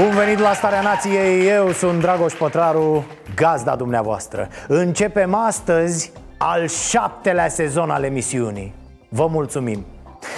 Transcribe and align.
Bun 0.00 0.10
venit 0.10 0.38
la 0.38 0.52
Starea 0.52 0.80
Nației, 0.80 1.48
eu 1.48 1.70
sunt 1.70 2.00
Dragoș 2.00 2.32
Pătraru, 2.32 3.04
gazda 3.34 3.76
dumneavoastră. 3.76 4.48
Începem 4.68 5.34
astăzi 5.34 6.12
al 6.38 6.66
șaptelea 6.66 7.48
sezon 7.48 7.90
al 7.90 8.02
emisiunii. 8.02 8.74
Vă 9.08 9.26
mulțumim. 9.26 9.84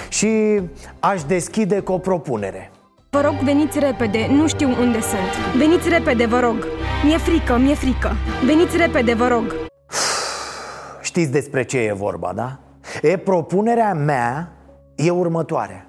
Și 0.08 0.60
aș 1.00 1.22
deschide 1.22 1.80
cu 1.80 1.92
o 1.92 1.98
propunere. 1.98 2.70
Vă 3.10 3.20
rog, 3.20 3.34
veniți 3.34 3.78
repede, 3.78 4.26
nu 4.30 4.46
știu 4.46 4.68
unde 4.68 5.00
sunt. 5.00 5.56
Veniți 5.56 5.88
repede, 5.88 6.26
vă 6.26 6.40
rog. 6.40 6.66
Mi-e 7.04 7.18
frică, 7.18 7.56
mi-e 7.56 7.74
frică. 7.74 8.12
Veniți 8.44 8.76
repede, 8.76 9.14
vă 9.14 9.28
rog. 9.28 9.54
Știți 11.00 11.30
despre 11.30 11.62
ce 11.62 11.78
e 11.78 11.92
vorba, 11.92 12.32
da? 12.34 12.58
E, 13.02 13.16
propunerea 13.16 13.94
mea 13.94 14.52
e 14.94 15.10
următoarea 15.10 15.86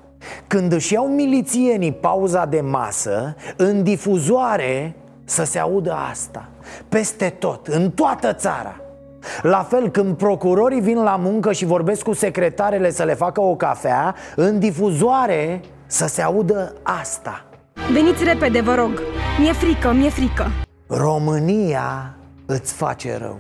Când 0.48 0.72
își 0.72 0.94
iau 0.94 1.08
milițienii 1.08 1.92
pauza 1.92 2.46
de 2.46 2.62
masă 2.62 3.36
În 3.58 3.84
difuzoare 3.84 4.96
să 5.24 5.44
se 5.44 5.60
audă 5.60 5.94
asta. 6.12 6.50
Peste 6.90 7.30
tot, 7.30 7.68
în 7.68 7.92
toată 7.92 8.34
țara. 8.34 8.76
La 9.42 9.66
fel, 9.70 9.90
când 9.90 10.18
procurorii 10.18 10.82
vin 10.82 11.04
la 11.04 11.16
muncă 11.16 11.52
și 11.52 11.66
vorbesc 11.66 12.02
cu 12.02 12.14
secretarele 12.14 12.92
să 12.92 13.04
le 13.04 13.14
facă 13.14 13.42
o 13.42 13.56
cafea 13.56 14.16
În 14.36 14.60
difuzoare 14.60 15.62
să 15.86 16.08
se 16.08 16.22
audă 16.22 16.74
asta. 16.84 17.46
Veniți 17.92 18.24
repede, 18.24 18.62
vă 18.62 18.76
rog. 18.76 19.02
Mi-e 19.40 19.54
frică, 19.54 19.92
mi-e 19.92 20.10
frică. 20.10 20.52
România 20.88 22.16
îți 22.46 22.74
face 22.74 23.18
rău 23.18 23.40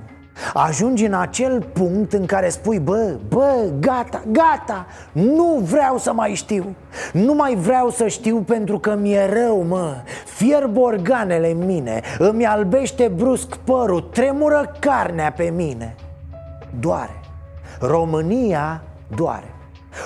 Ajungi 0.53 1.05
în 1.05 1.13
acel 1.13 1.61
punct 1.61 2.13
în 2.13 2.25
care 2.25 2.49
spui 2.49 2.79
Bă, 2.79 3.15
bă, 3.27 3.69
gata, 3.79 4.23
gata 4.31 4.85
Nu 5.11 5.59
vreau 5.63 5.97
să 5.97 6.13
mai 6.13 6.33
știu. 6.33 6.75
Nu 7.13 7.33
mai 7.33 7.55
vreau 7.55 7.89
să 7.89 8.07
știu 8.07 8.37
pentru 8.37 8.79
că 8.79 8.95
mi-e 8.95 9.29
rău, 9.33 9.63
mă. 9.63 9.95
Fierb 10.25 10.77
organele 10.77 11.51
în 11.51 11.65
mine 11.65 12.01
Îmi 12.17 12.45
albește 12.45 13.11
brusc 13.15 13.55
părul 13.55 14.01
Tremură 14.01 14.75
carnea 14.79 15.31
pe 15.31 15.53
mine. 15.55 15.95
Doare. 16.79 17.19
România 17.79 18.81
doare. 19.15 19.53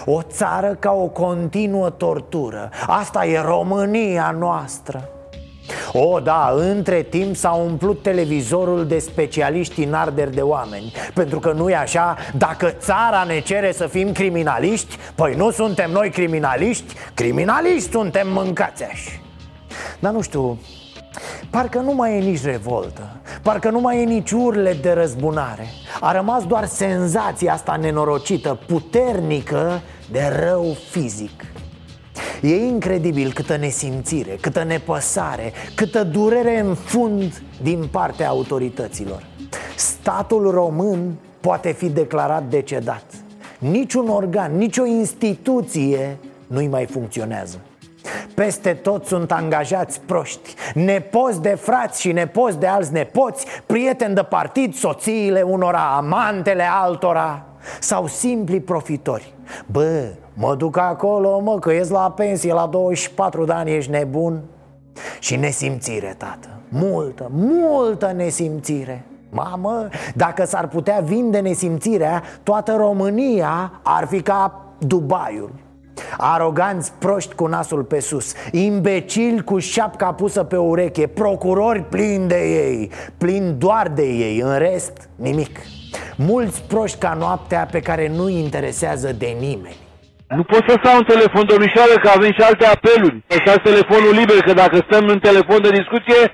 O 0.05 0.21
țară 0.21 0.75
ca 0.79 0.91
o 0.91 1.07
continuă 1.07 1.89
tortură. 1.89 2.69
Asta 2.87 3.25
e 3.25 3.41
România 3.41 4.35
noastră 4.39 5.09
o, 5.93 6.19
da, 6.19 6.53
între 6.57 7.01
timp 7.01 7.35
s-a 7.35 7.51
umplut 7.51 8.01
televizorul 8.01 8.87
de 8.87 8.99
specialiști 8.99 9.83
în 9.83 9.93
arderi 9.93 10.35
de 10.35 10.41
oameni. 10.41 10.93
Pentru 11.13 11.39
că 11.39 11.51
nu 11.51 11.69
e 11.69 11.75
așa, 11.75 12.17
dacă 12.37 12.69
țara 12.69 13.23
ne 13.27 13.39
cere 13.39 13.71
să 13.71 13.87
fim 13.87 14.11
criminaliști 14.11 14.97
Păi 15.15 15.35
nu 15.35 15.51
suntem 15.51 15.91
noi 15.91 16.09
criminaliști, 16.09 16.93
criminaliști 17.13 17.91
suntem 17.91 18.27
mâncați 18.31 18.83
așa 18.83 19.11
Dar 19.99 20.11
nu 20.11 20.21
știu, 20.21 20.59
Parcă 21.49 21.79
nu 21.79 21.93
mai 21.93 22.17
e 22.17 22.19
nici 22.19 22.43
revoltă 22.43 23.09
Parcă 23.41 23.69
nu 23.69 23.79
mai 23.79 24.01
e 24.01 24.03
nici 24.03 24.31
urle 24.31 24.73
de 24.73 24.91
răzbunare. 24.91 25.67
A 25.99 26.11
rămas 26.11 26.45
doar 26.45 26.65
senzația 26.65 27.53
asta 27.53 27.75
nenorocită, 27.75 28.59
puternică 28.67 29.81
de 30.11 30.39
rău 30.39 30.75
fizic 30.89 31.45
E 32.41 32.55
incredibil 32.55 33.33
câtă 33.33 33.57
nesimțire, 33.57 34.37
câtă 34.41 34.63
nepăsare, 34.63 35.51
câtă 35.75 36.03
durere 36.03 36.59
în 36.59 36.73
fund 36.73 37.41
din 37.61 37.87
partea 37.91 38.27
autorităților. 38.27 39.25
Statul 39.75 40.51
român 40.51 41.13
poate 41.39 41.71
fi 41.71 41.89
declarat 41.89 42.43
decedat. 42.49 43.03
Niciun 43.59 44.09
organ, 44.09 44.57
nicio 44.57 44.85
instituție 44.85 46.17
nu-i 46.47 46.67
mai 46.67 46.85
funcționează. 46.85 47.59
Peste 48.35 48.73
tot 48.73 49.05
sunt 49.05 49.31
angajați 49.31 49.99
proști 50.05 50.53
Nepoți 50.73 51.41
de 51.41 51.57
frați 51.61 52.01
și 52.01 52.11
nepoți 52.11 52.59
de 52.59 52.67
alți 52.67 52.91
nepoți 52.91 53.45
Prieteni 53.65 54.15
de 54.15 54.23
partid, 54.23 54.73
soțiile 54.73 55.41
unora, 55.41 55.95
amantele 55.95 56.63
altora 56.71 57.45
Sau 57.79 58.07
simpli 58.07 58.59
profitori. 58.59 59.33
Bă, 59.65 60.13
mă 60.33 60.55
duc 60.55 60.77
acolo, 60.77 61.39
mă, 61.39 61.59
că 61.59 61.71
ies 61.71 61.89
la 61.89 62.11
pensie 62.11 62.53
la 62.53 62.65
24 62.65 63.45
de 63.45 63.51
ani, 63.51 63.75
ești 63.75 63.91
nebun? 63.91 64.41
Și 65.19 65.35
nesimțire, 65.35 66.15
tată. 66.17 66.47
Multă, 66.69 67.27
multă 67.31 68.13
nesimțire. 68.15 69.05
Mamă, 69.29 69.87
dacă 70.15 70.45
s-ar 70.45 70.67
putea 70.67 70.99
vinde 70.99 71.39
nesimțirea 71.39 72.23
Toată 72.43 72.75
România 72.75 73.71
ar 73.83 74.07
fi 74.07 74.21
ca 74.21 74.61
Dubaiul. 74.77 75.51
Aroganți 76.17 76.91
proști 76.97 77.35
cu 77.35 77.45
nasul 77.45 77.83
pe 77.83 77.99
sus 77.99 78.33
Imbecili 78.51 79.43
cu 79.43 79.59
șapca 79.59 80.13
pusă 80.13 80.43
pe 80.43 80.57
ureche 80.57 81.07
Procurori 81.07 81.83
plini 81.83 82.27
de 82.27 82.67
ei 82.67 82.91
Plini 83.17 83.51
doar 83.51 83.87
de 83.87 84.03
ei 84.03 84.39
În 84.39 84.57
rest, 84.57 85.09
nimic 85.15 85.59
Mulți 86.15 86.63
proști 86.67 86.97
ca 86.97 87.13
noaptea 87.19 87.67
pe 87.71 87.79
care 87.79 88.11
nu 88.15 88.29
interesează 88.29 89.11
de 89.17 89.35
nimeni 89.39 89.77
Nu 90.27 90.43
pot 90.43 90.63
să 90.67 90.75
stau 90.83 90.97
în 90.97 91.03
telefon, 91.03 91.45
domnișoară, 91.47 91.93
că 92.01 92.09
avem 92.09 92.31
și 92.31 92.41
alte 92.41 92.65
apeluri. 92.65 93.23
Lăsați 93.27 93.67
telefonul 93.69 94.13
liber, 94.19 94.39
că 94.41 94.53
dacă 94.53 94.85
stăm 94.89 95.07
în 95.07 95.19
telefon 95.19 95.61
de 95.61 95.69
discuție, 95.69 96.31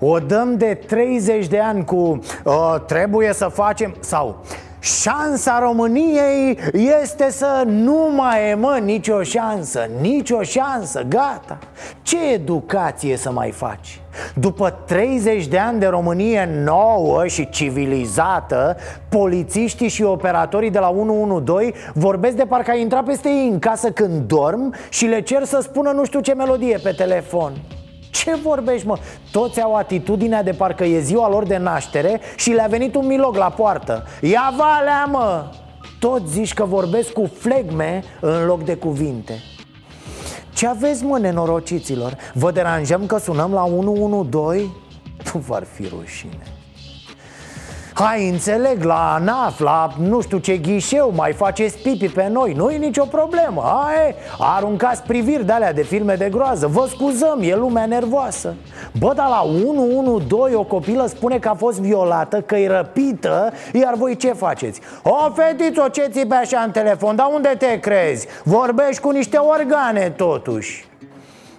O 0.00 0.18
dăm 0.18 0.56
de 0.56 0.78
30 0.86 1.46
de 1.46 1.60
ani 1.60 1.84
cu 1.84 2.18
uh, 2.44 2.74
Trebuie 2.86 3.32
să 3.32 3.48
facem 3.48 3.94
Sau 4.00 4.44
Șansa 4.80 5.58
României 5.58 6.58
este 7.02 7.30
să 7.30 7.62
nu 7.66 8.10
mai 8.16 8.50
e, 8.50 8.54
mă, 8.54 8.80
nicio 8.84 9.22
șansă 9.22 9.88
Nicio 10.00 10.42
șansă, 10.42 11.02
gata 11.08 11.58
Ce 12.02 12.32
educație 12.32 13.16
să 13.16 13.32
mai 13.32 13.50
faci? 13.50 14.00
După 14.34 14.70
30 14.86 15.46
de 15.46 15.58
ani 15.58 15.80
de 15.80 15.86
Românie 15.86 16.48
nouă 16.64 17.26
și 17.26 17.48
civilizată 17.48 18.76
Polițiștii 19.08 19.88
și 19.88 20.02
operatorii 20.02 20.70
de 20.70 20.78
la 20.78 20.88
112 20.88 21.78
Vorbesc 21.94 22.36
de 22.36 22.44
parcă 22.44 22.70
ai 22.70 22.80
intrat 22.80 23.04
peste 23.04 23.28
ei 23.28 23.48
în 23.52 23.58
casă 23.58 23.90
când 23.90 24.20
dorm 24.20 24.74
Și 24.88 25.06
le 25.06 25.20
cer 25.20 25.44
să 25.44 25.60
spună 25.62 25.90
nu 25.90 26.04
știu 26.04 26.20
ce 26.20 26.34
melodie 26.34 26.78
pe 26.82 26.90
telefon 26.90 27.52
ce 28.10 28.34
vorbești, 28.42 28.86
mă? 28.86 28.98
Toți 29.32 29.60
au 29.60 29.74
atitudinea 29.74 30.42
de 30.42 30.52
parcă 30.52 30.84
e 30.84 31.00
ziua 31.00 31.28
lor 31.28 31.44
de 31.44 31.56
naștere 31.56 32.20
și 32.36 32.50
le-a 32.50 32.66
venit 32.66 32.94
un 32.94 33.06
milog 33.06 33.36
la 33.36 33.50
poartă 33.50 34.06
Ia 34.20 34.54
valea, 34.56 35.04
mă! 35.04 35.44
Tot 35.98 36.28
zici 36.28 36.54
că 36.54 36.64
vorbesc 36.64 37.12
cu 37.12 37.30
flegme 37.38 38.02
în 38.20 38.46
loc 38.46 38.64
de 38.64 38.74
cuvinte 38.74 39.42
Ce 40.54 40.66
aveți, 40.66 41.04
mă, 41.04 41.18
nenorociților? 41.18 42.16
Vă 42.34 42.50
deranjăm 42.50 43.06
că 43.06 43.18
sunăm 43.18 43.52
la 43.52 43.64
112? 43.64 44.70
Nu 45.34 45.40
v-ar 45.40 45.64
fi 45.74 45.88
rușine 45.88 46.57
Hai, 48.00 48.28
înțeleg, 48.28 48.82
la 48.82 49.14
ANAF, 49.14 49.60
la 49.60 49.88
nu 50.08 50.20
știu 50.20 50.38
ce 50.38 50.56
ghișeu 50.56 51.12
Mai 51.16 51.32
faceți 51.32 51.78
pipi 51.82 52.08
pe 52.08 52.28
noi, 52.28 52.52
nu 52.52 52.70
e 52.70 52.76
nicio 52.76 53.04
problemă 53.04 53.62
Hai, 53.62 54.14
aruncați 54.38 55.02
priviri 55.02 55.44
de 55.44 55.52
alea 55.52 55.72
de 55.72 55.82
filme 55.82 56.14
de 56.14 56.28
groază 56.28 56.66
Vă 56.66 56.86
scuzăm, 56.88 57.38
e 57.42 57.54
lumea 57.54 57.86
nervoasă 57.86 58.54
Bă, 58.98 59.12
dar 59.14 59.28
la 59.28 59.42
112 59.42 60.58
o 60.58 60.62
copilă 60.62 61.06
spune 61.06 61.38
că 61.38 61.48
a 61.48 61.54
fost 61.54 61.80
violată 61.80 62.40
Că 62.40 62.56
e 62.56 62.68
răpită, 62.68 63.52
iar 63.72 63.94
voi 63.94 64.16
ce 64.16 64.32
faceți? 64.32 64.80
O, 65.02 65.30
fetițo, 65.34 65.88
ce 65.88 66.08
țipe 66.10 66.34
așa 66.34 66.60
în 66.60 66.70
telefon? 66.70 67.16
Dar 67.16 67.28
unde 67.32 67.54
te 67.58 67.80
crezi? 67.80 68.26
Vorbești 68.44 69.00
cu 69.00 69.10
niște 69.10 69.36
organe, 69.36 70.10
totuși 70.16 70.86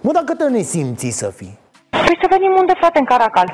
Mă, 0.00 0.12
dar 0.12 0.22
câtă 0.22 0.48
nesimți 0.48 1.08
să 1.08 1.32
fii? 1.36 1.58
Păi 1.90 2.18
să 2.20 2.26
venim 2.30 2.54
unde, 2.58 2.72
frate, 2.80 2.98
în 2.98 3.04
Caracal. 3.04 3.52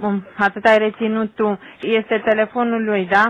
Bun, 0.00 0.26
atât 0.38 0.64
ai 0.64 0.78
reținut 0.78 1.30
tu. 1.34 1.58
Este 1.80 2.22
telefonul 2.24 2.84
lui, 2.84 3.06
da? 3.10 3.24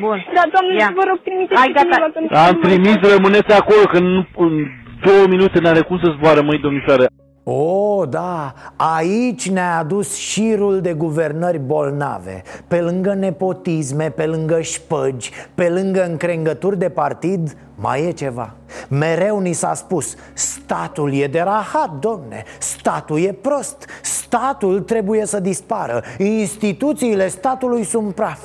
Bun. 0.00 0.24
Da, 0.34 0.42
doamne, 0.52 0.74
Ia. 0.78 0.90
vă 0.94 1.02
rog, 1.08 1.18
trimiteți 1.22 1.60
Hai, 1.60 1.72
gata. 1.72 1.80
cineva 1.88 2.10
pentru 2.14 2.36
am 2.36 2.54
că- 2.60 2.66
trimis, 2.66 2.96
rămâneți 3.14 3.52
acolo, 3.60 3.82
că 3.92 3.96
în, 3.96 4.24
în 4.36 4.66
două 5.06 5.26
minute 5.28 5.60
n-are 5.60 5.80
cum 5.80 5.98
să 5.98 6.12
zboară, 6.16 6.40
măi, 6.42 6.58
domnișoară. 6.58 7.04
O, 7.50 8.06
da, 8.06 8.54
aici 8.76 9.50
ne-a 9.50 9.78
adus 9.78 10.16
șirul 10.16 10.80
de 10.80 10.92
guvernări 10.92 11.58
bolnave. 11.58 12.42
Pe 12.66 12.80
lângă 12.80 13.14
nepotisme, 13.14 14.10
pe 14.10 14.26
lângă 14.26 14.60
șpăgi, 14.60 15.30
pe 15.54 15.68
lângă 15.68 16.04
încrengături 16.04 16.78
de 16.78 16.88
partid 16.88 17.56
Mai 17.74 18.02
e 18.02 18.10
ceva. 18.10 18.54
Mereu 18.88 19.38
ni 19.38 19.52
s-a 19.52 19.74
spus 19.74 20.14
Statul 20.34 21.14
e 21.14 21.26
de 21.26 21.40
rahat, 21.40 21.90
domne 22.00 22.44
Statul 22.58 23.20
e 23.20 23.32
prost 23.32 23.86
Statul 24.02 24.80
trebuie 24.80 25.26
să 25.26 25.40
dispară 25.40 26.02
Instituțiile 26.18 27.28
statului 27.28 27.84
sunt 27.84 28.14
praf. 28.14 28.40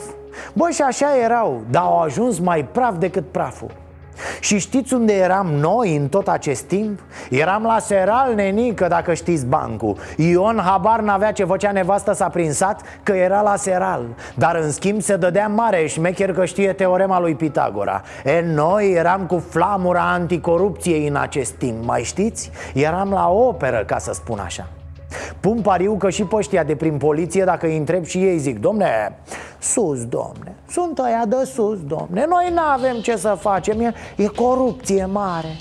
Bă, 0.53 0.69
și 0.69 0.81
așa 0.81 1.17
erau, 1.23 1.61
dar 1.69 1.83
au 1.83 1.99
ajuns 1.99 2.39
mai 2.39 2.65
praf 2.65 2.97
decât 2.97 3.23
praful 3.31 3.82
și 4.39 4.59
știți 4.59 4.93
unde 4.93 5.13
eram 5.13 5.47
noi 5.47 5.95
în 5.95 6.07
tot 6.07 6.27
acest 6.27 6.63
timp? 6.63 6.99
Eram 7.29 7.63
la 7.63 7.79
Seral, 7.79 8.33
nenică, 8.35 8.87
dacă 8.87 9.13
știți 9.13 9.45
bancul 9.45 9.97
Ion 10.17 10.61
habar 10.65 10.99
n-avea 10.99 11.31
ce 11.31 11.43
făcea 11.43 11.71
nevastă 11.71 12.13
s-a 12.13 12.27
prinsat 12.29 12.81
că 13.03 13.11
era 13.11 13.41
la 13.41 13.55
Seral 13.55 14.05
Dar 14.35 14.55
în 14.55 14.71
schimb 14.71 15.01
se 15.01 15.15
dădea 15.15 15.47
mare 15.47 15.87
șmecher 15.87 16.33
că 16.33 16.45
știe 16.45 16.73
teorema 16.73 17.19
lui 17.19 17.35
Pitagora 17.35 18.01
E, 18.23 18.43
noi 18.53 18.91
eram 18.91 19.25
cu 19.25 19.43
flamura 19.49 20.11
anticorupției 20.11 21.07
în 21.07 21.15
acest 21.15 21.51
timp, 21.51 21.85
mai 21.85 22.03
știți? 22.03 22.51
Eram 22.73 23.11
la 23.11 23.29
operă, 23.29 23.83
ca 23.85 23.97
să 23.97 24.13
spun 24.13 24.39
așa 24.39 24.67
Pun 25.39 25.61
pariu 25.61 25.95
că 25.97 26.09
și 26.09 26.23
păștia 26.23 26.63
de 26.63 26.75
prin 26.75 26.97
poliție, 26.97 27.43
dacă 27.43 27.65
îi 27.65 27.77
întreb 27.77 28.05
și 28.05 28.17
ei 28.17 28.37
zic 28.37 28.59
Domne, 28.59 29.19
sus, 29.59 30.05
domne, 30.05 30.55
sunt 30.69 30.99
ăia 30.99 31.25
de 31.27 31.45
sus, 31.45 31.79
domne 31.79 32.25
Noi 32.29 32.51
nu 32.53 32.61
avem 32.61 32.95
ce 33.01 33.15
să 33.15 33.37
facem, 33.39 33.79
e, 33.79 33.93
e 34.15 34.27
corupție 34.27 35.05
mare. 35.05 35.55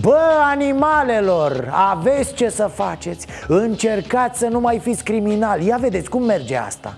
Bă, 0.00 0.20
animalelor, 0.44 1.72
aveți 1.90 2.34
ce 2.34 2.48
să 2.48 2.70
faceți 2.74 3.26
Încercați 3.48 4.38
să 4.38 4.46
nu 4.46 4.60
mai 4.60 4.78
fiți 4.78 5.04
criminali. 5.04 5.66
Ia 5.66 5.76
vedeți 5.80 6.08
cum 6.08 6.22
merge 6.22 6.56
asta 6.56 6.96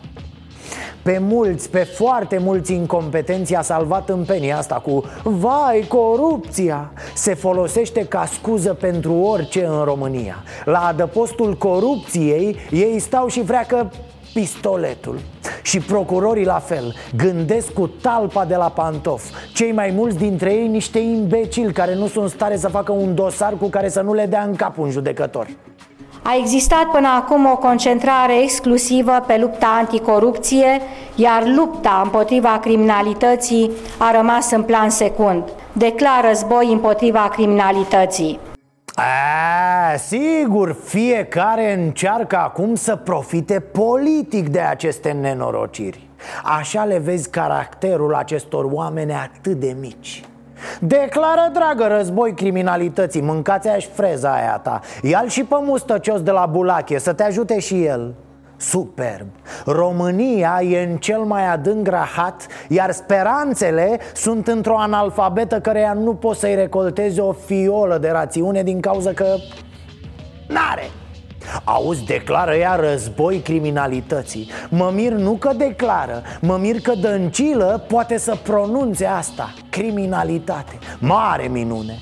pe 1.11 1.19
mulți, 1.19 1.71
pe 1.71 1.79
foarte 1.79 2.39
mulți 2.39 2.73
incompetenți 2.73 3.55
a 3.55 3.63
salvat 3.63 4.09
în 4.09 4.25
penia 4.25 4.57
asta 4.57 4.75
cu 4.75 5.05
Vai, 5.23 5.85
corupția! 5.89 6.93
Se 7.15 7.35
folosește 7.35 8.05
ca 8.05 8.25
scuză 8.33 8.75
pentru 8.75 9.13
orice 9.15 9.65
în 9.65 9.85
România. 9.85 10.37
La 10.65 10.79
adăpostul 10.79 11.57
corupției 11.57 12.57
ei 12.71 12.99
stau 12.99 13.29
și 13.29 13.45
freacă 13.45 13.93
pistoletul. 14.35 15.19
Și 15.63 15.81
procurorii 15.81 16.45
la 16.45 16.59
fel 16.59 16.95
Gândesc 17.17 17.73
cu 17.73 17.87
talpa 17.87 18.45
de 18.45 18.57
la 18.57 18.69
pantof. 18.71 19.25
Cei 19.55 19.73
mai 19.73 19.91
mulți 19.97 20.17
dintre 20.17 20.53
ei 20.53 20.69
niște 20.69 20.99
imbecili 20.99 21.73
Care 21.73 21.95
nu 21.95 22.07
sunt 22.07 22.31
stare 22.31 22.57
să 22.57 22.69
facă 22.69 22.93
un 22.93 23.15
dosar 23.15 23.57
Cu 23.57 23.67
care 23.67 23.89
să 23.89 24.01
nu 24.01 24.15
le 24.15 24.27
dea 24.27 24.43
în 24.43 24.55
cap 24.55 24.79
un 24.79 24.91
judecător 24.91 25.47
a 26.23 26.37
existat 26.39 26.85
până 26.85 27.09
acum 27.09 27.47
o 27.47 27.57
concentrare 27.57 28.43
exclusivă 28.43 29.25
pe 29.27 29.39
lupta 29.41 29.77
anticorupție, 29.79 30.81
iar 31.15 31.43
lupta 31.47 32.01
împotriva 32.05 32.59
criminalității 32.63 33.71
a 33.99 34.17
rămas 34.17 34.51
în 34.51 34.63
plan 34.63 34.91
secund. 34.91 35.43
Declară 35.73 36.27
război 36.27 36.73
împotriva 36.73 37.29
criminalității. 37.33 38.39
A, 38.95 39.97
sigur, 39.97 40.77
fiecare 40.85 41.73
încearcă 41.73 42.37
acum 42.37 42.75
să 42.75 42.97
profite 42.97 43.61
politic 43.61 44.49
de 44.49 44.61
aceste 44.61 45.11
nenorociri 45.11 46.09
Așa 46.45 46.85
le 46.85 46.99
vezi 46.99 47.31
caracterul 47.31 48.15
acestor 48.15 48.65
oameni 48.65 49.13
atât 49.13 49.61
de 49.61 49.77
mici 49.81 50.25
Declară, 50.81 51.51
dragă, 51.53 51.95
război 51.97 52.35
criminalității. 52.35 53.21
Mâncați 53.21 53.69
aș 53.69 53.87
freza 53.93 54.33
aia 54.33 54.61
ta. 54.63 54.81
Ia-l 55.03 55.29
și 55.29 55.45
pe 55.45 55.57
mustăcios 55.61 56.23
de 56.23 56.31
la 56.31 56.47
Bulache 56.47 56.99
Să 56.99 57.13
te 57.13 57.23
ajute 57.23 57.59
și 57.59 57.85
el. 57.85 58.15
Superb. 58.57 59.27
România 59.65 60.61
e 60.63 60.83
în 60.91 60.97
cel 60.97 61.21
mai 61.21 61.47
adânc 61.47 61.89
rahat 61.89 62.47
Iar 62.69 62.91
speranțele 62.91 63.99
sunt 64.15 64.49
într-o 64.49 64.79
analfabetă 64.79 65.61
Căreia 65.61 65.93
nu 65.93 66.15
poți 66.15 66.41
să-i 66.41 66.55
recoltezi 66.55 67.21
o 67.21 67.33
fiolă 67.33 67.99
de 67.99 68.09
rațiune 68.09 68.63
Din 68.63 68.81
cauza 68.81 69.13
că 69.13 69.27
N-are 70.49 70.91
Auzi, 71.65 72.05
declară 72.05 72.55
ea 72.55 72.75
război 72.75 73.39
criminalității. 73.39 74.51
Mă 74.69 74.91
mir 74.95 75.13
nu 75.13 75.33
că 75.33 75.53
declară 75.57 76.23
Mă 76.41 76.57
mir 76.57 76.81
că 76.81 76.95
Dăncilă 76.95 77.85
poate 77.89 78.19
să 78.19 78.37
pronunțe 78.43 79.07
asta. 79.07 79.55
Criminalitate. 79.71 80.79
Mare 80.99 81.47
minune. 81.47 81.99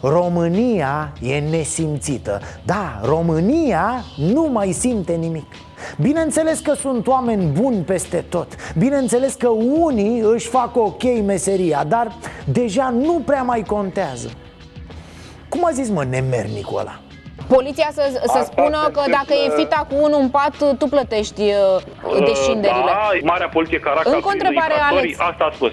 România 0.00 1.12
e 1.20 1.38
nesimțită. 1.38 2.40
Da, 2.64 3.00
România 3.02 4.04
nu 4.16 4.48
mai 4.52 4.72
simte 4.72 5.12
nimic. 5.12 5.46
Bineînțeles 6.00 6.58
că 6.58 6.72
sunt 6.74 7.06
oameni 7.06 7.44
buni 7.60 7.82
peste 7.82 8.24
tot. 8.28 8.56
Bineînțeles 8.78 9.34
că 9.34 9.48
unii 9.78 10.20
își 10.20 10.48
fac 10.48 10.76
ok 10.76 11.02
meseria 11.24 11.84
Dar 11.84 12.18
deja 12.52 12.90
nu 12.90 13.22
prea 13.24 13.42
mai 13.42 13.62
contează. 13.62 14.30
Cum 15.48 15.64
a 15.64 15.70
zis 15.70 15.88
mă 15.88 16.04
nemernicul 16.04 16.78
ăla? 16.78 17.00
Poliția 17.48 17.88
să, 17.92 18.22
să 18.24 18.40
spună 18.44 18.90
că 18.92 19.02
dacă 19.10 19.32
e 19.44 19.56
fita 19.56 19.86
cu 19.88 19.94
unul 20.00 20.20
în 20.20 20.28
pat, 20.28 20.76
tu 20.78 20.86
plătești 20.86 21.42
uh, 21.42 22.24
descinderile. 22.24 22.84
Da, 22.86 23.10
Marea 23.22 23.48
Poliție 23.48 23.78
Caracal, 23.78 24.12
Încă 24.14 24.28
o 24.28 24.30
întrebare, 24.32 24.74
Alex. 24.90 25.18
Asta 25.18 25.44
a 25.44 25.54
spus. 25.54 25.72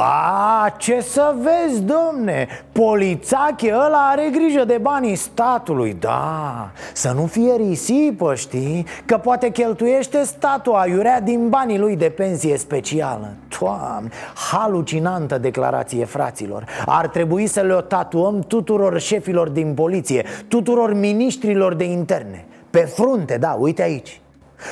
A, 0.00 0.74
ce 0.76 1.00
să 1.00 1.34
vezi, 1.42 1.82
domne? 1.82 2.48
Polițache 2.72 3.72
ăla 3.72 4.08
are 4.10 4.30
grijă 4.32 4.64
de 4.64 4.78
banii 4.80 5.14
statului 5.14 5.96
Da, 6.00 6.70
să 6.92 7.12
nu 7.12 7.26
fie 7.26 7.54
risipă, 7.56 8.34
știi? 8.34 8.86
Că 9.04 9.16
poate 9.16 9.50
cheltuiește 9.50 10.22
statul 10.22 10.74
aiurea 10.74 11.20
din 11.20 11.48
banii 11.48 11.78
lui 11.78 11.96
de 11.96 12.08
pensie 12.08 12.56
specială. 12.56 13.28
Doamne, 13.60 14.10
halucinantă 14.50 15.38
declarație, 15.38 16.04
fraților. 16.04 16.64
Ar 16.86 17.08
trebui 17.08 17.46
să 17.46 17.60
le 17.60 17.72
o 17.72 17.80
tatuăm 17.80 18.40
tuturor 18.40 19.00
șefilor 19.00 19.48
din 19.48 19.74
poliție 19.74 20.24
Tuturor 20.48 20.94
ministrilor 20.94 21.74
de 21.74 21.84
interne. 21.84 22.44
Pe 22.70 22.78
frunte, 22.78 23.36
da, 23.38 23.56
uite 23.58 23.82
aici 23.82 24.20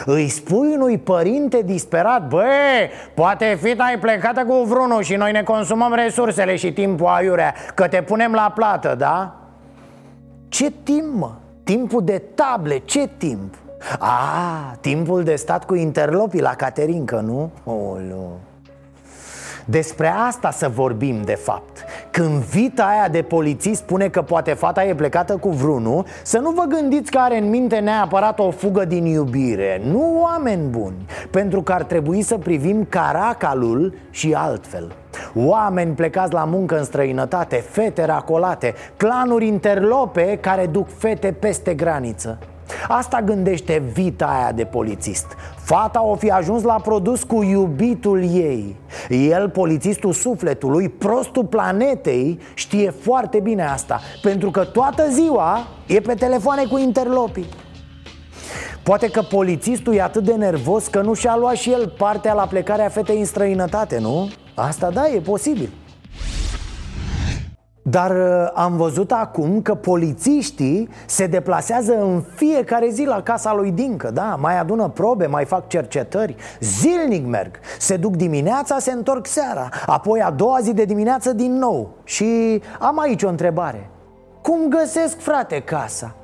îi 0.05 0.29
spui 0.29 0.75
unui 0.75 0.99
părinte 0.99 1.63
disperat 1.63 2.29
Bă, 2.29 2.45
poate 3.15 3.59
fi 3.63 3.75
ai 3.79 3.99
plecată 3.99 4.45
cu 4.45 4.55
vrunul 4.55 5.03
și 5.03 5.15
noi 5.15 5.33
ne 5.33 5.43
consumăm 5.43 5.95
resursele 5.95 6.57
și 6.57 6.73
timpul 6.73 7.07
aiurea 7.07 7.55
Că 7.75 7.89
te 7.89 8.03
punem 8.03 8.33
la 8.33 8.53
plată, 8.55 8.95
da? 8.99 9.35
Ce 10.49 10.71
timp, 10.83 11.15
mă? 11.15 11.31
Timpul 11.65 12.05
de 12.05 12.23
table, 12.35 12.79
ce 12.79 13.09
timp? 13.17 13.55
A, 13.99 14.77
timpul 14.81 15.23
de 15.23 15.35
stat 15.35 15.65
cu 15.65 15.75
interlopii 15.75 16.41
la 16.41 16.55
Caterincă, 16.55 17.21
nu? 17.21 17.51
Olu. 17.65 18.39
Despre 19.69 20.13
asta 20.27 20.51
să 20.51 20.69
vorbim 20.69 21.23
de 21.25 21.35
fapt. 21.35 21.85
Când 22.11 22.43
vita 22.43 22.85
aia 22.85 23.09
de 23.09 23.23
polițist 23.23 23.81
spune 23.81 24.09
că 24.09 24.23
poate 24.23 24.53
fata 24.53 24.85
e 24.85 24.95
plecată 24.95 25.37
cu 25.37 25.49
vrunul 25.49 26.05
Să 26.23 26.39
nu 26.39 26.51
vă 26.51 26.65
gândiți 26.69 27.11
că 27.11 27.19
are 27.19 27.39
în 27.39 27.49
minte 27.49 27.79
neapărat 27.79 28.39
o 28.39 28.51
fugă 28.51 28.85
din 28.85 29.05
iubire. 29.05 29.83
Nu 29.85 30.21
oameni 30.23 30.69
buni 30.69 31.07
Pentru 31.31 31.63
că 31.63 31.73
ar 31.73 31.83
trebui 31.83 32.23
să 32.23 32.39
privim 32.39 32.87
caracalul 32.89 33.95
și 34.11 34.33
altfel. 34.33 34.93
Oameni 35.35 35.95
plecați 35.95 36.33
la 36.33 36.45
muncă 36.45 36.79
în 36.79 36.85
străinătate, 36.85 37.57
fete 37.57 38.05
racolate 38.05 38.75
Clanuri 38.97 39.47
interlope 39.47 40.39
care 40.41 40.67
duc 40.67 40.89
fete 40.99 41.33
peste 41.33 41.75
graniță 41.75 42.39
Asta 42.89 43.23
gândește 43.23 43.83
vita 43.93 44.27
aia 44.27 44.53
de 44.53 44.65
polițist. 44.65 45.27
Fata 45.57 46.03
o 46.03 46.15
fi 46.15 46.31
ajuns 46.31 46.63
la 46.63 46.75
produs 46.75 47.23
cu 47.23 47.43
iubitul 47.43 48.23
ei. 48.23 48.77
El, 49.09 49.51
polițistul 49.51 50.13
sufletului, 50.13 50.89
prostul 50.89 51.45
planetei, 51.45 52.41
știe 52.55 52.91
foarte 52.91 53.41
bine 53.41 53.65
asta 53.65 54.01
Pentru 54.23 54.51
că 54.51 54.65
toată 54.65 55.09
ziua 55.11 55.67
e 55.87 56.01
pe 56.01 56.15
telefoane 56.15 56.65
cu 56.65 56.79
interlopii. 56.79 57.47
Poate 58.83 59.11
că 59.11 59.23
polițistul 59.23 59.95
e 59.95 60.03
atât 60.03 60.25
de 60.25 60.35
nervos 60.35 60.87
că 60.87 61.01
nu 61.01 61.15
și-a 61.15 61.37
luat 61.37 61.55
și 61.55 61.71
el 61.71 61.95
partea 61.99 62.35
la 62.35 62.47
plecarea 62.47 62.89
fetei 62.89 63.19
în 63.19 63.25
străinătate, 63.25 63.99
nu? 63.99 64.31
Asta 64.55 64.91
da, 64.91 65.09
e 65.09 65.21
posibil 65.21 65.71
dar 67.89 68.11
uh, 68.11 68.51
am 68.55 68.77
văzut 68.77 69.13
acum 69.13 69.63
că 69.63 69.75
polițiștii 69.75 70.89
se 71.07 71.27
deplasează 71.27 71.93
în 72.01 72.23
fiecare 72.35 72.89
zi 72.89 73.05
la 73.05 73.23
casa 73.23 73.55
lui 73.55 73.71
Dincă 73.71 74.11
Da, 74.11 74.37
mai 74.41 74.59
adună 74.59 74.89
probe, 74.89 75.27
mai 75.27 75.45
fac 75.45 75.69
cercetări 75.69 76.37
Zilnic 76.61 77.27
merg 77.27 77.51
Se 77.79 77.97
duc 77.97 78.17
dimineața, 78.17 78.79
se 78.79 78.93
întorc 78.93 79.27
seara 79.27 79.69
Apoi 79.87 80.21
a 80.23 80.31
doua 80.31 80.59
zi 80.63 80.75
de 80.75 80.85
dimineață 80.85 81.33
din 81.33 81.59
nou 81.59 81.89
Și 82.05 82.63
am 82.79 83.01
aici 83.01 83.23
o 83.23 83.29
întrebare 83.29 83.91
Cum 84.43 84.69
găsesc, 84.69 85.19
frate, 85.19 85.61
casa? 85.61 86.15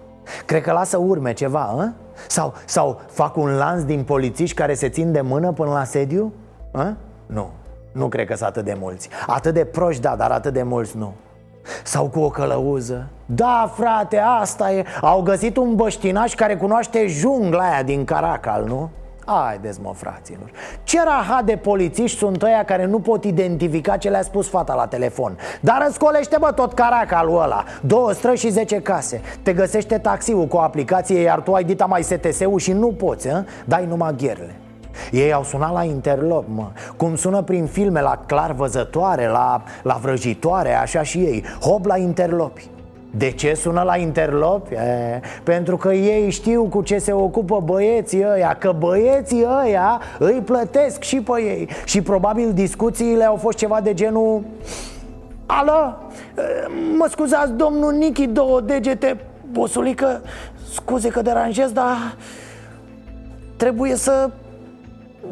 Cred 0.47 0.62
că 0.62 0.73
lasă 0.73 0.97
urme 0.97 1.33
ceva, 1.33 1.61
a? 1.61 1.92
Sau, 2.28 2.54
sau 2.64 3.00
fac 3.11 3.37
un 3.37 3.50
lanț 3.50 3.83
din 3.83 4.02
polițiști 4.02 4.57
care 4.57 4.75
se 4.75 4.88
țin 4.88 5.12
de 5.12 5.21
mână 5.21 5.52
până 5.52 5.71
la 5.71 5.85
sediu? 5.85 6.33
A? 6.73 6.97
Nu, 7.26 7.50
nu 7.92 8.09
cred 8.09 8.26
că 8.26 8.35
sunt 8.35 8.49
atât 8.49 8.64
de 8.64 8.76
mulți 8.81 9.09
Atât 9.26 9.54
de 9.54 9.64
proști, 9.64 10.02
da, 10.02 10.16
dar 10.16 10.31
atât 10.31 10.52
de 10.52 10.62
mulți 10.62 10.97
nu 10.97 11.12
sau 11.85 12.09
cu 12.09 12.21
o 12.21 12.28
călăuză? 12.28 13.07
Da, 13.26 13.73
frate, 13.76 14.19
asta 14.19 14.73
e. 14.73 14.85
Au 15.00 15.23
găsit 15.23 15.57
un 15.57 15.75
băștinaș 15.75 16.35
care 16.35 16.57
cunoaște 16.57 17.07
jungla 17.07 17.71
aia 17.71 17.83
din 17.83 18.04
Caracal, 18.04 18.64
nu? 18.66 18.90
Haideți 19.26 19.81
mă 19.83 19.92
fraților. 19.95 20.50
Ce 20.83 21.02
rahat 21.04 21.45
de 21.45 21.57
polițiști 21.57 22.19
sunt 22.19 22.42
ăia 22.42 22.64
care 22.64 22.87
nu 22.87 23.00
pot 23.00 23.25
identifica 23.25 23.97
ce 23.97 24.09
le-a 24.09 24.23
spus 24.23 24.49
fata 24.49 24.75
la 24.75 24.87
telefon? 24.87 25.38
Dar 25.61 25.83
răscolește 25.85 26.37
bă 26.40 26.52
tot 26.52 26.73
caracalul 26.73 27.42
ăla. 27.42 27.64
Două 27.81 28.12
străzi 28.12 28.40
și 28.40 28.50
zece 28.50 28.81
case. 28.81 29.21
Te 29.42 29.52
găsește 29.52 29.99
taxiul 29.99 30.47
cu 30.47 30.57
o 30.57 30.61
aplicație 30.61 31.21
Iar 31.21 31.40
tu 31.40 31.52
ai 31.52 31.64
dita 31.64 31.85
mai 31.85 32.02
STS-ul 32.02 32.59
și 32.59 32.73
nu 32.73 32.92
poți, 32.92 33.28
hă? 33.28 33.45
Dai 33.64 33.87
numai 33.87 34.14
gherle 34.16 34.57
ei 35.11 35.33
au 35.33 35.43
sunat 35.43 35.73
la 35.73 35.85
interlop, 35.85 36.45
mă. 36.49 36.67
Cum 36.97 37.17
sună 37.17 37.43
prin 37.43 37.67
filme 37.67 38.01
la 38.01 38.23
clar 38.27 38.53
văzătoare, 38.53 39.27
la, 39.27 39.63
la 39.83 39.99
vrăjitoare, 40.03 40.75
așa 40.75 41.03
și 41.03 41.19
ei. 41.19 41.45
Hop 41.61 41.85
la 41.85 41.97
interlopi. 41.97 42.71
De 43.15 43.31
ce 43.31 43.55
sună 43.55 43.83
la 43.83 43.97
interlopi? 43.97 44.75
E, 44.75 45.21
pentru 45.43 45.77
că 45.77 45.93
ei 45.93 46.31
știu 46.31 46.63
cu 46.65 46.83
ce 46.83 46.99
se 46.99 47.13
ocupă 47.13 47.61
băieții 47.65 48.25
ăia 48.33 48.57
Că 48.59 48.75
băieții 48.79 49.47
ăia 49.65 50.01
îi 50.19 50.43
plătesc 50.45 51.03
și 51.03 51.21
pe 51.21 51.43
ei. 51.43 51.69
Și 51.85 52.03
probabil 52.03 52.53
discuțiile 52.53 53.25
au 53.25 53.37
fost 53.37 53.59
ceva 53.59 53.81
de 53.81 53.95
genul 53.95 54.43
Alo, 55.47 55.97
mă 56.99 57.07
scuzați 57.11 57.53
domnul 57.53 57.93
Nichi, 57.93 58.27
două 58.27 58.61
degete. 58.61 59.21
Bosulică, 59.51 60.23
scuze 60.73 61.09
că 61.09 61.23
deranjez, 61.23 61.71
dar 61.71 61.97
Trebuie 63.63 63.97
să 63.97 64.31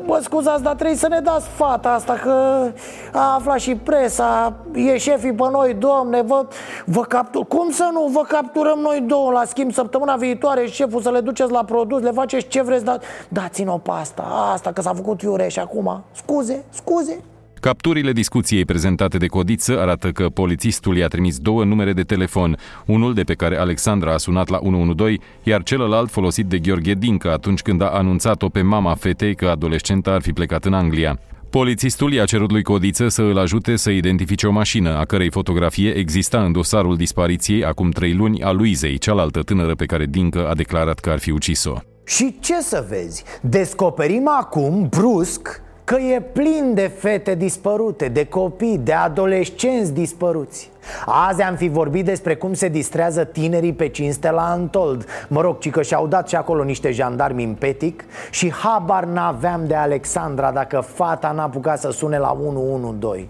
Bă, 0.07 0.19
scuzați, 0.23 0.63
dar 0.63 0.75
trebuie 0.75 0.97
să 0.97 1.09
ne 1.09 1.21
dați 1.21 1.49
fata 1.49 1.93
asta 1.93 2.13
Că 2.13 2.67
a 3.13 3.35
aflat 3.35 3.59
și 3.59 3.75
presa 3.75 4.57
E 4.75 4.99
șefii 4.99 5.33
pe 5.33 5.49
noi, 5.51 5.75
domne 5.75 6.23
Vă, 6.23 6.47
vă 6.85 7.01
captur... 7.01 7.47
Cum 7.47 7.71
să 7.71 7.89
nu? 7.93 8.07
Vă 8.07 8.23
capturăm 8.29 8.79
noi 8.79 9.01
două 9.01 9.31
la 9.31 9.45
schimb 9.45 9.73
Săptămâna 9.73 10.17
viitoare 10.17 10.67
șeful 10.67 11.01
să 11.01 11.11
le 11.11 11.21
duceți 11.21 11.51
la 11.51 11.65
produs 11.65 12.03
Le 12.03 12.11
faceți 12.11 12.47
ce 12.47 12.63
vreți, 12.63 12.85
dar 12.85 13.01
dați-ne-o 13.29 13.79
pe 13.79 13.91
asta 13.91 14.23
Asta 14.53 14.73
că 14.73 14.81
s-a 14.81 14.95
făcut 14.95 15.23
iureș 15.23 15.57
acum 15.57 16.03
Scuze, 16.13 16.65
scuze 16.71 17.21
Capturile 17.61 18.13
discuției 18.13 18.65
prezentate 18.65 19.17
de 19.17 19.27
Codiță 19.27 19.81
arată 19.81 20.11
că 20.11 20.29
polițistul 20.29 20.97
i-a 20.97 21.09
trimis 21.09 21.39
două 21.39 21.65
numere 21.65 21.93
de 21.93 22.03
telefon, 22.03 22.57
unul 22.87 23.15
de 23.15 23.23
pe 23.23 23.35
care 23.35 23.57
Alexandra 23.57 24.13
a 24.13 24.17
sunat 24.17 24.49
la 24.49 24.59
112, 24.63 25.23
iar 25.43 25.63
celălalt 25.63 26.11
folosit 26.11 26.47
de 26.47 26.59
Gheorghe 26.59 26.95
Dincă 26.95 27.31
atunci 27.31 27.61
când 27.61 27.83
a 27.83 27.87
anunțat-o 27.87 28.49
pe 28.49 28.63
mama 28.63 28.95
fetei 28.95 29.35
că 29.35 29.49
adolescenta 29.49 30.11
ar 30.11 30.23
fi 30.23 30.33
plecat 30.33 30.65
în 30.65 30.73
Anglia. 30.73 31.19
Polițistul 31.51 32.13
i-a 32.13 32.25
cerut 32.25 32.51
lui 32.51 32.63
Codiță 32.63 33.09
să 33.09 33.23
îl 33.23 33.39
ajute 33.39 33.77
să 33.77 33.91
identifice 33.91 34.47
o 34.47 34.51
mașină, 34.51 34.97
a 34.97 35.05
cărei 35.05 35.31
fotografie 35.31 35.91
exista 35.91 36.45
în 36.45 36.53
dosarul 36.53 36.97
dispariției 36.97 37.65
acum 37.65 37.91
trei 37.91 38.15
luni 38.15 38.43
a 38.43 38.51
Luizei, 38.51 38.99
cealaltă 38.99 39.41
tânără 39.41 39.75
pe 39.75 39.85
care 39.85 40.07
Dincă 40.07 40.49
a 40.49 40.55
declarat 40.55 40.99
că 40.99 41.11
ar 41.11 41.19
fi 41.19 41.31
ucis-o. 41.31 41.75
Și 42.07 42.37
ce 42.41 42.61
să 42.61 42.87
vezi? 42.89 43.25
Descoperim 43.43 44.29
acum, 44.41 44.87
brusc, 44.91 45.63
Că 45.91 45.97
e 45.97 46.21
plin 46.21 46.73
de 46.75 46.91
fete 46.99 47.35
dispărute, 47.35 48.09
de 48.09 48.27
copii, 48.27 48.79
de 48.79 48.93
adolescenți 48.93 49.93
dispăruți. 49.93 50.71
Azi 51.07 51.43
am 51.43 51.55
fi 51.55 51.69
vorbit 51.69 52.05
despre 52.05 52.35
cum 52.35 52.55
se 52.55 52.69
distrează 52.69 53.25
tinerii 53.25 53.73
pe 53.73 53.89
cinste 53.89 54.31
la 54.31 54.51
Antold. 54.51 55.07
Mă 55.29 55.41
rog, 55.41 55.59
ci 55.59 55.71
că 55.71 55.83
și-au 55.83 56.07
dat 56.07 56.29
și 56.29 56.37
acolo 56.37 56.65
niște 56.65 56.91
jandarmi 56.91 57.45
în 57.45 57.55
petic 57.55 58.05
Și 58.31 58.53
habar 58.53 59.05
n-aveam 59.05 59.67
de 59.67 59.75
Alexandra 59.75 60.51
dacă 60.51 60.81
fata 60.81 61.31
n-a 61.31 61.43
apucat 61.43 61.81
să 61.81 61.91
sune 61.91 62.19
la 62.19 62.39
112 62.41 63.29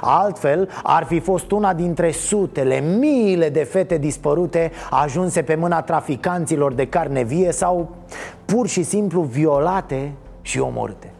Altfel, 0.00 0.68
ar 0.82 1.04
fi 1.04 1.18
fost 1.18 1.50
una 1.50 1.74
dintre 1.74 2.10
sutele, 2.10 2.80
miile 2.98 3.48
de 3.48 3.62
fete 3.62 3.98
dispărute 3.98 4.70
ajunse 4.90 5.42
pe 5.42 5.54
mâna 5.54 5.82
traficanților 5.82 6.72
de 6.72 6.86
carne 6.86 7.22
vie 7.22 7.52
sau 7.52 7.88
pur 8.44 8.68
și 8.68 8.82
simplu 8.82 9.20
violate 9.20 10.12
și 10.42 10.60
omorâte. 10.60 11.12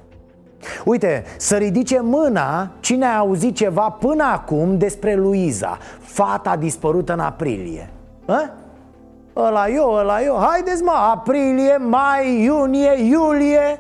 Uite, 0.85 1.25
să 1.37 1.57
ridice 1.57 2.01
mâna 2.01 2.71
cine 2.81 3.07
a 3.07 3.19
auzit 3.19 3.55
ceva 3.55 3.89
până 3.89 4.25
acum 4.25 4.79
despre 4.79 5.15
Luiza 5.15 5.79
Fata 6.01 6.57
dispărută 6.57 7.13
în 7.13 7.21
aprilie 7.21 7.91
Hă? 8.27 8.51
Ăla 9.37 9.69
eu, 9.69 9.93
ăla 9.93 10.23
eu 10.23 10.37
Haideți 10.49 10.83
mă, 10.83 10.93
aprilie, 11.13 11.77
mai, 11.77 12.43
iunie, 12.43 12.93
iulie 13.09 13.79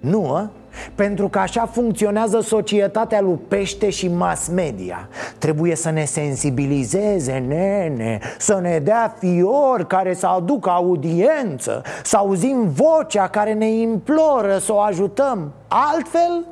Nu, 0.00 0.32
a? 0.32 0.50
Pentru 0.94 1.28
că 1.28 1.38
așa 1.38 1.66
funcționează 1.66 2.40
societatea 2.40 3.20
lui 3.20 3.38
pește 3.48 3.90
și 3.90 4.08
mass 4.08 4.48
media. 4.48 5.08
Trebuie 5.38 5.74
să 5.76 5.90
ne 5.90 6.04
sensibilizeze, 6.04 7.44
nene 7.48 8.18
Să 8.38 8.58
ne 8.62 8.78
dea 8.78 9.16
fiori 9.18 9.86
care 9.86 10.14
să 10.14 10.26
aducă 10.26 10.70
audiență 10.70 11.82
Să 12.02 12.16
auzim 12.16 12.68
vocea 12.72 13.28
care 13.28 13.52
ne 13.52 13.70
imploră 13.70 14.58
să 14.58 14.72
o 14.72 14.78
ajutăm. 14.78 15.52
Altfel, 15.68 16.46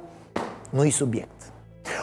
nu-i 0.71 0.91
subiect. 0.91 1.31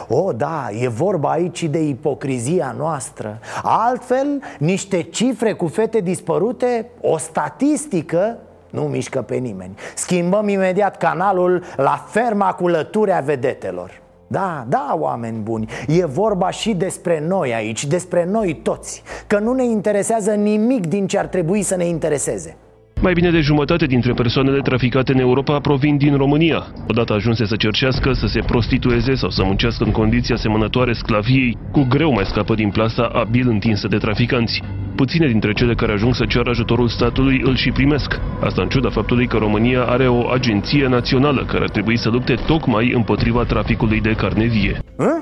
O, 0.08 0.32
da, 0.32 0.68
e 0.80 0.88
vorba 0.88 1.30
aici 1.30 1.62
de 1.62 1.82
ipocrizia 1.82 2.74
noastră. 2.78 3.38
Altfel, 3.62 4.42
niște 4.58 5.02
cifre 5.02 5.52
cu 5.52 5.66
fete 5.66 6.00
dispărute, 6.00 6.90
o 7.00 7.18
statistică 7.18 8.38
nu 8.70 8.82
mișcă 8.82 9.22
pe 9.22 9.34
nimeni. 9.34 9.74
Schimbăm 9.94 10.48
imediat 10.48 10.96
canalul 10.96 11.62
la 11.76 12.04
ferma 12.08 12.52
cu 12.52 12.68
lăturea 12.68 13.20
vedetelor. 13.20 14.00
Da, 14.26 14.64
da, 14.68 14.96
oameni 14.98 15.38
buni, 15.38 15.68
e 15.86 16.04
vorba 16.04 16.50
și 16.50 16.74
despre 16.74 17.20
noi 17.26 17.54
aici, 17.54 17.86
despre 17.86 18.24
noi 18.24 18.54
toți 18.54 19.02
Că 19.26 19.38
nu 19.38 19.52
ne 19.52 19.64
interesează 19.64 20.30
nimic 20.30 20.86
din 20.86 21.06
ce 21.06 21.18
ar 21.18 21.26
trebui 21.26 21.62
să 21.62 21.76
ne 21.76 21.84
intereseze 21.84 22.56
mai 23.02 23.12
bine 23.12 23.30
de 23.30 23.40
jumătate 23.40 23.86
dintre 23.86 24.12
persoanele 24.12 24.60
traficate 24.60 25.12
în 25.12 25.18
Europa 25.18 25.58
provin 25.58 25.96
din 25.96 26.16
România. 26.16 26.66
Odată 26.88 27.12
ajunse 27.12 27.44
să 27.46 27.56
cercească, 27.56 28.12
să 28.12 28.26
se 28.26 28.40
prostitueze 28.40 29.14
sau 29.14 29.30
să 29.30 29.44
muncească 29.44 29.84
în 29.84 29.90
condiții 29.90 30.34
asemănătoare 30.34 30.92
sclaviei, 30.92 31.58
cu 31.72 31.86
greu 31.88 32.12
mai 32.12 32.24
scapă 32.24 32.54
din 32.54 32.70
plasa 32.70 33.02
abil 33.02 33.48
întinsă 33.48 33.88
de 33.88 33.96
traficanți. 33.96 34.62
Puține 34.94 35.26
dintre 35.26 35.52
cele 35.52 35.74
care 35.74 35.92
ajung 35.92 36.14
să 36.14 36.24
ceară 36.24 36.50
ajutorul 36.50 36.88
statului 36.88 37.40
îl 37.44 37.56
și 37.56 37.70
primesc. 37.70 38.20
Asta 38.44 38.62
în 38.62 38.68
ciuda 38.68 38.90
faptului 38.90 39.26
că 39.26 39.36
România 39.36 39.82
are 39.82 40.08
o 40.08 40.28
agenție 40.28 40.86
națională 40.86 41.44
care 41.44 41.62
ar 41.62 41.70
trebui 41.70 41.98
să 41.98 42.08
lupte 42.08 42.34
tocmai 42.46 42.92
împotriva 42.92 43.44
traficului 43.44 44.00
de 44.00 44.12
carne 44.12 44.44
vie. 44.44 44.78
Hă? 44.96 45.20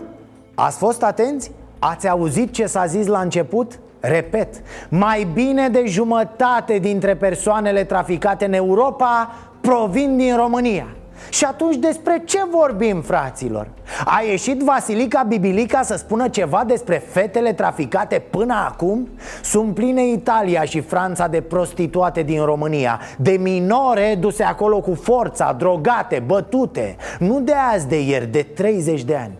Ați 0.55 0.79
fost 0.79 1.03
atenți? 1.03 1.51
Ați 1.79 2.09
auzit 2.09 2.53
ce 2.53 2.67
s-a 2.67 2.87
zis 2.87 3.07
la 3.07 3.21
început? 3.21 3.79
Repet, 4.01 4.63
mai 4.89 5.27
bine 5.35 5.69
de 5.69 5.85
jumătate 5.87 6.79
dintre 6.79 7.17
persoanele 7.17 7.85
traficate 7.85 8.45
în 8.45 8.53
Europa 8.53 9.35
provin 9.61 10.17
din 10.17 10.37
România 10.37 10.87
și 11.29 11.45
atunci 11.45 11.77
despre 11.77 12.23
ce 12.25 12.39
vorbim, 12.51 13.01
fraților? 13.01 13.69
A 14.05 14.23
ieșit 14.31 14.61
Vasilica 14.61 15.23
Bibilica 15.23 15.83
să 15.83 15.97
spună 15.97 16.29
ceva 16.29 16.65
despre 16.67 17.03
fetele 17.09 17.53
traficate 17.53 18.23
până 18.31 18.55
acum? 18.69 19.09
Sunt 19.43 19.75
pline 19.75 20.07
Italia 20.07 20.63
și 20.63 20.81
Franța 20.81 21.27
de 21.27 21.41
prostituate 21.41 22.23
din 22.23 22.45
România 22.45 23.01
De 23.17 23.31
minore 23.31 24.17
duse 24.21 24.43
acolo 24.43 24.81
cu 24.81 24.95
forța, 24.95 25.53
drogate, 25.59 26.23
bătute 26.27 26.97
Nu 27.19 27.41
de 27.41 27.55
azi 27.75 27.89
de 27.89 28.01
ieri, 28.01 28.27
de 28.27 28.43
30 28.43 29.05
de 29.05 29.17
ani 29.17 29.39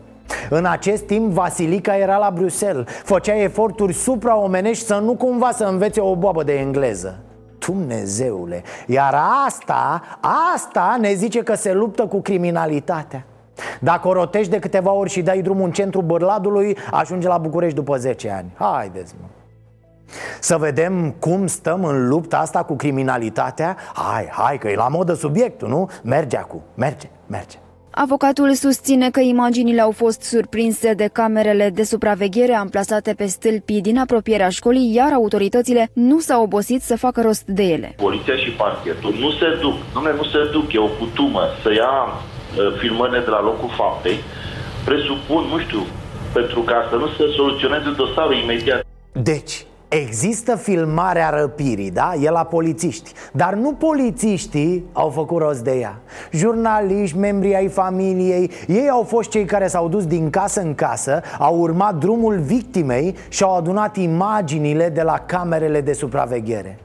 în 0.51 0.65
acest 0.65 1.03
timp, 1.03 1.33
Vasilica 1.33 1.97
era 1.97 2.17
la 2.17 2.31
Bruxelles. 2.35 2.89
Făcea 2.89 3.37
eforturi 3.37 3.93
supraomenești 3.93 4.85
să 4.85 4.95
nu 4.95 5.15
cumva 5.15 5.51
să 5.51 5.65
învețe 5.65 6.01
o 6.01 6.17
boabă 6.17 6.43
de 6.43 6.59
engleză. 6.59 7.19
Dumnezeule 7.59 8.63
Iar 8.87 9.15
asta, 9.47 10.03
asta 10.55 10.97
ne 11.01 11.13
zice 11.13 11.43
că 11.43 11.55
se 11.55 11.73
luptă 11.73 12.07
cu 12.07 12.21
criminalitatea. 12.21 13.25
Dacă 13.81 14.09
o 14.09 14.13
rotești 14.13 14.51
de 14.51 14.59
câteva 14.59 14.93
ori 14.93 15.11
și 15.11 15.23
dai 15.23 15.43
drumul 15.43 15.65
în 15.65 15.71
centrul 15.71 16.03
Bărladului 16.03 16.77
Ajunge 16.91 17.29
la 17.29 17.39
București 17.39 17.75
după 17.75 17.97
10 17.97 18.31
ani. 18.31 18.53
Haideți 18.55 19.15
mă. 19.21 19.27
Să 20.41 20.57
vedem 20.57 21.11
cum 21.11 21.47
stăm 21.47 21.85
în 21.85 22.09
lupta 22.09 22.39
asta 22.39 22.63
cu 22.63 22.75
criminalitatea. 22.75 23.77
Hai, 23.95 24.29
hai 24.31 24.59
că 24.59 24.69
e 24.69 24.75
la 24.75 24.89
modă 24.89 25.15
subiectul, 25.15 25.69
nu? 25.69 25.91
Merge 26.03 26.37
acum, 26.37 26.63
merge, 26.75 27.09
merge 27.27 27.59
Avocatul 28.01 28.55
susține 28.55 29.11
că 29.11 29.21
imaginile 29.21 29.81
au 29.81 29.91
fost 29.91 30.23
surprinse 30.23 30.93
de 30.93 31.09
camerele 31.13 31.71
de 31.71 31.83
supraveghere 31.83 32.55
amplasate 32.55 33.15
pe 33.15 33.27
stâlpii 33.27 33.81
din 33.81 33.99
apropierea 33.99 34.49
școlii, 34.49 34.95
iar 34.95 35.13
autoritățile 35.13 35.91
nu 35.93 36.19
s-au 36.19 36.43
obosit 36.43 36.83
să 36.83 36.97
facă 36.97 37.21
rost 37.23 37.47
de 37.47 37.63
ele. 37.63 37.95
Poliția 37.97 38.37
și 38.37 38.51
parchetul 38.51 39.15
nu 39.19 39.31
se 39.31 39.59
duc, 39.61 39.75
nu, 39.95 40.01
nu 40.17 40.25
se 40.25 40.51
duc, 40.53 40.73
e 40.73 40.79
o 40.79 40.87
cutumă 40.87 41.43
să 41.63 41.73
ia 41.73 41.93
uh, 42.07 42.79
filmările 42.79 43.19
de 43.19 43.31
la 43.31 43.43
locul 43.43 43.71
faptei, 43.77 44.19
presupun, 44.85 45.45
nu 45.53 45.59
știu, 45.59 45.83
pentru 46.33 46.61
ca 46.61 46.87
să 46.91 46.97
nu 46.97 47.07
se 47.07 47.25
soluționeze 47.37 47.91
dosarul 47.97 48.37
imediat. 48.37 48.87
Deci, 49.13 49.65
Există 49.89 50.57
filmarea 50.57 51.31
răpirii, 51.31 51.91
da? 51.91 52.13
E 52.21 52.31
la 52.31 52.45
polițiști. 52.45 53.13
Dar 53.33 53.55
nu 53.55 53.73
polițiștii 53.73 54.85
au 54.93 55.09
făcut 55.09 55.39
rost 55.39 55.61
de 55.61 55.79
ea. 55.79 55.99
Jurnaliști, 56.33 57.17
membrii 57.17 57.55
ai 57.55 57.69
familiei 57.69 58.51
Ei 58.67 58.89
au 58.89 59.03
fost 59.03 59.31
cei 59.31 59.45
care 59.45 59.67
s-au 59.67 59.89
dus 59.89 60.07
din 60.07 60.31
casă 60.31 60.61
în 60.61 60.75
casă 60.75 61.21
Au 61.39 61.59
urmat 61.59 61.95
drumul 61.95 62.39
victimei 62.39 63.15
Și 63.29 63.43
au 63.43 63.57
adunat 63.57 63.97
imaginile 63.97 64.89
de 64.89 65.03
la 65.03 65.19
camerele 65.27 65.81
de 65.81 65.93
supraveghere 65.93 66.79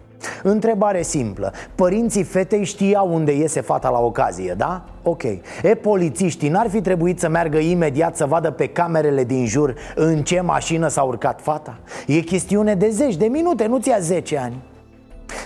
întrebare 0.44 1.02
simplă 1.02 1.54
Părinții 1.76 2.24
fetei 2.24 2.64
știau 2.64 3.14
unde 3.14 3.38
iese 3.38 3.62
fata 3.62 3.90
la 3.90 4.00
ocazie, 4.00 4.54
da? 4.58 4.84
Ok 5.04 5.24
E, 5.24 5.76
polițiștii 5.82 6.50
n-ar 6.50 6.70
fi 6.70 6.82
trebuit 6.82 7.20
să 7.20 7.30
meargă 7.30 7.58
imediat 7.58 8.16
să 8.16 8.26
vadă 8.26 8.52
pe 8.52 8.68
camerele 8.68 9.24
din 9.24 9.46
jur 9.46 9.76
în 9.96 10.24
ce 10.24 10.42
mașină 10.42 10.88
s-a 10.88 11.02
urcat 11.02 11.42
fata? 11.42 11.78
E 12.08 12.20
chestiune 12.20 12.76
de 12.76 12.90
zeci 12.90 13.16
de 13.16 13.26
minute, 13.26 13.66
nu 13.66 13.80
ți-a 13.80 14.00
10 14.00 14.38
ani 14.38 14.56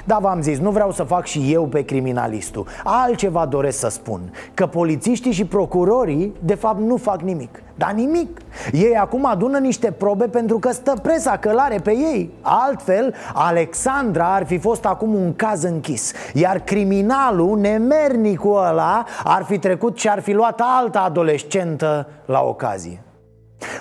da, 0.05 0.17
v-am 0.21 0.41
zis, 0.41 0.59
nu 0.59 0.71
vreau 0.71 0.91
să 0.91 1.03
fac 1.03 1.25
și 1.25 1.53
eu 1.53 1.65
pe 1.65 1.81
criminalistul. 1.81 2.67
Altceva 2.83 3.45
doresc 3.45 3.79
să 3.79 3.89
spun 3.89 4.31
Că 4.53 4.65
polițiștii 4.65 5.31
și 5.31 5.45
procurorii, 5.45 6.33
de 6.39 6.55
fapt, 6.55 6.79
nu 6.79 6.97
fac 6.97 7.21
nimic. 7.21 7.61
Dar 7.75 7.91
nimic. 7.91 8.39
Ei 8.71 8.95
acum 8.95 9.25
adună 9.25 9.57
niște 9.57 9.91
probe 9.91 10.27
pentru 10.27 10.59
că 10.59 10.71
stă 10.71 10.93
presa 11.01 11.37
călare 11.37 11.77
pe 11.77 11.91
ei. 11.91 12.33
Altfel, 12.41 13.13
Alexandra 13.33 14.33
ar 14.33 14.45
fi 14.45 14.57
fost 14.57 14.85
acum 14.85 15.13
un 15.13 15.35
caz 15.35 15.63
închis. 15.63 16.11
Iar 16.33 16.59
criminalul, 16.59 17.57
nemernicul 17.57 18.65
ăla, 18.69 19.05
ar 19.23 19.43
fi 19.43 19.59
trecut 19.59 19.97
și 19.97 20.09
ar 20.09 20.21
fi 20.21 20.31
luat 20.31 20.61
altă 20.79 20.99
adolescentă 20.99 22.07
la 22.25 22.41
ocazie. 22.41 23.01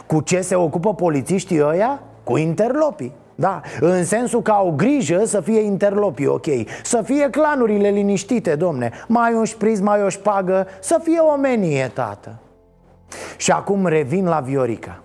Cu 0.06 0.20
ce 0.20 0.40
se 0.40 0.54
ocupă 0.54 0.94
polițiștii 0.94 1.62
ăia? 1.62 2.02
Cu 2.24 2.36
interlopii 2.36 3.12
da, 3.38 3.60
în 3.80 4.04
sensul 4.04 4.42
că 4.42 4.50
au 4.50 4.74
grijă 4.76 5.24
să 5.24 5.40
fie 5.40 5.60
interlopii 5.60 6.26
ok. 6.26 6.46
Să 6.82 7.02
fie 7.02 7.30
clanurile 7.30 7.88
liniștite, 7.88 8.54
domne. 8.54 8.90
Mai 9.06 9.34
un 9.34 9.44
șpriz, 9.44 9.80
mai 9.80 10.02
o 10.02 10.08
șpagă 10.08 10.66
Să 10.80 11.00
fie 11.02 11.18
omenie, 11.18 11.90
tată. 11.94 12.34
Și 13.36 13.50
acum 13.50 13.86
revin 13.86 14.26
la 14.26 14.40
Viorica. 14.40 15.02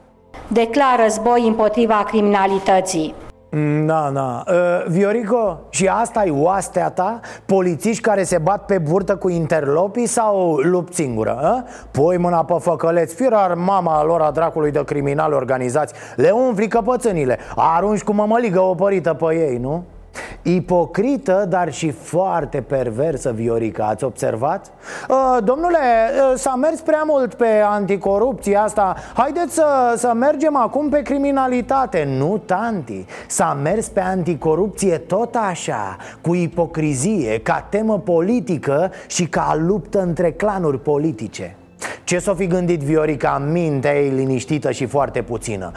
Declară 0.48 1.02
război 1.02 1.48
împotriva 1.48 2.04
criminalității 2.04 3.14
da, 3.86 4.10
da. 4.14 4.44
Uh, 4.48 4.86
Viorico, 4.88 5.60
și 5.70 5.88
asta 5.88 6.26
e 6.26 6.32
oastea 6.32 6.90
ta? 6.90 7.20
Polițiști 7.46 8.02
care 8.02 8.24
se 8.24 8.38
bat 8.38 8.66
pe 8.66 8.78
burtă 8.78 9.16
cu 9.16 9.30
interlopii 9.30 10.06
sau 10.06 10.56
lupt 10.56 10.94
singură? 10.94 11.40
A? 11.42 11.64
Pui 11.92 12.18
mâna 12.18 12.44
pe 12.44 12.56
făcăleți, 12.60 13.16
firar 13.16 13.54
mama 13.54 14.04
lor 14.04 14.22
a 14.22 14.32
dracului 14.32 14.72
de 14.72 14.84
criminali 14.84 15.34
organizați 15.34 15.94
Le 16.16 16.30
umfli 16.30 16.68
căpățânile, 16.68 17.38
arunci 17.56 18.04
cu 18.04 18.14
mămăligă 18.14 18.60
opărită 18.60 19.14
pe 19.14 19.36
ei, 19.36 19.58
nu? 19.58 19.84
Ipocrită, 20.42 21.46
dar 21.50 21.74
și 21.74 21.92
foarte 21.92 22.62
perversă 22.62 23.32
Viorica, 23.32 23.86
ați 23.86 24.04
observat? 24.04 24.72
Uh, 25.10 25.38
domnule, 25.44 25.78
uh, 25.78 26.38
s-a 26.38 26.56
mers 26.56 26.80
prea 26.80 27.04
mult 27.06 27.34
pe 27.34 27.48
anticorupție 27.66 28.58
asta. 28.58 28.96
Haideți 29.14 29.54
să, 29.54 29.94
să 29.98 30.14
mergem 30.16 30.56
acum 30.56 30.90
pe 30.90 31.02
criminalitate. 31.02 32.08
Nu, 32.18 32.42
tanti, 32.46 33.06
s-a 33.28 33.58
mers 33.62 33.88
pe 33.88 34.00
anticorupție 34.00 34.98
tot 34.98 35.36
așa 35.36 35.98
Cu 36.22 36.36
ipocrizie, 36.36 37.40
ca 37.40 37.66
temă 37.70 38.00
politică 38.00 38.92
și 39.08 39.28
ca 39.28 39.60
luptă 39.66 40.02
între 40.02 40.32
clanuri 40.32 40.80
politice 40.80 41.56
ce 42.04 42.20
s-o 42.20 42.34
fi 42.34 42.48
gândit 42.48 42.80
Viorica? 42.80 43.44
Mintea 43.52 44.02
ei 44.02 44.10
liniștită 44.10 44.72
și 44.72 44.86
foarte 44.86 45.22
puțină 45.22 45.72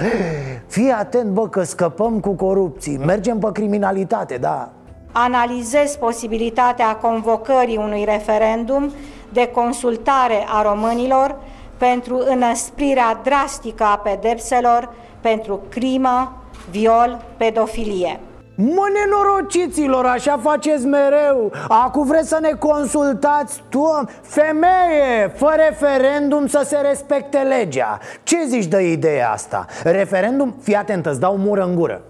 Fii 0.66 0.90
atent, 0.90 1.30
bă, 1.30 1.48
că 1.48 1.62
scăpăm 1.62 2.20
cu 2.20 2.30
corupții 2.30 2.96
Mergem 2.96 3.38
pe 3.38 3.48
criminalitate, 3.52 4.36
da 4.36 4.72
Analizez 5.12 5.96
posibilitatea 5.96 6.96
convocării 6.96 7.76
unui 7.76 8.04
referendum 8.04 8.92
de 9.32 9.46
consultare 9.46 10.44
a 10.48 10.62
românilor 10.62 11.36
pentru 11.76 12.22
înăsprirea 12.26 13.20
drastică 13.22 13.84
a 13.84 13.96
pedepselor 13.96 14.94
pentru 15.20 15.60
crimă, 15.68 16.42
viol, 16.70 17.24
pedofilie. 17.36 18.20
Mă 18.56 18.86
nenorociților, 18.92 20.06
așa 20.06 20.38
faceți 20.42 20.86
mereu 20.86 21.52
Acum 21.68 22.06
vreți 22.06 22.28
să 22.28 22.38
ne 22.40 22.50
consultați 22.50 23.62
tu, 23.68 23.84
femeie, 24.22 25.32
fă 25.34 25.54
referendum 25.68 26.46
să 26.46 26.62
se 26.64 26.76
respecte 26.76 27.38
legea 27.38 27.98
Ce 28.22 28.44
zici 28.46 28.66
de 28.66 28.90
ideea 28.90 29.30
asta? 29.30 29.66
Referendum, 29.82 30.54
fii 30.62 30.74
atent, 30.74 31.06
îți 31.06 31.20
dau 31.20 31.36
mură 31.36 31.64
în 31.64 31.74
gură 31.74 32.02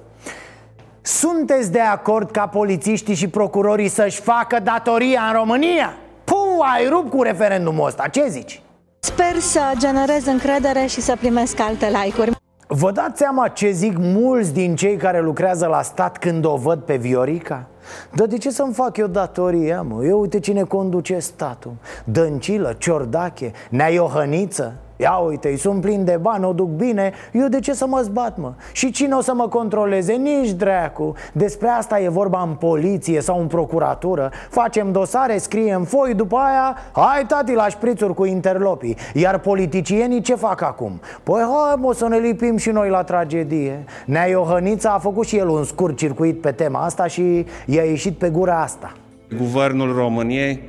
Sunteți 1.03 1.73
de 1.73 1.81
acord 1.81 2.31
ca 2.31 2.47
polițiștii 2.47 3.15
și 3.15 3.29
procurorii 3.29 3.89
să-și 3.89 4.21
facă 4.21 4.59
datoria 4.63 5.23
în 5.27 5.33
România? 5.33 5.95
Puh, 6.25 6.67
ai 6.75 6.89
rupt 6.89 7.11
cu 7.11 7.23
referendumul 7.23 7.87
ăsta, 7.87 8.09
ce 8.09 8.29
zici? 8.29 8.63
Sper 8.99 9.39
să 9.39 9.61
generez 9.79 10.27
încredere 10.27 10.87
și 10.87 11.01
să 11.01 11.17
primesc 11.21 11.61
alte 11.61 11.87
like-uri 11.87 12.31
Vă 12.67 12.91
dați 12.91 13.19
seama 13.19 13.49
ce 13.49 13.71
zic 13.71 13.97
mulți 13.99 14.53
din 14.53 14.77
cei 14.77 14.97
care 14.97 15.21
lucrează 15.21 15.67
la 15.67 15.83
stat 15.83 16.19
când 16.19 16.45
o 16.45 16.57
văd 16.57 16.81
pe 16.81 16.97
Viorica? 16.97 17.67
Dar 18.13 18.27
de 18.27 18.39
ce 18.39 18.51
să-mi 18.51 18.73
fac 18.73 18.97
eu 18.97 19.07
datoria, 19.07 19.83
mă? 19.83 20.05
Eu 20.05 20.21
uite 20.21 20.41
cine 20.41 20.63
conduce 20.63 21.19
statul 21.19 21.73
Dăncilă, 22.05 22.75
Ciordache, 22.79 23.53
Nea 23.71 23.89
Iohăniță 23.89 24.75
Ia 25.05 25.17
uite, 25.17 25.49
îi 25.49 25.57
sunt 25.57 25.81
plin 25.81 26.05
de 26.05 26.19
bani, 26.21 26.45
o 26.45 26.53
duc 26.53 26.69
bine 26.69 27.13
Eu 27.33 27.49
de 27.49 27.61
ce 27.61 27.73
să 27.73 27.87
mă 27.87 28.01
zbat, 28.03 28.37
mă? 28.37 28.53
Și 28.73 28.91
cine 28.91 29.15
o 29.15 29.21
să 29.21 29.35
mă 29.35 29.49
controleze? 29.49 30.13
Nici 30.13 30.51
dracu 30.51 31.15
Despre 31.33 31.69
asta 31.69 32.01
e 32.01 32.09
vorba 32.09 32.43
în 32.43 32.55
poliție 32.55 33.21
sau 33.21 33.41
în 33.41 33.47
procuratură 33.47 34.31
Facem 34.51 34.93
dosare, 34.93 35.39
scriem 35.39 35.85
foi, 35.85 36.15
după 36.15 36.37
aia 36.37 36.77
Hai 36.93 37.25
tati 37.27 37.53
la 37.53 37.69
șprițuri 37.69 38.15
cu 38.15 38.25
interlopii 38.25 38.97
Iar 39.15 39.39
politicienii 39.39 40.21
ce 40.21 40.35
fac 40.35 40.63
acum? 40.63 41.01
Păi 41.23 41.41
hai 41.41 41.75
mă 41.79 41.95
să 41.95 42.09
ne 42.09 42.19
lipim 42.19 42.57
și 42.57 42.71
noi 42.71 42.89
la 42.89 43.03
tragedie 43.03 43.85
Nea 44.07 44.27
Iohănița 44.27 44.91
a 44.91 44.99
făcut 44.99 45.27
și 45.27 45.37
el 45.37 45.49
un 45.49 45.65
scurt 45.65 45.97
circuit 45.97 46.41
pe 46.41 46.51
tema 46.51 46.85
asta 46.85 47.07
și 47.07 47.47
i-a 47.67 47.83
ieșit 47.83 48.19
pe 48.19 48.29
gura 48.29 48.61
asta 48.61 48.93
Guvernul 49.37 49.95
României 49.95 50.63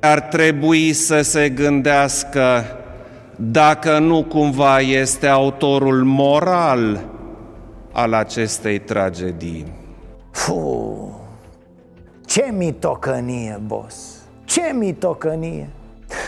ar 0.00 0.20
trebui 0.20 0.92
să 0.92 1.20
se 1.20 1.48
gândească 1.48 2.64
dacă 3.36 3.98
nu 3.98 4.24
cumva 4.24 4.80
este 4.80 5.26
autorul 5.26 6.04
moral 6.04 7.04
al 7.92 8.12
acestei 8.12 8.78
tragedii. 8.78 9.72
Fu, 10.30 11.20
ce 12.26 12.52
mitocănie, 12.56 13.60
boss! 13.66 14.22
Ce 14.44 14.72
mitocănie! 14.78 15.68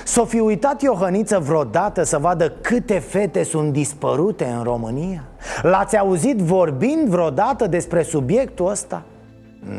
S-o 0.05 0.25
fi 0.25 0.39
uitat 0.41 0.83
Iohăniță 0.83 1.39
vreodată 1.39 2.03
să 2.03 2.19
vadă 2.19 2.53
câte 2.61 2.99
fete 2.99 3.43
sunt 3.43 3.73
dispărute 3.73 4.45
în 4.45 4.63
România? 4.63 5.25
L-ați 5.63 5.99
auzit 5.99 6.39
vorbind 6.39 7.09
vreodată 7.09 7.67
despre 7.67 8.03
subiectul 8.03 8.71
ăsta? 8.71 9.03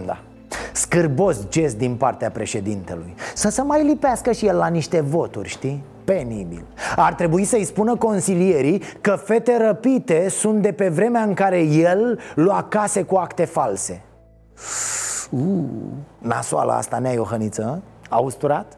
Da 0.06 0.20
Scârbos 0.72 1.48
gest 1.50 1.78
din 1.78 1.96
partea 1.96 2.32
președintelui 2.32 3.14
Să 3.34 3.50
se 3.50 3.62
mai 3.62 3.84
lipească 3.84 4.32
și 4.32 4.46
el 4.46 4.58
la 4.58 4.68
niște 4.68 5.02
voturi, 5.02 5.50
știi? 5.50 5.84
Penibil 6.14 6.66
Ar 6.96 7.14
trebui 7.14 7.44
să-i 7.44 7.64
spună 7.64 7.96
consilierii 7.96 8.82
că 9.02 9.16
fete 9.16 9.58
răpite 9.58 10.30
sunt 10.30 10.62
de 10.62 10.72
pe 10.72 10.90
vremea 10.90 11.22
în 11.22 11.34
care 11.34 11.60
el 11.60 12.20
lua 12.36 12.64
case 12.70 13.04
cu 13.04 13.16
acte 13.16 13.46
false. 13.46 14.02
Uh, 15.30 15.42
Nasoala 16.18 16.76
asta, 16.76 16.98
Nea 16.98 17.12
Iohăniță, 17.12 17.82
a 18.10 18.18
usturat? 18.18 18.78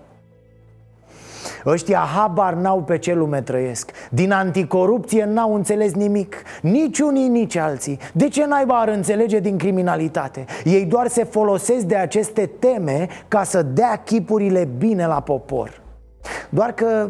Ăștia 1.66 2.00
habar 2.00 2.54
n-au 2.54 2.82
pe 2.82 2.98
ce 2.98 3.14
lume 3.14 3.42
trăiesc. 3.42 3.92
Din 4.10 4.32
anticorupție 4.32 5.26
n-au 5.26 5.56
înțeles 5.56 5.94
nimic. 5.94 6.36
Nici 6.62 7.00
unii, 7.00 7.28
nici 7.28 7.56
alții. 7.56 8.00
De 8.14 8.28
ce 8.28 8.46
naiba 8.46 8.80
ar 8.80 8.88
înțelege 8.88 9.40
din 9.40 9.58
criminalitate? 9.58 10.46
Ei 10.64 10.86
doar 10.86 11.08
se 11.08 11.24
folosesc 11.24 11.84
de 11.86 11.96
aceste 11.96 12.46
teme 12.60 13.08
Ca 13.28 13.44
să 13.44 13.62
dea 13.62 13.96
chipurile 13.96 14.68
bine 14.78 15.08
la 15.08 15.20
popor 15.20 15.88
Doar 16.50 16.72
că 16.72 17.10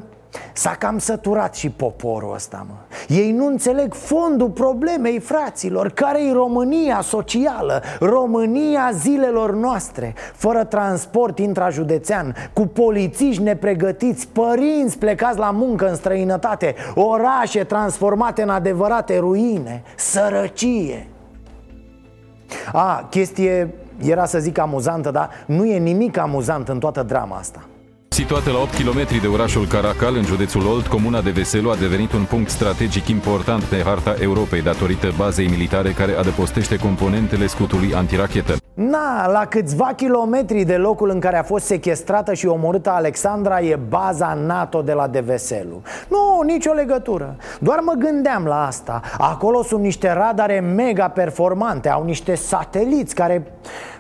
S-a 0.54 0.76
cam 0.80 0.98
săturat 0.98 1.56
și 1.56 1.70
poporul 1.70 2.34
ăsta, 2.34 2.66
mă. 2.68 2.76
Ei 3.16 3.32
nu 3.32 3.46
înțeleg 3.46 3.94
fondul 3.94 4.50
problemei, 4.50 5.20
fraților. 5.20 5.90
Care 5.90 6.28
e 6.28 6.32
România 6.32 7.02
socială 7.02 7.82
România 8.00 8.90
zilelor 8.94 9.54
noastre? 9.56 10.14
Fără 10.34 10.64
transport 10.64 11.40
intrajudețean 11.40 12.36
Cu 12.54 12.68
polițiști 12.68 13.42
nepregătiți 13.42 14.28
Părinți 14.28 14.98
plecați 14.98 15.38
la 15.38 15.52
muncă 15.52 15.90
în 15.90 15.96
străinătate 15.96 16.76
Orașe 16.96 17.64
transformate 17.64 18.42
în 18.42 18.50
adevărate 18.50 19.18
ruine 19.18 19.84
Sărăcie. 19.96 21.08
A, 22.72 23.08
chestie 23.10 23.74
era 24.02 24.26
să 24.26 24.40
zic 24.40 24.58
amuzantă, 24.58 25.12
dar 25.12 25.30
nu 25.46 25.66
e 25.66 25.78
nimic 25.78 26.18
amuzant 26.18 26.70
în 26.70 26.80
toată 26.80 27.04
drama 27.04 27.38
asta 27.38 27.60
Situată 28.10 28.52
la 28.52 28.60
8 28.60 28.74
km 28.76 29.22
de 29.22 29.28
orașul 29.28 29.68
Caracal, 29.68 30.16
în 30.16 30.26
județul 30.26 30.66
Olt, 30.66 30.88
comuna 30.88 31.22
de 31.22 31.30
Veselu 31.30 31.70
a 31.70 31.76
devenit 31.76 32.12
un 32.12 32.24
punct 32.24 32.50
strategic 32.50 33.08
important 33.08 33.64
pe 33.64 33.82
harta 33.84 34.16
Europei 34.20 34.62
datorită 34.62 35.14
bazei 35.18 35.48
militare 35.48 35.92
care 35.92 36.14
adăpostește 36.14 36.76
componentele 36.76 37.48
scutului 37.48 37.94
antirachetă. 37.94 38.58
Na, 38.80 39.28
la 39.28 39.46
câțiva 39.46 39.94
kilometri 39.96 40.64
de 40.64 40.76
locul 40.76 41.10
în 41.10 41.20
care 41.20 41.38
a 41.38 41.44
fost 41.44 41.66
sequestrată 41.66 42.34
și 42.34 42.48
omorâtă 42.48 42.90
Alexandra 42.90 43.62
e 43.62 43.80
baza 43.90 44.34
NATO 44.34 44.82
de 44.82 44.94
la 44.94 45.08
Deveselu 45.08 45.82
Nu, 46.08 46.42
nicio 46.46 46.72
legătură. 46.72 47.36
Doar 47.60 47.80
mă 47.80 47.94
gândeam 47.98 48.46
la 48.46 48.66
asta. 48.66 49.02
Acolo 49.18 49.64
sunt 49.64 49.82
niște 49.82 50.12
radare 50.12 50.60
mega 50.60 51.08
performante. 51.08 51.90
Au 51.90 52.04
niște 52.04 52.36
sateliți 52.36 53.16
care, 53.16 53.52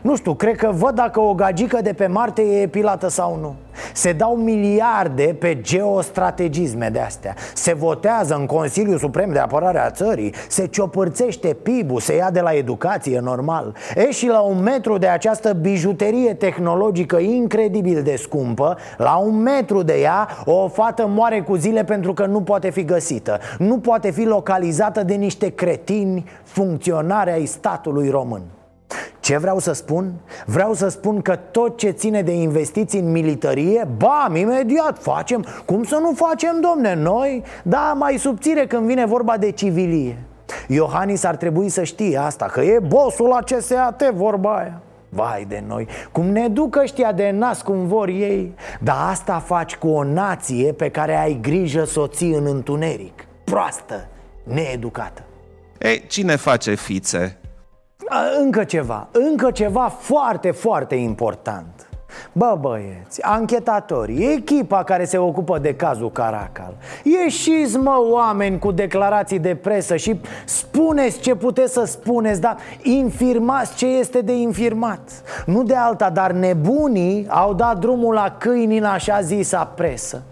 nu 0.02 0.16
știu, 0.16 0.34
cred 0.34 0.56
că 0.56 0.70
văd 0.74 0.96
dacă 0.96 1.20
o 1.20 1.34
gagică 1.34 1.80
de 1.82 1.94
pe 1.94 2.08
Marte 2.08 2.42
e 2.42 2.62
epilată 2.62 3.08
sau 3.08 3.38
nu. 3.42 3.56
Se 3.94 4.14
dau 4.14 4.36
miliarde 4.36 5.36
pe 5.40 5.62
geostrategisme 5.62 6.90
de 6.90 7.00
astea. 7.00 7.36
Se 7.54 7.74
votează 7.74 8.36
în 8.36 8.46
Consiliul 8.46 8.98
Suprem 8.98 9.32
de 9.32 9.40
Apărare 9.40 9.80
a 9.80 9.90
țării 9.90 10.34
Se 10.48 10.66
ciopărțește 10.66 11.48
PIB-ul, 11.48 12.00
se 12.00 12.16
ia 12.16 12.32
de 12.32 12.40
la 12.40 12.54
educație 12.54 13.20
normal. 13.20 13.76
E 13.96 14.12
și 14.12 14.28
la 14.28 14.40
un 14.40 14.62
metru 14.72 14.98
de 14.98 15.08
această 15.08 15.54
bijuterie 15.54 16.34
tehnologică 16.34 17.18
incredibil 17.18 18.02
de 18.02 18.16
scumpă 18.16 18.78
La 18.98 19.16
un 19.16 19.42
metru 19.42 19.82
de 19.82 20.00
ea 20.02 20.28
o 20.46 20.68
fată 20.68 21.08
moare 21.08 21.42
cu 21.42 21.56
zile 21.56 21.84
pentru 21.84 22.14
că 22.14 22.26
nu 22.26 22.42
poate 22.42 22.70
fi 22.70 22.84
găsită 22.86 23.40
Nu 23.58 23.80
poate 23.80 24.12
fi 24.12 24.24
localizată 24.24 25.04
de 25.04 25.14
niște 25.14 25.50
cretini 25.50 26.26
funcționare 26.44 27.32
ai 27.32 27.46
statului 27.46 28.10
român 28.10 28.42
ce 29.20 29.38
vreau 29.38 29.60
să 29.60 29.72
spun? 29.72 30.12
Vreau 30.46 30.74
să 30.74 30.88
spun 30.88 31.22
că 31.22 31.36
tot 31.36 31.78
ce 31.78 31.90
ține 31.90 32.22
de 32.22 32.32
investiții 32.32 33.00
în 33.00 33.12
militarie 33.12 33.88
Bam, 33.98 34.36
imediat 34.36 34.98
facem 35.02 35.46
Cum 35.66 35.84
să 35.84 36.00
nu 36.02 36.12
facem, 36.16 36.62
domne, 36.62 36.96
noi? 36.96 37.44
Da, 37.64 37.94
mai 37.98 38.18
subțire 38.18 38.68
când 38.68 38.86
vine 38.86 39.06
vorba 39.06 39.38
de 39.38 39.52
civilie 39.52 40.18
Iohannis 40.68 41.24
ar 41.24 41.36
trebui 41.36 41.70
să 41.70 41.84
știe 41.84 42.18
asta 42.18 42.46
Că 42.46 42.62
e 42.62 42.80
bosul 42.80 43.28
la 43.28 43.40
CSAT, 43.42 44.12
vorba 44.14 44.56
aia. 44.56 44.82
Vai 45.10 45.46
de 45.48 45.64
noi, 45.68 45.88
cum 46.12 46.26
ne 46.26 46.48
duc 46.48 46.76
ăștia 46.76 47.12
de 47.12 47.30
nas 47.30 47.62
cum 47.62 47.88
vor 47.88 48.08
ei. 48.08 48.56
Dar 48.80 48.96
asta 49.10 49.40
faci 49.40 49.76
cu 49.76 49.88
o 49.88 50.04
nație 50.04 50.74
pe 50.74 50.90
care 50.90 51.16
ai 51.16 51.40
grijă 51.42 51.84
să 51.84 52.00
o 52.00 52.08
ții 52.08 52.34
în 52.34 52.46
întuneric. 52.46 53.26
Proastă, 53.44 54.08
needucată. 54.44 55.22
Ei, 55.80 56.04
cine 56.08 56.36
face 56.36 56.76
fițe? 56.76 57.38
Încă 58.40 58.64
ceva, 58.64 59.08
încă 59.12 59.52
ceva 59.52 59.88
foarte, 59.88 60.52
foarte 60.52 60.96
important 60.96 61.89
Bă 62.32 62.58
băieți, 62.60 63.24
anchetatorii, 63.24 64.34
echipa 64.34 64.84
care 64.84 65.06
se 65.06 65.18
ocupă 65.18 65.60
de 65.60 65.76
cazul 65.76 66.12
Caracal 66.12 66.74
Ieșiți 67.04 67.78
mă 67.78 68.06
oameni 68.12 68.60
cu 68.60 68.72
declarații 68.72 69.40
de 69.40 69.56
presă 69.56 69.96
și 69.96 70.20
spuneți 70.46 71.20
ce 71.20 71.36
puteți 71.36 71.74
să 71.74 71.84
spuneți 71.86 72.42
Dar 72.42 72.58
infirmați 72.82 73.76
ce 73.76 73.86
este 73.86 74.22
de 74.22 74.34
infirmat. 74.34 75.24
Nu 75.46 75.64
de 75.64 75.76
alta, 75.76 76.10
dar 76.10 76.32
nebunii 76.32 77.28
au 77.30 77.54
dat 77.54 77.80
drumul 77.80 78.14
la 78.14 78.36
câini 78.38 78.78
în 78.78 78.84
așa 78.84 79.22
zisa 79.22 79.66
presă 79.76 80.24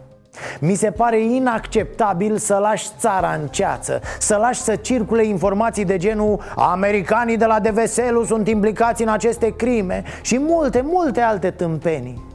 mi 0.60 0.76
se 0.76 0.92
pare 0.92 1.22
inacceptabil 1.22 2.38
să 2.38 2.58
lași 2.62 2.90
țara 3.00 3.38
în 3.42 3.48
ceață 3.48 4.02
Să 4.20 4.36
lași 4.36 4.62
să 4.62 4.76
circule 4.76 5.26
informații 5.26 5.86
de 5.86 5.98
genul 5.98 6.42
Americanii 6.56 7.38
de 7.38 7.46
la 7.46 7.60
Deveselu 7.60 8.24
sunt 8.24 8.48
implicați 8.48 9.02
în 9.02 9.10
aceste 9.10 9.56
crime 9.56 10.04
Și 10.22 10.40
multe, 10.40 10.82
multe 10.86 11.22
alte 11.22 11.52
tâmpenii. 11.52 12.26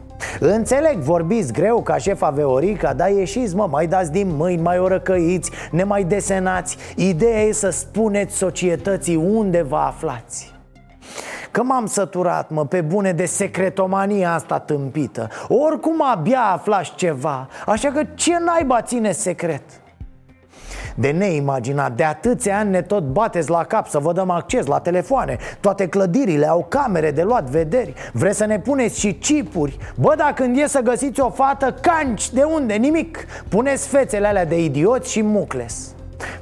Înțeleg, 0.41 0.97
vorbiți 0.99 1.53
greu 1.53 1.83
ca 1.83 1.97
șefa 1.97 2.31
Veorica 2.31 2.93
Dar 2.93 3.11
ieșiți 3.11 3.55
mă, 3.57 3.67
mai 3.71 3.87
dați 3.87 4.13
din 4.13 4.37
mâini, 4.37 4.63
mai 4.63 4.79
orăcăiți 4.79 5.51
Ne 5.71 5.85
mai 5.85 6.05
desenați. 6.05 6.77
Ideea 6.97 7.41
e 7.43 7.53
să 7.53 7.71
spuneți 7.71 8.37
societății 8.37 9.17
unde 9.17 9.63
vă 9.63 9.77
aflați 9.77 10.52
Că 11.53 11.63
m-am 11.63 11.87
săturat, 11.87 12.51
mă, 12.51 12.67
pe 12.67 12.81
bune 12.81 13.13
de 13.13 13.25
secretomania 13.25 14.35
asta 14.35 14.59
tâmpită. 14.59 15.29
Oricum 15.49 16.03
abia 16.03 16.41
aflași 16.53 16.95
ceva 16.95 17.49
Așa 17.67 17.91
că 17.91 18.03
ce 18.15 18.39
naiba 18.39 18.83
ține 18.83 19.13
secret? 19.13 19.63
De 20.95 21.11
neimaginat, 21.11 21.93
de 21.93 22.05
atâția 22.05 22.59
ani 22.59 22.71
ne 22.71 22.83
tot 22.83 23.03
bateți 23.05 23.51
la 23.51 23.65
cap 23.65 23.87
să 23.87 23.99
vă 23.99 24.13
dăm 24.13 24.31
acces 24.31 24.67
la 24.67 24.79
telefoane. 24.79 25.37
Toate 25.61 25.89
clădirile 25.89 26.49
au 26.49 26.67
camere 26.69 27.11
de 27.11 27.23
luat 27.23 27.45
vederi. 27.45 27.95
Vreți 28.13 28.37
să 28.37 28.45
ne 28.45 28.61
puneți 28.61 28.99
și 28.99 29.13
chipuri? 29.13 29.77
Bă, 29.97 30.15
dar 30.17 30.33
când 30.33 30.59
e 30.59 30.67
să 30.67 30.81
găsiți 30.81 31.21
o 31.21 31.31
fată, 31.31 31.75
canci, 31.81 32.31
de 32.31 32.43
unde? 32.43 32.75
Nimic. 32.75 33.27
Puneți 33.49 33.89
fețele 33.89 34.27
alea 34.27 34.47
de 34.47 34.65
idioți 34.65 35.11
și 35.11 35.23
mucles 35.23 35.95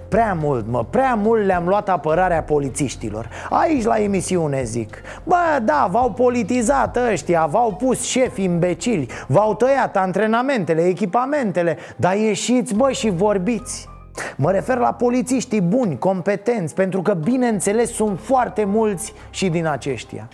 Prea 0.08 0.36
mult, 0.40 0.66
mă, 0.68 0.84
prea 0.84 1.14
mult 1.14 1.44
le-am 1.44 1.66
luat 1.66 1.88
apărarea 1.88 2.42
polițiștilor. 2.42 3.28
Aici 3.50 3.84
la 3.84 3.96
emisiune 3.96 4.62
zic. 4.62 5.02
Bă, 5.24 5.60
da, 5.62 5.88
v-au 5.90 6.10
politizat 6.10 6.96
ăștia, 7.10 7.46
v-au 7.46 7.72
pus 7.72 8.02
șefi 8.02 8.42
imbecili 8.42 9.08
V-au 9.26 9.54
tăiat 9.54 9.96
antrenamentele, 9.96 10.82
echipamentele 10.82 11.76
Dar 11.96 12.16
ieșiți, 12.16 12.74
bă, 12.74 12.90
și 12.90 13.10
vorbiți. 13.10 13.88
Mă 14.36 14.50
refer 14.50 14.78
la 14.78 14.92
polițiștii 14.92 15.60
buni, 15.60 15.98
competenți 15.98 16.74
Pentru 16.74 17.02
că, 17.02 17.14
bineînțeles, 17.14 17.92
sunt 17.92 18.20
foarte 18.20 18.64
mulți 18.64 19.12
și 19.30 19.48
din 19.48 19.66
aceștia 19.66 20.28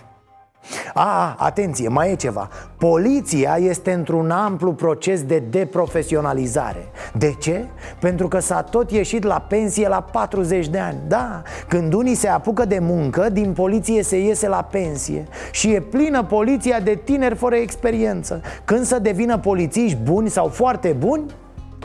a, 0.93 1.35
atenție, 1.39 1.87
mai 1.87 2.11
e 2.11 2.15
ceva. 2.15 2.49
Poliția 2.77 3.57
este 3.59 3.91
într-un 3.91 4.29
amplu 4.29 4.73
proces 4.73 5.23
de 5.23 5.43
deprofesionalizare. 5.49 6.87
De 7.13 7.35
ce? 7.39 7.65
Pentru 7.99 8.27
că 8.27 8.39
s-a 8.39 8.61
tot 8.61 8.91
ieșit 8.91 9.23
la 9.23 9.39
pensie 9.39 9.87
la 9.87 10.01
40 10.01 10.67
de 10.67 10.79
ani. 10.79 10.97
Da, 11.07 11.41
când 11.67 11.93
unii 11.93 12.15
se 12.15 12.27
apucă 12.27 12.65
de 12.65 12.79
muncă, 12.81 13.29
din 13.29 13.53
poliție 13.53 14.03
se 14.03 14.19
iese 14.19 14.47
la 14.47 14.61
pensie. 14.61 15.27
Și 15.51 15.73
e 15.73 15.81
plină 15.81 16.23
poliția 16.23 16.79
de 16.79 16.99
tineri 17.03 17.35
fără 17.35 17.55
experiență. 17.55 18.41
Când 18.65 18.85
să 18.85 18.99
devină 18.99 19.37
polițiști 19.37 19.97
buni 20.03 20.29
sau 20.29 20.47
foarte 20.47 20.95
buni, 20.99 21.25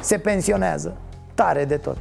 se 0.00 0.18
pensionează. 0.18 0.96
Tare 1.34 1.64
de 1.64 1.76
tot 1.76 1.96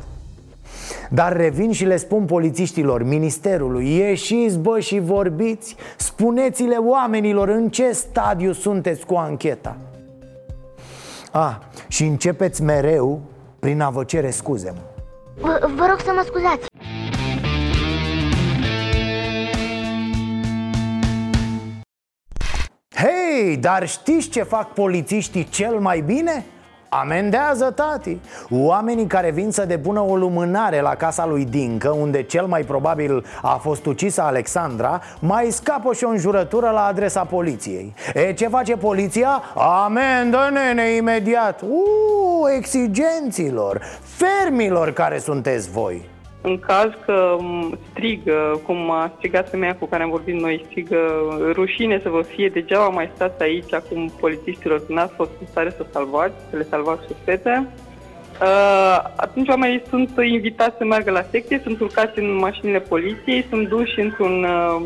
dar 1.09 1.35
revin 1.35 1.71
și 1.71 1.85
le 1.85 1.97
spun 1.97 2.25
polițiștilor, 2.25 3.03
ministerului 3.03 3.95
Ieșiți 3.95 4.57
bă 4.57 4.79
și 4.79 4.99
vorbiți 4.99 5.75
Spuneți-le 5.97 6.75
oamenilor 6.75 7.47
în 7.47 7.69
ce 7.69 7.91
stadiu 7.91 8.51
sunteți 8.51 9.05
cu 9.05 9.15
ancheta 9.15 9.77
A, 11.31 11.63
și 11.87 12.03
începeți 12.03 12.63
mereu 12.63 13.21
prin 13.59 13.81
a 13.81 13.89
vă 13.89 14.03
cere 14.03 14.29
scuze 14.29 14.73
mă. 14.75 14.81
Vă, 15.39 15.69
vă 15.75 15.85
rog 15.89 15.99
să 15.99 16.11
mă 16.15 16.23
scuzați 16.25 16.65
Hei, 22.95 23.57
dar 23.57 23.87
știți 23.87 24.29
ce 24.29 24.43
fac 24.43 24.73
polițiștii 24.73 25.43
cel 25.49 25.79
mai 25.79 26.01
bine? 26.01 26.45
Amendează 26.93 27.71
tati. 27.75 28.19
Oamenii 28.49 29.07
care 29.07 29.31
vin 29.31 29.51
să 29.51 29.65
depună 29.65 29.99
o 29.99 30.15
lumânare 30.15 30.81
la 30.81 30.95
casa 30.95 31.25
lui 31.25 31.45
Dincă 31.45 31.89
Unde 31.89 32.23
cel 32.23 32.45
mai 32.45 32.61
probabil 32.61 33.25
a 33.41 33.55
fost 33.55 33.85
ucisă 33.85 34.21
Alexandra 34.21 35.01
Mai 35.19 35.47
scapă 35.51 35.93
și 35.93 36.03
o 36.03 36.09
înjurătură 36.09 36.69
la 36.69 36.85
adresa 36.85 37.23
poliției. 37.23 37.93
E 38.13 38.33
ce 38.33 38.47
face 38.47 38.75
poliția? 38.77 39.41
Amendă 39.85 40.49
nene 40.53 40.95
imediat. 40.95 41.61
Uuu, 41.61 42.47
exigenților 42.55 43.81
Fermilor 44.01 44.91
care 44.91 45.17
sunteți 45.19 45.69
voi 45.69 46.09
în 46.41 46.59
caz 46.59 46.91
că 47.05 47.37
strigă, 47.91 48.61
cum 48.65 48.91
a 48.91 49.11
strigat 49.15 49.49
femeia 49.49 49.75
cu 49.75 49.85
care 49.85 50.03
am 50.03 50.09
vorbit 50.09 50.39
noi, 50.39 50.65
strigă 50.69 50.97
rușine 51.51 51.99
să 52.03 52.09
vă 52.09 52.21
fie, 52.21 52.49
degeaba 52.49 52.87
mai 52.87 53.11
stați 53.15 53.41
aici 53.43 53.73
acum 53.73 54.11
polițiștilor, 54.19 54.83
n-ați 54.87 55.13
fost 55.13 55.29
în 55.39 55.47
stare 55.47 55.69
să 55.69 55.85
salvați, 55.91 56.33
să 56.49 56.57
le 56.57 56.67
salvați 56.69 57.05
și 57.07 57.13
fete. 57.23 57.67
Uh, 58.41 58.97
atunci 59.15 59.47
oamenii 59.47 59.81
sunt 59.89 60.09
invitați 60.23 60.77
să 60.77 60.85
meargă 60.85 61.11
la 61.11 61.25
secție, 61.31 61.61
sunt 61.63 61.79
urcați 61.79 62.19
în 62.19 62.35
mașinile 62.35 62.79
poliției, 62.79 63.45
sunt 63.49 63.67
duși 63.67 63.99
într-un 63.99 64.43
uh, 64.43 64.81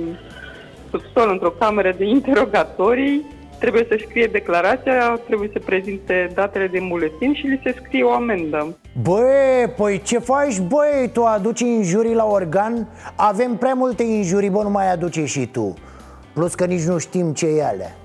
subsol, 0.92 1.30
într-o 1.32 1.50
cameră 1.50 1.94
de 1.98 2.06
interogatorii, 2.18 3.26
trebuie 3.60 3.86
să 3.90 3.98
scrie 4.08 4.30
declarația, 4.32 5.20
trebuie 5.26 5.50
să 5.54 5.60
prezinte 5.66 6.32
datele 6.34 6.68
de 6.68 6.86
buletin 6.90 7.34
și 7.34 7.48
li 7.48 7.62
se 7.64 7.76
scrie 7.84 8.04
o 8.04 8.12
amendă. 8.12 8.78
Băi, 9.02 9.74
păi 9.78 10.02
ce 10.02 10.20
faci, 10.20 10.60
băi? 10.60 11.10
Tu 11.14 11.24
aduci 11.24 11.60
injurii 11.60 12.14
la 12.14 12.26
organ? 12.26 12.88
Avem 13.16 13.56
prea 13.56 13.74
multe 13.74 14.04
injurii, 14.04 14.50
bă, 14.50 14.64
nu 14.64 14.70
mai 14.70 14.92
aduce 14.92 15.26
și 15.26 15.46
tu 15.46 15.74
Plus 16.34 16.56
că 16.56 16.66
nici 16.66 16.84
nu 16.84 16.98
știm 16.98 17.34
ce 17.34 17.48
e 17.48 17.66
alea 17.66 17.96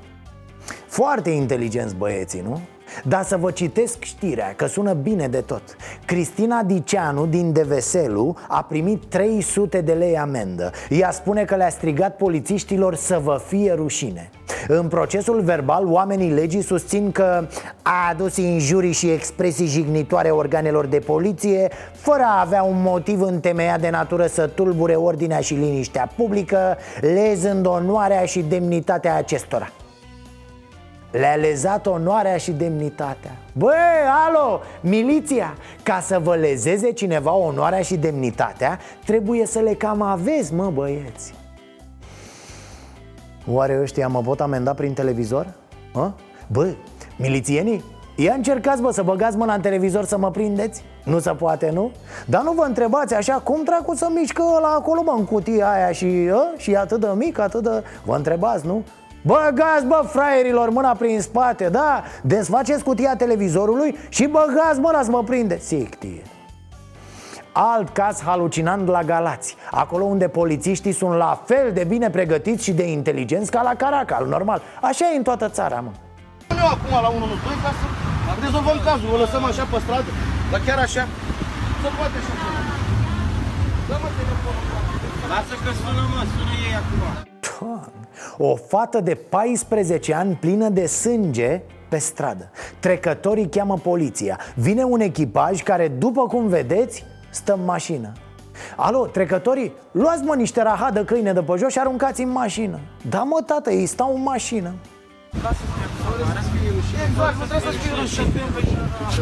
Foarte 0.87 1.31
inteligenți 1.31 1.95
băieții, 1.95 2.41
nu? 2.41 2.61
Dar 3.05 3.23
să 3.23 3.37
vă 3.37 3.51
citesc 3.51 4.03
știrea, 4.03 4.53
că 4.57 4.67
sună 4.67 4.93
bine 4.93 5.29
de 5.29 5.41
tot 5.41 5.63
Cristina 6.05 6.63
Diceanu 6.63 7.27
din 7.27 7.53
Deveselu 7.53 8.37
a 8.49 8.63
primit 8.63 9.05
300 9.05 9.81
de 9.81 9.93
lei 9.93 10.19
amendă 10.19 10.71
Ea 10.89 11.11
spune 11.11 11.45
că 11.45 11.57
le-a 11.57 11.69
strigat 11.69 12.17
polițiștilor 12.17 12.95
să 12.95 13.21
vă 13.23 13.41
fie 13.47 13.73
rușine 13.73 14.31
În 14.69 14.89
procesul 14.89 15.41
verbal, 15.41 15.87
oamenii 15.87 16.31
legii 16.31 16.63
susțin 16.63 17.13
că 17.13 17.47
a 17.83 18.09
adus 18.11 18.37
injurii 18.37 18.93
și 18.93 19.11
expresii 19.11 19.67
jignitoare 19.67 20.31
organelor 20.31 20.87
de 20.87 20.99
poliție 20.99 21.69
Fără 21.93 22.23
a 22.23 22.41
avea 22.41 22.63
un 22.63 22.83
motiv 22.83 23.21
întemeiat 23.21 23.81
de 23.81 23.91
natură 23.91 24.27
să 24.27 24.47
tulbure 24.47 24.95
ordinea 24.95 25.41
și 25.41 25.55
liniștea 25.55 26.11
publică 26.17 26.77
Lezând 27.01 27.67
onoarea 27.67 28.25
și 28.25 28.41
demnitatea 28.41 29.15
acestora. 29.17 29.69
Le-a 31.11 31.35
lezat 31.35 31.87
onoarea 31.87 32.37
și 32.37 32.51
demnitatea. 32.51 33.31
Băi, 33.53 33.75
alo, 34.27 34.61
miliția! 34.81 35.55
Ca 35.83 36.01
să 36.01 36.19
vă 36.23 36.35
lezeze 36.35 36.93
cineva 36.93 37.35
onoarea 37.35 37.81
și 37.81 37.97
demnitatea 37.97 38.79
Trebuie 39.05 39.47
să 39.47 39.59
le 39.59 39.75
cam 39.75 40.03
aveți, 40.03 40.55
mă 40.55 40.71
băieți 40.75 41.40
Oare 43.53 43.79
ăștia 43.83 44.09
mă 44.09 44.21
pot 44.21 44.41
amenda 44.41 44.75
prin 44.75 44.93
televizor? 44.93 45.55
Hă? 45.93 46.13
Bă, 46.47 46.69
milițienii, 47.17 47.85
Ia 48.17 48.35
încercați, 48.35 48.83
bă, 48.83 48.91
să 48.91 49.03
băgați 49.03 49.37
mâna 49.37 49.55
în 49.55 49.61
televizor 49.61 50.05
să 50.05 50.19
mă 50.19 50.31
prindeți 50.31 50.85
Nu 51.05 51.19
se 51.19 51.31
poate, 51.31 51.71
nu? 51.73 51.91
Dar 52.27 52.43
nu 52.43 52.53
vă 52.53 52.65
întrebați 52.65 53.15
așa 53.15 53.35
cum 53.35 53.65
dracu 53.65 53.95
să 53.95 54.09
mișcă 54.15 54.43
la 54.61 54.69
acolo, 54.69 55.03
mă, 55.03 55.15
în 55.19 55.25
cutia 55.25 55.71
aia 55.71 55.93
și, 55.93 56.29
ă? 56.33 56.43
și 56.57 56.71
e 56.71 56.79
atât 56.79 57.01
de 57.01 57.09
mic, 57.15 57.39
atât 57.39 57.63
de... 57.63 57.85
Vă 58.05 58.17
întrebați, 58.17 58.67
nu? 58.67 58.83
Băgați, 59.25 59.87
bă, 59.87 60.03
fraierilor, 60.07 60.71
mâna 60.71 60.95
prin 60.95 61.21
spate, 61.21 61.69
da? 61.69 62.03
Desfaceți 62.23 62.85
cutia 62.85 63.17
televizorului 63.17 63.97
și 64.09 64.27
băgați 64.27 64.81
mâna 64.81 65.03
să 65.03 65.11
mă 65.11 65.23
prinde 65.23 65.59
Sictie 65.59 66.23
Alt 67.63 67.89
caz 67.89 68.23
halucinant 68.23 68.89
la 68.89 69.03
Galați 69.03 69.57
Acolo 69.71 70.05
unde 70.05 70.29
polițiștii 70.29 70.93
sunt 70.93 71.15
la 71.15 71.43
fel 71.47 71.73
de 71.73 71.85
bine 71.85 72.11
pregătiți 72.11 72.65
și 72.65 72.73
de 72.73 72.91
inteligenți 72.91 73.51
ca 73.51 73.63
la 73.63 73.75
Caracal, 73.75 74.27
normal. 74.27 74.63
Așa 74.81 75.05
e 75.13 75.17
în 75.17 75.23
toată 75.23 75.49
țara, 75.49 75.81
mă. 75.81 75.91
Eu 76.63 76.69
acum 76.75 76.93
la 77.05 77.09
112 77.09 77.63
ca 77.65 77.71
să 77.79 77.87
rezolvăm 78.45 78.79
cazul, 78.85 79.09
o 79.15 79.17
lăsăm 79.17 79.45
așa 79.45 79.65
pe 79.71 79.79
stradă, 79.85 80.11
dar 80.51 80.61
chiar 80.67 80.79
așa 80.87 81.03
Se 81.83 81.89
poate 81.97 82.17
așa 82.21 82.33
Dă-mă 83.89 84.09
telefonul. 84.19 84.65
Lasă 85.33 85.55
că 85.65 85.71
sună, 85.81 86.03
mă, 86.13 86.23
sună 86.33 86.55
ei 86.67 86.75
acum. 86.81 87.01
O 88.49 88.57
fată 88.57 89.01
de 89.01 89.15
14 89.15 90.15
ani 90.15 90.35
plină 90.35 90.69
de 90.69 90.87
sânge 90.87 91.63
pe 91.89 91.99
stradă. 91.99 92.51
Trecătorii 92.79 93.49
cheamă 93.49 93.77
poliția. 93.83 94.39
Vine 94.55 94.83
un 94.83 95.01
echipaj 95.01 95.63
care, 95.63 95.89
după 95.89 96.23
cum 96.27 96.47
vedeți, 96.47 97.05
stă 97.31 97.53
în 97.53 97.65
mașină. 97.65 98.13
Alo, 98.77 99.07
trecătorii, 99.07 99.73
luați 99.91 100.23
mă 100.23 100.35
niște 100.35 100.63
rahat 100.63 100.93
de 100.93 101.05
câine 101.05 101.33
de 101.33 101.41
pe 101.41 101.55
jos 101.57 101.73
și 101.73 101.79
aruncați 101.79 102.23
în 102.23 102.31
mașină. 102.31 102.79
Da 103.09 103.23
mă, 103.23 103.43
tată, 103.47 103.71
ei 103.71 103.87
stau 103.87 104.15
în 104.15 104.23
mașină. 104.23 104.73
Exact, 107.09 107.37
nu 107.39 107.45
trebuie 107.45 107.73
să 107.73 107.79
spui 107.79 107.93
rușine. 108.01 108.29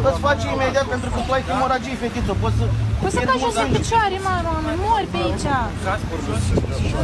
Îți 0.09 0.19
faci 0.19 0.43
imediat 0.53 0.85
pentru 0.85 1.09
că 1.09 1.19
tu 1.27 1.31
ai 1.31 1.41
hemoragie, 1.41 1.95
fetiță 1.95 2.35
Poți 2.41 2.55
să... 2.55 2.63
Poți 3.01 3.13
să 3.13 3.19
cași 3.19 3.43
în 3.43 3.71
picioare, 3.71 4.17
mama, 4.23 4.59
mori 4.87 5.07
pe 5.11 5.17
aici. 5.17 5.47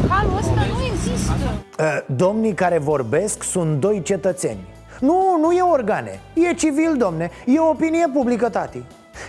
Halul 0.09 0.37
ăsta 0.37 0.61
nu 0.73 0.83
există. 0.91 1.31
Domnii 2.05 2.53
care 2.53 2.77
vorbesc 2.77 3.43
sunt 3.43 3.79
doi 3.79 4.01
cetățeni. 4.01 4.59
Nu, 4.99 5.37
nu 5.41 5.51
e 5.51 5.61
organe, 5.61 6.19
e 6.33 6.53
civil, 6.53 6.95
domne, 6.97 7.29
e 7.45 7.59
opinie 7.59 8.09
publică, 8.13 8.49
tati 8.49 8.83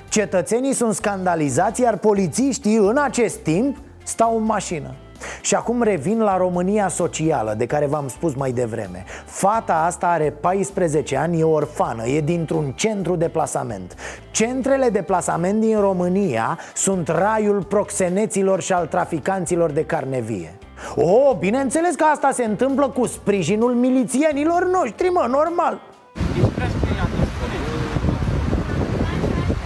Cetățenii 0.08 0.72
sunt 0.72 0.94
scandalizați, 0.94 1.80
iar 1.80 1.96
polițiștii 1.96 2.76
în 2.76 2.96
acest 2.96 3.36
timp 3.36 3.76
stau 4.04 4.36
în 4.36 4.42
mașină. 4.42 4.94
Și 5.40 5.54
acum 5.54 5.82
revin 5.82 6.20
la 6.20 6.36
România 6.36 6.88
socială, 6.88 7.54
de 7.56 7.66
care 7.66 7.86
v-am 7.86 8.08
spus 8.08 8.34
mai 8.34 8.52
devreme. 8.52 9.04
Fata 9.24 9.74
asta 9.74 10.06
are 10.06 10.30
14 10.40 11.16
ani, 11.16 11.40
e 11.40 11.44
orfană, 11.44 12.06
e 12.06 12.20
dintr-un 12.20 12.72
centru 12.72 13.16
de 13.16 13.28
plasament. 13.28 13.94
Centrele 14.30 14.88
de 14.88 15.02
plasament 15.02 15.60
din 15.60 15.80
România 15.80 16.58
sunt 16.74 17.08
raiul 17.08 17.62
proxeneților 17.62 18.60
și 18.60 18.72
al 18.72 18.86
traficanților 18.86 19.70
de 19.70 19.84
carne 19.84 20.20
vie. 20.20 20.58
Oh, 20.96 21.36
bineînțeles 21.38 21.94
că 21.94 22.04
asta 22.04 22.30
se 22.32 22.44
întâmplă 22.44 22.88
cu 22.88 23.06
sprijinul 23.06 23.74
milițienilor 23.74 24.68
noștri, 24.70 25.08
mă, 25.08 25.26
normal. 25.30 25.80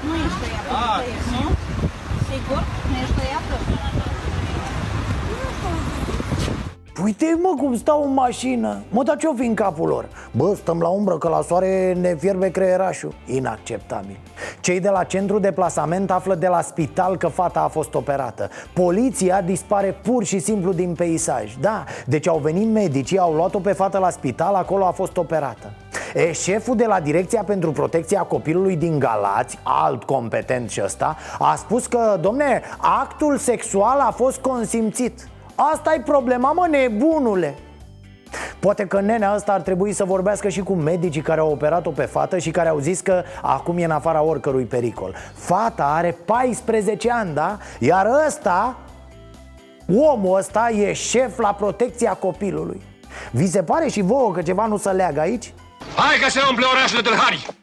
Nu 0.06 0.14
ești 0.14 0.38
tăiată, 0.42 1.02
nu? 1.30 1.48
Sigur? 2.30 2.62
Nu 2.90 2.96
ești 3.02 3.14
tăiată? 3.14 3.54
Uite 7.04 7.38
mă 7.42 7.54
cum 7.58 7.76
stau 7.76 8.04
în 8.04 8.14
mașină. 8.14 8.78
Mă, 8.90 9.02
dar 9.02 9.16
ce-o 9.16 9.34
fi 9.34 9.44
în 9.44 9.54
capul 9.54 9.88
lor? 9.88 10.08
Bă, 10.30 10.54
stăm 10.54 10.80
la 10.80 10.88
umbră 10.88 11.18
că 11.18 11.28
la 11.28 11.42
soare 11.42 11.96
ne 12.00 12.14
fierbe 12.14 12.50
creierașul. 12.50 13.14
Inacceptabil. 13.26 14.18
Cei 14.60 14.80
de 14.80 14.88
la 14.88 15.04
centru 15.04 15.38
de 15.38 15.52
plasament 15.52 16.10
află 16.10 16.34
de 16.34 16.46
la 16.46 16.60
spital 16.60 17.16
că 17.16 17.26
fata 17.26 17.60
a 17.60 17.68
fost 17.68 17.94
operată. 17.94 18.48
Poliția 18.72 19.40
dispare 19.40 20.00
pur 20.02 20.24
și 20.24 20.38
simplu 20.38 20.72
din 20.72 20.94
peisaj. 20.94 21.54
Da, 21.60 21.84
deci 22.06 22.28
au 22.28 22.38
venit 22.38 22.72
medicii, 22.72 23.18
au 23.18 23.32
luat-o 23.32 23.58
pe 23.58 23.72
fată 23.72 23.98
la 23.98 24.10
spital, 24.10 24.54
acolo 24.54 24.84
a 24.86 24.90
fost 24.90 25.16
operată. 25.16 25.72
E, 26.14 26.32
șeful 26.32 26.76
de 26.76 26.86
la 26.86 27.00
Direcția 27.00 27.42
pentru 27.42 27.72
Protecția 27.72 28.22
Copilului 28.22 28.76
din 28.76 28.98
Galați, 28.98 29.58
alt 29.62 30.04
competent 30.04 30.70
și 30.70 30.80
ăsta, 30.84 31.16
a 31.38 31.54
spus 31.54 31.86
că, 31.86 32.18
domne, 32.20 32.62
actul 32.78 33.36
sexual 33.36 33.98
a 34.00 34.10
fost 34.10 34.38
consimțit 34.38 35.28
asta 35.72 35.94
e 35.94 36.00
problema, 36.00 36.52
mă, 36.52 36.66
nebunule 36.70 37.54
Poate 38.58 38.86
că 38.86 39.00
nenea 39.00 39.34
ăsta 39.34 39.52
ar 39.52 39.60
trebui 39.60 39.92
să 39.92 40.04
vorbească 40.04 40.48
și 40.48 40.60
cu 40.60 40.74
medicii 40.74 41.20
care 41.20 41.40
au 41.40 41.50
operat-o 41.50 41.90
pe 41.90 42.02
fată 42.02 42.38
și 42.38 42.50
care 42.50 42.68
au 42.68 42.78
zis 42.78 43.00
că 43.00 43.22
acum 43.42 43.78
e 43.78 43.84
în 43.84 43.90
afara 43.90 44.22
oricărui 44.22 44.64
pericol 44.64 45.14
Fata 45.34 45.84
are 45.84 46.16
14 46.24 47.10
ani, 47.10 47.34
da? 47.34 47.58
Iar 47.78 48.06
ăsta, 48.26 48.76
omul 49.88 50.38
ăsta 50.38 50.70
e 50.70 50.92
șef 50.92 51.38
la 51.38 51.54
protecția 51.54 52.12
copilului 52.12 52.82
Vi 53.30 53.46
se 53.46 53.62
pare 53.62 53.88
și 53.88 54.00
vouă 54.00 54.32
că 54.32 54.42
ceva 54.42 54.66
nu 54.66 54.76
se 54.76 54.90
leagă 54.90 55.20
aici? 55.20 55.52
Hai 55.96 56.18
că 56.22 56.30
se 56.30 56.40
umple 56.48 56.64
orașul 56.72 57.00
de 57.02 57.08
tâlhari! 57.08 57.59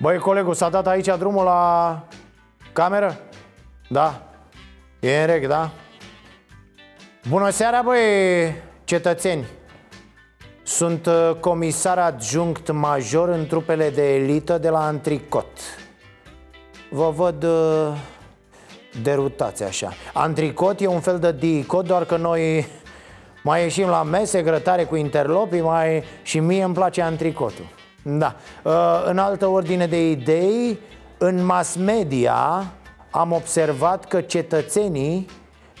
Băi, 0.00 0.18
colegul, 0.18 0.54
s-a 0.54 0.68
dat 0.68 0.86
aici 0.86 1.16
drumul 1.18 1.44
la 1.44 2.02
cameră? 2.72 3.16
Da. 3.88 4.22
E 5.00 5.20
în 5.20 5.26
reg, 5.26 5.46
da? 5.46 5.70
Bună 7.28 7.50
seara, 7.50 7.82
băi, 7.82 7.98
cetățeni. 8.84 9.46
Sunt 10.62 11.06
uh, 11.06 11.30
comisar 11.40 11.98
adjunct 11.98 12.70
major 12.70 13.28
în 13.28 13.46
trupele 13.46 13.90
de 13.90 14.14
elită 14.14 14.58
de 14.58 14.68
la 14.68 14.86
Antricot. 14.86 15.58
Vă 16.90 17.10
văd 17.10 17.42
uh, 17.42 17.96
derutați 19.02 19.62
așa. 19.62 19.92
Antricot 20.12 20.80
e 20.80 20.86
un 20.86 21.00
fel 21.00 21.18
de 21.18 21.32
dicot, 21.32 21.86
doar 21.86 22.04
că 22.04 22.16
noi 22.16 22.66
mai 23.42 23.62
ieșim 23.62 23.88
la 23.88 24.02
mese, 24.02 24.42
grătare 24.42 24.84
cu 24.84 24.96
interlopii 24.96 25.60
mai... 25.60 26.04
și 26.22 26.38
mie 26.38 26.62
îmi 26.62 26.74
place 26.74 27.02
antricotul 27.02 27.76
Da, 28.16 28.36
uh, 28.62 29.02
în 29.04 29.18
altă 29.18 29.46
ordine 29.46 29.86
de 29.86 30.10
idei, 30.10 30.78
în 31.18 31.44
mass 31.44 31.76
media 31.76 32.72
am 33.10 33.32
observat 33.32 34.04
că 34.04 34.20
cetățenii 34.20 35.26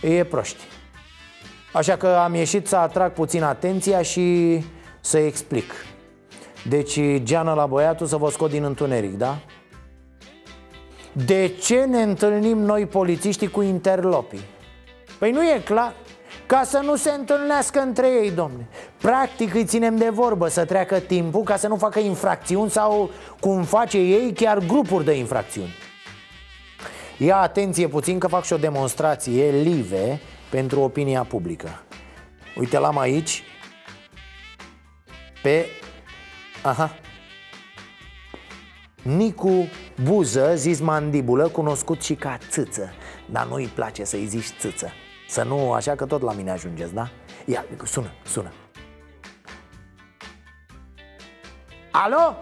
e 0.02 0.24
proști. 0.24 0.64
Așa 1.72 1.96
că 1.96 2.06
am 2.06 2.34
ieșit 2.34 2.66
să 2.66 2.76
atrag 2.76 3.12
puțin 3.12 3.42
atenția 3.42 4.02
și 4.02 4.58
să 5.00 5.18
explic. 5.18 5.72
Deci, 6.68 7.00
geană 7.22 7.52
la 7.52 7.66
băiatul 7.66 8.06
să 8.06 8.16
vă 8.16 8.30
scot 8.30 8.50
din 8.50 8.64
întuneric, 8.64 9.16
da? 9.16 9.38
De 11.12 11.48
ce 11.60 11.84
ne 11.84 12.02
întâlnim 12.02 12.58
noi 12.58 12.86
polițiștii 12.86 13.50
cu 13.50 13.62
interlopii? 13.62 14.44
Păi 15.18 15.30
nu 15.30 15.42
e 15.42 15.60
clar. 15.64 15.94
Ca 16.46 16.62
să 16.64 16.80
nu 16.84 16.96
se 16.96 17.10
întâlnească 17.10 17.80
între 17.80 18.06
ei, 18.06 18.30
domne 18.30 18.68
Practic 18.98 19.54
îi 19.54 19.64
ținem 19.64 19.96
de 19.96 20.08
vorbă 20.08 20.48
să 20.48 20.64
treacă 20.64 20.98
timpul 20.98 21.42
ca 21.42 21.56
să 21.56 21.68
nu 21.68 21.76
facă 21.76 21.98
infracțiuni 21.98 22.70
Sau, 22.70 23.10
cum 23.40 23.62
face 23.62 23.98
ei, 23.98 24.32
chiar 24.32 24.58
grupuri 24.58 25.04
de 25.04 25.12
infracțiuni. 25.12 25.74
Ia 27.18 27.36
atenție 27.36 27.88
puțin 27.88 28.18
că 28.18 28.26
fac 28.26 28.44
și 28.44 28.52
o 28.52 28.56
demonstrație 28.56 29.50
live 29.50 30.20
pentru 30.50 30.80
opinia 30.80 31.24
publică. 31.24 31.82
Uite, 32.56 32.78
l-am 32.78 32.98
aici. 32.98 33.42
Pe... 35.42 35.66
Aha. 36.62 36.94
Nicu 39.02 39.68
Buză, 40.02 40.52
zis 40.54 40.80
mandibulă, 40.80 41.48
cunoscut 41.48 42.02
și 42.02 42.14
ca 42.14 42.38
țâță. 42.50 42.92
Dar 43.30 43.46
nu 43.46 43.54
îi 43.54 43.66
place 43.66 44.04
să-i 44.04 44.26
zici 44.26 44.54
țâță. 44.58 44.92
Să 45.28 45.42
nu, 45.42 45.72
așa 45.72 45.94
că 45.94 46.04
tot 46.04 46.22
la 46.22 46.32
mine 46.32 46.50
ajungeți, 46.50 46.94
da? 46.94 47.10
Ia, 47.44 47.64
sună, 47.84 48.10
sună 48.24 48.52
Alo? 52.04 52.36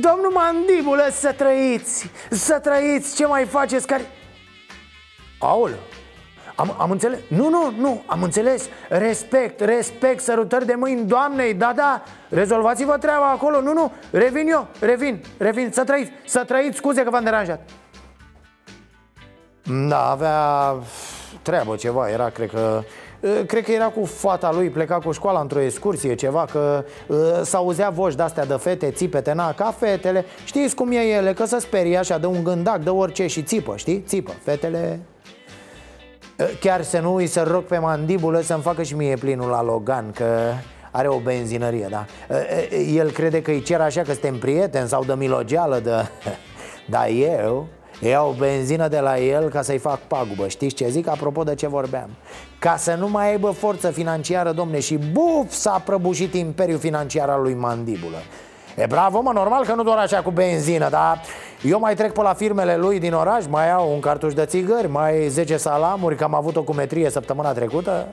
Domnul 0.00 0.32
Mandibulă, 0.32 1.08
să 1.10 1.32
trăiți! 1.32 2.10
Să 2.30 2.58
trăiți, 2.58 3.16
ce 3.16 3.26
mai 3.26 3.44
faceți? 3.44 3.86
Care... 3.86 4.06
Aoleu 5.38 5.78
Am, 6.54 6.74
am 6.78 6.90
înțeles? 6.90 7.18
Nu, 7.28 7.48
nu, 7.48 7.72
nu, 7.78 8.02
am 8.06 8.22
înțeles. 8.22 8.68
Respect, 8.88 9.60
respect, 9.60 10.22
sărutări 10.22 10.66
de 10.66 10.74
mâini 10.74 11.04
Doamnei, 11.04 11.54
da, 11.54 11.72
da, 11.76 12.02
rezolvați-vă 12.28 12.98
treaba 12.98 13.30
acolo. 13.30 13.60
Nu, 13.60 13.72
nu, 13.72 13.92
revin 14.10 14.48
eu, 14.48 14.68
revin, 14.80 15.22
revin. 15.38 15.70
Să 15.72 15.84
trăiți, 15.84 16.10
să 16.24 16.44
trăiți, 16.44 16.76
scuze 16.76 17.02
că 17.02 17.10
v-am 17.10 17.24
deranjat. 17.24 17.60
Da, 19.88 20.10
avea 20.10 20.74
treabă 21.42 21.76
ceva, 21.76 22.10
era, 22.10 22.28
cred 22.28 22.50
că 22.50 22.82
Cred 23.46 23.64
că 23.64 23.72
era 23.72 23.86
cu 23.86 24.04
fata 24.04 24.52
lui, 24.52 24.70
pleca 24.70 24.98
cu 24.98 25.12
școala 25.12 25.40
într-o 25.40 25.60
excursie, 25.60 26.14
ceva 26.14 26.44
Că 26.52 26.84
uh, 27.06 27.16
s-auzea 27.42 27.90
voci 27.90 28.14
de-astea 28.14 28.44
de 28.44 28.54
fete, 28.54 28.90
țipete, 28.90 29.32
na, 29.32 29.52
ca 29.52 29.74
fetele. 29.78 30.24
Știți 30.44 30.74
cum 30.74 30.90
e 30.90 30.96
ele, 30.96 31.32
că 31.32 31.44
se 31.44 31.58
sperie 31.58 31.96
așa, 31.96 32.18
de 32.18 32.26
un 32.26 32.44
gândac, 32.44 32.82
de 32.82 32.90
orice 32.90 33.26
și 33.26 33.42
țipă, 33.42 33.76
știi? 33.76 34.04
Țipă, 34.06 34.32
fetele 34.42 35.00
Chiar 36.60 36.82
să 36.82 37.00
nu 37.00 37.14
îi 37.14 37.26
să 37.26 37.42
rog 37.42 37.62
pe 37.62 37.78
mandibulă 37.78 38.40
să-mi 38.40 38.62
facă 38.62 38.82
și 38.82 38.94
mie 38.94 39.16
plinul 39.16 39.48
la 39.48 39.62
Logan 39.62 40.10
Că 40.10 40.52
are 40.90 41.08
o 41.08 41.18
benzinărie, 41.18 41.86
da. 41.90 42.04
El 42.94 43.10
crede 43.10 43.42
că 43.42 43.50
îi 43.50 43.62
cer 43.62 43.80
așa 43.80 44.02
că 44.02 44.12
suntem 44.12 44.38
prieteni 44.38 44.88
sau 44.88 45.04
de 45.04 45.14
milogeală 45.14 45.78
de... 45.78 45.90
Dar 46.90 47.08
eu 47.08 47.66
Iau 48.00 48.34
benzină 48.38 48.88
de 48.88 48.98
la 48.98 49.18
el 49.18 49.48
ca 49.48 49.62
să-i 49.62 49.78
fac 49.78 49.98
pagubă. 49.98 50.48
Știți 50.48 50.74
ce 50.74 50.88
zic? 50.88 51.08
Apropo 51.08 51.42
de 51.42 51.54
ce 51.54 51.68
vorbeam. 51.68 52.10
Ca 52.58 52.76
să 52.76 52.94
nu 52.94 53.08
mai 53.08 53.30
aibă 53.30 53.50
forță 53.50 53.90
financiară, 53.90 54.52
domne 54.52 54.80
Și 54.80 54.96
buf, 54.96 55.52
s-a 55.52 55.82
prăbușit 55.84 56.34
imperiul 56.34 56.78
financiar 56.78 57.28
al 57.28 57.42
lui 57.42 57.54
Mandibulă. 57.54 58.16
E 58.76 58.86
bravo, 58.86 59.20
mă, 59.20 59.32
normal 59.32 59.64
că 59.64 59.74
nu 59.74 59.82
doar 59.82 59.98
așa 59.98 60.22
cu 60.22 60.30
benzină 60.30 60.88
Dar 60.88 61.20
eu 61.62 61.78
mai 61.78 61.94
trec 61.94 62.12
pe 62.12 62.22
la 62.22 62.34
firmele 62.34 62.76
lui 62.76 62.98
din 62.98 63.12
oraș 63.12 63.44
Mai 63.48 63.72
au 63.72 63.92
un 63.92 64.00
cartuș 64.00 64.34
de 64.34 64.44
țigări 64.44 64.88
Mai 64.88 65.28
10 65.28 65.56
salamuri, 65.56 66.16
că 66.16 66.24
am 66.24 66.34
avut 66.34 66.56
o 66.56 66.62
cumetrie 66.62 67.10
săptămâna 67.10 67.52
trecută. 67.52 68.06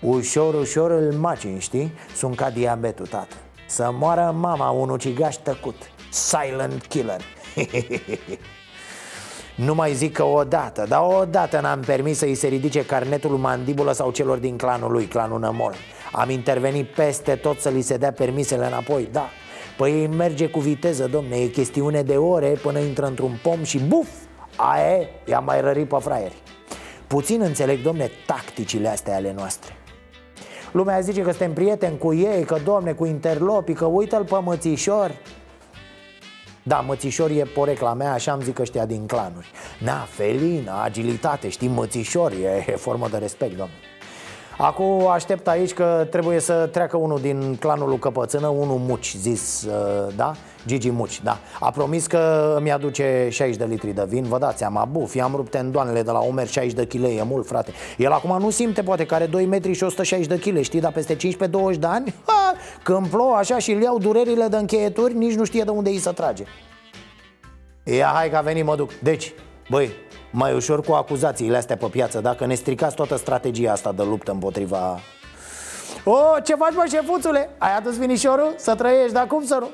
Ușor, 0.00 0.54
ușor 0.54 0.90
îl 0.90 1.12
macin, 1.12 1.58
știi? 1.58 1.92
Sunt 2.14 2.36
ca 2.36 2.50
diabetul, 2.50 3.06
tată. 3.06 3.34
Să 3.68 3.90
moară 3.98 4.34
mama 4.38 4.70
un 4.70 4.90
ucigaș 4.90 5.34
tăcut. 5.34 5.76
Silent 6.10 6.86
killer 6.86 7.20
Nu 9.64 9.74
mai 9.74 9.92
zic 9.92 10.12
că 10.12 10.24
odată, 10.24 10.84
dar 10.88 11.00
odată 11.20 11.60
n-am 11.60 11.80
permis 11.80 12.18
să-i 12.18 12.34
se 12.34 12.46
ridice 12.46 12.86
carnetul 12.86 13.36
mandibulă 13.36 13.92
sau 13.92 14.10
celor 14.10 14.38
din 14.38 14.56
clanul 14.56 14.92
lui, 14.92 15.04
clanul 15.04 15.38
Nămol. 15.38 15.74
Am 16.12 16.30
intervenit 16.30 16.86
peste 16.86 17.34
tot 17.34 17.60
să 17.60 17.68
li 17.68 17.80
se 17.80 17.96
dea 17.96 18.12
permisele 18.12 18.66
înapoi, 18.66 19.08
da. 19.12 19.28
Păi 19.76 20.06
merge 20.06 20.48
cu 20.48 20.60
viteză, 20.60 21.06
domne, 21.06 21.36
e 21.36 21.46
chestiune 21.46 22.02
de 22.02 22.16
ore 22.16 22.48
până 22.48 22.78
intră 22.78 23.06
într-un 23.06 23.38
pom 23.42 23.62
și 23.62 23.78
buf, 23.78 24.08
aia 24.56 24.96
e, 24.96 25.08
i-a 25.24 25.40
mai 25.40 25.60
rărit 25.60 25.88
pe 25.88 25.96
fraieri. 26.00 26.42
Puțin 27.06 27.40
înțeleg, 27.40 27.82
domne, 27.82 28.10
tacticile 28.26 28.88
astea 28.88 29.14
ale 29.14 29.32
noastre. 29.36 29.76
Lumea 30.72 31.00
zice 31.00 31.22
că 31.22 31.30
suntem 31.30 31.52
prieteni 31.52 31.98
cu 31.98 32.14
ei, 32.14 32.44
că 32.44 32.56
domne, 32.64 32.92
cu 32.92 33.04
interlopii, 33.04 33.74
că 33.74 33.84
uită-l 33.84 34.24
pe 34.24 34.38
mățișor 34.42 35.10
da, 36.68 36.80
mățișor 36.80 37.30
e 37.30 37.42
porecla 37.54 37.94
mea, 37.94 38.12
așa 38.12 38.32
am 38.32 38.40
zic 38.40 38.58
ăștia 38.58 38.86
din 38.86 39.06
clanuri. 39.06 39.46
Na, 39.78 40.06
felină, 40.08 40.72
agilitate, 40.82 41.48
știi, 41.48 41.68
mățișor 41.68 42.32
e, 42.32 42.64
e 42.66 42.76
formă 42.76 43.08
de 43.08 43.18
respect, 43.18 43.56
domnule 43.56 43.87
Acum 44.60 45.06
aștept 45.06 45.48
aici 45.48 45.72
că 45.72 46.06
trebuie 46.10 46.40
să 46.40 46.68
treacă 46.72 46.96
unul 46.96 47.20
din 47.20 47.56
clanul 47.60 47.88
lui 47.88 47.98
Căpățână, 47.98 48.46
unul 48.46 48.78
Muci, 48.78 49.14
zis, 49.18 49.62
uh, 49.62 50.14
da? 50.16 50.32
Gigi 50.66 50.90
Muci, 50.90 51.22
da. 51.22 51.38
A 51.60 51.70
promis 51.70 52.06
că 52.06 52.58
mi 52.62 52.72
aduce 52.72 53.28
60 53.30 53.56
de 53.56 53.64
litri 53.64 53.94
de 53.94 54.04
vin, 54.08 54.24
vă 54.24 54.38
dați 54.38 54.58
seama, 54.58 54.84
buf, 54.84 55.14
i-am 55.14 55.32
rupt 55.34 55.50
tendoanele 55.50 56.02
de 56.02 56.10
la 56.10 56.18
Omer 56.18 56.46
60 56.46 56.72
de 56.72 56.86
kg, 56.86 57.02
e 57.04 57.22
mult, 57.22 57.46
frate. 57.46 57.72
El 57.96 58.12
acum 58.12 58.38
nu 58.40 58.50
simte, 58.50 58.82
poate, 58.82 59.06
că 59.06 59.14
are 59.14 59.26
2 59.26 59.46
metri 59.46 59.72
și 59.72 59.82
160 59.82 60.26
de 60.26 60.50
kg, 60.50 60.60
știi, 60.60 60.80
dar 60.80 60.92
peste 60.92 61.16
15-20 61.16 61.18
de 61.78 61.86
ani, 61.86 62.14
ha, 62.26 62.54
când 62.82 63.06
plouă 63.06 63.34
așa 63.34 63.58
și 63.58 63.72
îl 63.72 63.82
iau 63.82 63.98
durerile 63.98 64.46
de 64.46 64.56
încheieturi, 64.56 65.14
nici 65.14 65.34
nu 65.34 65.44
știe 65.44 65.62
de 65.62 65.70
unde 65.70 65.90
îi 65.90 65.98
să 65.98 66.12
trage. 66.12 66.44
Ia, 67.84 68.10
hai 68.14 68.30
că 68.30 68.36
a 68.36 68.40
venit, 68.40 68.64
mă 68.64 68.76
duc. 68.76 68.92
Deci, 68.94 69.34
băi, 69.70 69.90
mai 70.30 70.54
ușor 70.54 70.80
cu 70.80 70.92
acuzațiile 70.92 71.56
astea 71.56 71.76
pe 71.76 71.86
piață 71.86 72.20
Dacă 72.20 72.46
ne 72.46 72.54
stricați 72.54 72.94
toată 72.94 73.16
strategia 73.16 73.72
asta 73.72 73.92
de 73.92 74.02
luptă 74.02 74.30
împotriva... 74.30 74.98
O, 76.04 76.40
ce 76.44 76.54
faci, 76.54 76.74
mă, 76.74 76.84
șefuțule? 76.88 77.50
Ai 77.58 77.76
adus 77.76 77.98
vinișorul? 77.98 78.54
Să 78.56 78.74
trăiești, 78.74 79.12
dar 79.12 79.26
cum 79.26 79.44
să 79.44 79.56
nu? 79.60 79.68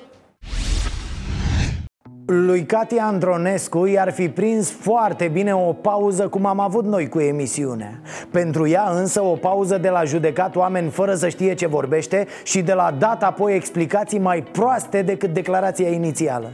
Lui 2.27 2.67
Katia 2.67 3.05
Andronescu 3.07 3.87
i-ar 3.87 4.13
fi 4.13 4.29
prins 4.29 4.71
foarte 4.71 5.29
bine 5.29 5.55
o 5.55 5.73
pauză 5.73 6.29
cum 6.29 6.47
am 6.47 6.61
avut 6.61 6.85
noi 6.85 7.09
cu 7.09 7.21
emisiunea 7.21 8.01
Pentru 8.31 8.69
ea 8.69 8.91
însă 8.91 9.23
o 9.23 9.35
pauză 9.35 9.79
de 9.79 9.89
la 9.89 10.05
judecat 10.05 10.57
oameni 10.57 10.91
fără 10.91 11.15
să 11.15 11.29
știe 11.29 11.55
ce 11.55 11.67
vorbește 11.67 12.27
Și 12.43 12.63
de 12.63 12.73
la 12.73 12.95
dat 12.99 13.23
apoi 13.23 13.55
explicații 13.55 14.19
mai 14.19 14.43
proaste 14.43 15.03
decât 15.03 15.33
declarația 15.33 15.89
inițială 15.89 16.51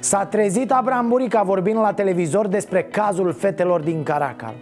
S-a 0.00 0.24
trezit 0.24 0.72
Abraham 0.72 1.08
Burica 1.08 1.42
vorbind 1.42 1.78
la 1.78 1.92
televizor 1.92 2.46
despre 2.46 2.82
cazul 2.82 3.32
fetelor 3.32 3.80
din 3.80 4.02
Caracal. 4.02 4.54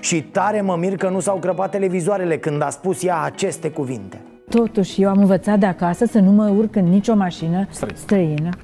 Și 0.00 0.22
tare 0.22 0.60
mă 0.60 0.76
mir 0.76 0.96
că 0.96 1.08
nu 1.08 1.20
s-au 1.20 1.36
crăpat 1.36 1.70
televizoarele 1.70 2.38
când 2.38 2.62
a 2.62 2.70
spus 2.70 3.04
ea 3.04 3.22
aceste 3.22 3.70
cuvinte. 3.70 4.20
Totuși, 4.50 5.02
eu 5.02 5.08
am 5.08 5.18
învățat 5.18 5.58
de 5.58 5.66
acasă 5.66 6.04
să 6.04 6.18
nu 6.18 6.30
mă 6.30 6.48
urc 6.48 6.76
în 6.76 6.88
nicio 6.88 7.14
mașină 7.14 7.68
străină. 7.94 8.48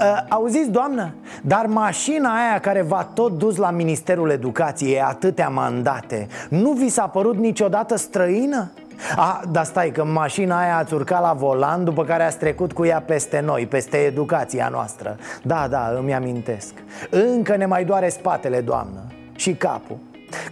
Uh, 0.00 0.24
auziți, 0.28 0.70
doamnă, 0.70 1.14
dar 1.42 1.66
mașina 1.66 2.30
aia 2.34 2.58
care 2.58 2.82
v-a 2.82 3.02
tot 3.14 3.38
dus 3.38 3.56
la 3.56 3.70
Ministerul 3.70 4.30
Educației 4.30 5.00
atâtea 5.00 5.48
mandate. 5.48 6.26
Nu 6.50 6.72
vi 6.72 6.88
s-a 6.88 7.06
părut 7.06 7.36
niciodată 7.36 7.96
străină? 7.96 8.70
A, 9.16 9.42
dar 9.50 9.64
stai 9.64 9.90
că 9.90 10.04
mașina 10.04 10.60
aia 10.60 10.76
ați 10.76 10.94
urcat 10.94 11.20
la 11.20 11.32
volan 11.32 11.84
După 11.84 12.04
care 12.04 12.22
ați 12.22 12.38
trecut 12.38 12.72
cu 12.72 12.84
ea 12.84 13.00
peste 13.00 13.40
noi 13.40 13.66
Peste 13.66 13.96
educația 13.96 14.68
noastră. 14.68 15.16
Da, 15.42 15.66
da, 15.70 15.92
îmi 15.98 16.14
amintesc. 16.14 16.74
Încă 17.10 17.56
ne 17.56 17.66
mai 17.66 17.84
doare 17.84 18.08
spatele, 18.08 18.60
doamnă. 18.60 19.00
Și 19.36 19.54
capul. 19.54 19.96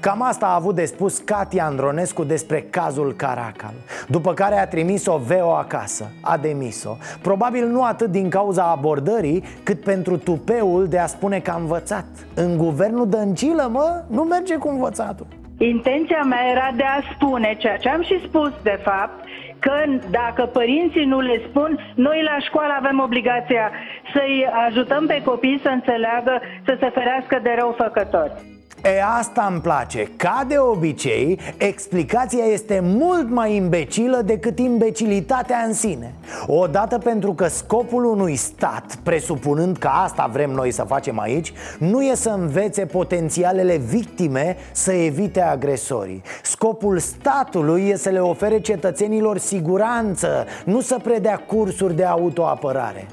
Cam 0.01 0.23
asta 0.23 0.47
a 0.47 0.55
avut 0.55 0.75
de 0.75 0.85
spus 0.85 1.19
Katia 1.19 1.65
Andronescu 1.65 2.25
despre 2.25 2.67
cazul 2.71 3.15
Caracal 3.17 3.75
După 4.09 4.35
care 4.35 4.59
a 4.59 4.67
trimis-o 4.67 5.19
Veo 5.19 5.51
acasă 5.51 6.11
A 6.21 6.37
demis-o. 6.37 6.97
Probabil 7.23 7.67
nu 7.67 7.85
atât 7.85 8.11
din 8.11 8.31
cauza 8.31 8.63
abordării 8.63 9.45
Cât 9.63 9.85
pentru 9.85 10.17
tupeul 10.17 10.89
de 10.89 10.99
a 10.99 11.07
spune 11.07 11.39
că 11.41 11.51
a 11.51 11.57
învățat. 11.57 12.05
În 12.35 12.57
guvernul 12.57 13.09
Dăncilă, 13.09 13.69
mă, 13.73 14.03
nu 14.07 14.23
merge 14.23 14.57
cu 14.57 14.69
învățatul 14.69 15.27
Intenția 15.59 16.23
mea 16.23 16.51
era 16.51 16.71
de 16.77 16.83
a 16.83 17.01
spune 17.15 17.57
ceea 17.59 17.77
ce 17.77 17.89
am 17.89 18.03
și 18.03 18.21
spus 18.27 18.53
de 18.63 18.79
fapt 18.83 19.25
că 19.59 19.85
dacă 20.11 20.43
părinții 20.47 21.05
nu 21.05 21.21
le 21.21 21.41
spun, 21.49 21.79
noi 21.95 22.23
la 22.23 22.39
școală 22.39 22.73
avem 22.77 23.01
obligația 23.01 23.71
să-i 24.15 24.47
ajutăm 24.67 25.07
pe 25.07 25.23
copii 25.25 25.61
să 25.63 25.69
înțeleagă, 25.69 26.41
să 26.65 26.77
se 26.81 26.91
ferească 26.91 27.41
de 27.43 27.55
răufăcători. 27.59 28.56
E 28.83 29.03
asta 29.19 29.49
îmi 29.51 29.61
place. 29.61 30.11
Ca 30.17 30.45
de 30.49 30.59
obicei, 30.59 31.39
explicația 31.57 32.45
este 32.45 32.81
mult 32.83 33.31
mai 33.31 33.57
imbecilă 33.57 34.23
decât 34.25 34.59
imbecilitatea 34.59 35.65
în 35.67 35.73
sine. 35.73 36.15
Odată 36.47 36.99
pentru 36.99 37.33
că 37.33 37.47
scopul 37.47 38.05
unui 38.05 38.37
stat, 38.37 38.99
presupunând 39.03 39.77
că 39.77 39.89
asta 39.89 40.31
vrem 40.33 40.51
noi 40.51 40.71
să 40.71 40.83
facem 40.83 41.19
aici 41.19 41.53
Nu 41.79 42.03
e 42.03 42.15
să 42.15 42.29
învețe 42.29 42.85
potențialele 42.85 43.77
victime 43.77 44.57
să 44.73 44.93
evite 44.93 45.41
agresorii. 45.41 46.23
Scopul 46.43 46.99
statului 46.99 47.89
e 47.89 47.97
să 47.97 48.09
le 48.09 48.21
ofere 48.21 48.61
cetățenilor 48.61 49.39
siguranță 49.39 50.47
Nu 50.65 50.81
să 50.81 50.99
predea 51.03 51.37
cursuri 51.37 51.97
de 51.97 52.05
autoapărare 52.05 53.07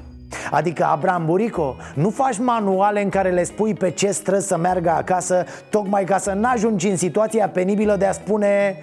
Adică, 0.50 0.84
Abram 0.84 1.24
Burico, 1.24 1.76
nu 1.94 2.10
faci 2.10 2.38
manuale 2.38 3.02
în 3.02 3.08
care 3.08 3.30
le 3.30 3.44
spui 3.44 3.74
pe 3.74 3.90
ce 3.90 4.10
străzi 4.10 4.46
să 4.46 4.56
meargă 4.56 4.90
acasă 4.90 5.44
Tocmai 5.68 6.04
ca 6.04 6.18
să 6.18 6.32
n-ajungi 6.32 6.88
în 6.88 6.96
situația 6.96 7.48
penibilă 7.48 7.96
de 7.96 8.06
a 8.06 8.12
spune 8.12 8.78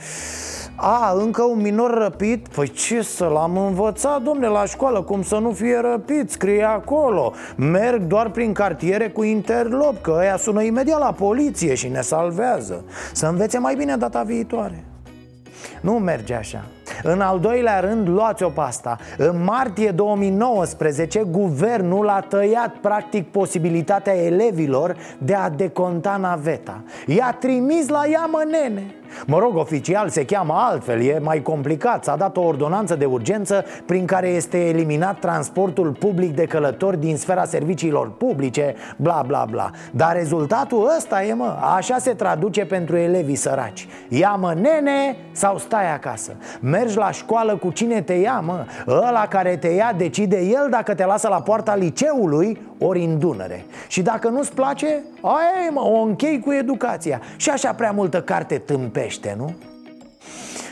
a, 0.76 1.14
încă 1.18 1.44
un 1.44 1.62
minor 1.62 1.98
răpit? 1.98 2.48
Păi 2.48 2.68
ce 2.68 3.02
să 3.02 3.26
l-am 3.26 3.58
învățat, 3.58 4.22
domne, 4.22 4.48
la 4.48 4.66
școală 4.66 5.02
Cum 5.02 5.24
să 5.24 5.38
nu 5.38 5.52
fie 5.52 5.80
răpit, 5.92 6.32
scrie 6.32 6.64
acolo. 6.64 7.34
Merg 7.56 8.02
doar 8.02 8.30
prin 8.30 8.54
cartiere 8.54 9.10
cu 9.10 9.24
interlop 9.24 10.02
Că 10.02 10.16
ăia 10.18 10.38
sună 10.38 10.62
imediat 10.62 11.00
la 11.00 11.12
poliție 11.12 11.74
și 11.74 11.88
ne 11.88 12.02
salvează. 12.02 12.84
Să 13.14 13.28
învețe 13.28 13.58
mai 13.58 13.76
bine 13.76 13.96
data 13.96 14.24
viitoare 14.24 14.84
Nu 15.82 15.92
merge 15.92 16.34
așa. 16.34 16.64
În 17.04 17.22
al 17.22 17.40
doilea 17.40 17.80
rând, 17.80 18.08
luați-o 18.08 18.50
pe 18.50 18.62
asta. 18.62 18.98
În 19.18 19.44
martie 19.44 19.92
2019, 19.92 21.24
guvernul 21.24 22.10
a 22.10 22.20
tăiat 22.20 22.76
practic 22.82 23.32
posibilitatea 23.32 24.14
elevilor 24.14 24.96
de 25.18 25.34
a 25.34 25.50
deconta 25.50 26.18
naveta. 26.18 26.84
I-a 27.06 27.38
trimis 27.40 27.88
la 27.88 28.04
ea 28.08 28.26
mănene 28.32 28.96
Mă 29.26 29.40
rog, 29.40 29.56
oficial 29.56 30.10
se 30.10 30.26
cheamă 30.26 30.54
altfel, 30.58 31.02
e 31.02 31.20
mai 31.20 31.42
complicat. 31.42 32.04
S-a 32.04 32.16
dat 32.16 32.38
o 32.38 32.42
ordonanță 32.42 32.96
de 32.96 33.06
urgență 33.06 33.66
prin 33.86 34.06
care 34.06 34.28
este 34.28 34.68
eliminat 34.68 35.20
transportul 35.20 35.92
public 36.00 36.36
de 36.36 36.46
călători 36.46 37.00
din 37.00 37.18
sfera 37.18 37.46
serviciilor 37.46 38.12
publice, 38.12 38.76
bla 38.96 39.24
bla 39.28 39.46
bla. 39.50 39.70
Dar 39.92 40.16
rezultatul 40.16 40.92
ăsta 40.98 41.24
e, 41.24 41.34
mă, 41.34 41.58
așa 41.78 41.98
se 41.98 42.14
traduce 42.14 42.66
pentru 42.66 42.98
elevii 42.98 43.36
săraci. 43.36 43.88
Ia 44.08 44.38
mă 44.40 44.54
nene 44.54 45.16
sau 45.32 45.58
stai 45.58 45.71
acasă. 45.78 46.36
Mergi 46.60 46.98
la 46.98 47.12
școală 47.12 47.58
cu 47.58 47.72
cine 47.72 48.02
te 48.02 48.14
ia, 48.14 48.40
mă. 48.40 48.66
Ăla 48.88 49.28
care 49.28 49.58
te 49.58 49.68
ia 49.68 49.94
decide 49.98 50.42
el 50.42 50.68
dacă 50.70 50.94
te 50.94 51.06
lasă 51.06 51.28
la 51.28 51.42
poarta 51.42 51.76
liceului 51.76 52.62
ori 52.80 53.04
în 53.04 53.20
Dunăre. 53.20 53.66
Și 53.88 54.02
dacă 54.02 54.30
nu-ți 54.30 54.54
place, 54.54 55.04
aia 55.22 55.68
e, 55.68 55.70
mă, 55.70 55.82
o 55.82 56.02
închei 56.02 56.40
cu 56.40 56.52
educația. 56.52 57.22
Și 57.36 57.50
așa 57.50 57.74
prea 57.74 57.92
multă 57.92 58.22
carte 58.22 58.58
tâmpește, 58.58 59.36
nu? 59.38 59.54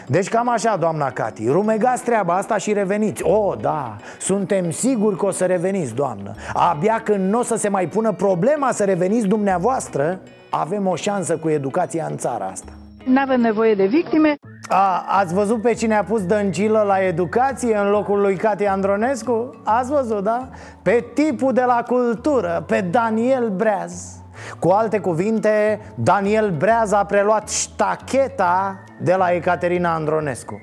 Deci 0.07 0.29
cam 0.29 0.49
așa, 0.49 0.75
doamna 0.75 1.11
Cati. 1.11 1.47
Rumegați 1.47 2.03
treaba 2.03 2.35
asta 2.35 2.57
și 2.57 2.73
reveniți. 2.73 3.23
O, 3.23 3.47
oh, 3.47 3.57
da, 3.61 3.95
suntem 4.19 4.71
siguri 4.71 5.17
că 5.17 5.25
o 5.25 5.31
să 5.31 5.45
reveniți, 5.45 5.93
doamnă. 5.93 6.35
Abia 6.53 7.01
când 7.03 7.29
nu 7.29 7.39
o 7.39 7.43
să 7.43 7.55
se 7.55 7.69
mai 7.69 7.87
pună 7.87 8.11
problema 8.11 8.71
să 8.71 8.83
reveniți 8.83 9.27
dumneavoastră 9.27 10.19
Avem 10.49 10.87
o 10.87 10.95
șansă 10.95 11.37
cu 11.37 11.49
educația 11.49 12.07
în 12.09 12.17
țara 12.17 12.45
asta. 12.45 12.71
Nu 13.05 13.21
avem 13.21 13.41
nevoie 13.41 13.75
de 13.75 13.85
victime 13.85 14.35
a, 14.69 15.05
Ați 15.07 15.33
văzut 15.33 15.61
pe 15.61 15.73
cine 15.73 15.95
a 15.95 16.03
pus 16.03 16.25
dăncilă 16.25 16.81
la 16.81 16.99
educație 16.99 17.77
în 17.77 17.89
locul 17.89 18.19
lui 18.19 18.35
Cati 18.35 18.65
Andronescu? 18.65 19.61
Ați 19.63 19.91
văzut, 19.91 20.23
da? 20.23 20.47
Pe 20.83 21.05
tipul 21.13 21.53
de 21.53 21.63
la 21.63 21.83
cultură, 21.87 22.63
pe 22.67 22.81
Daniel 22.81 23.49
Breaz. 23.49 24.17
Cu 24.59 24.69
alte 24.69 24.99
cuvinte, 24.99 25.79
Daniel 25.95 26.49
Breaz 26.49 26.91
a 26.91 27.03
preluat 27.03 27.49
ștacheta 27.49 28.83
de 28.99 29.15
la 29.15 29.31
Ecaterina 29.31 29.93
Andronescu. 29.93 30.59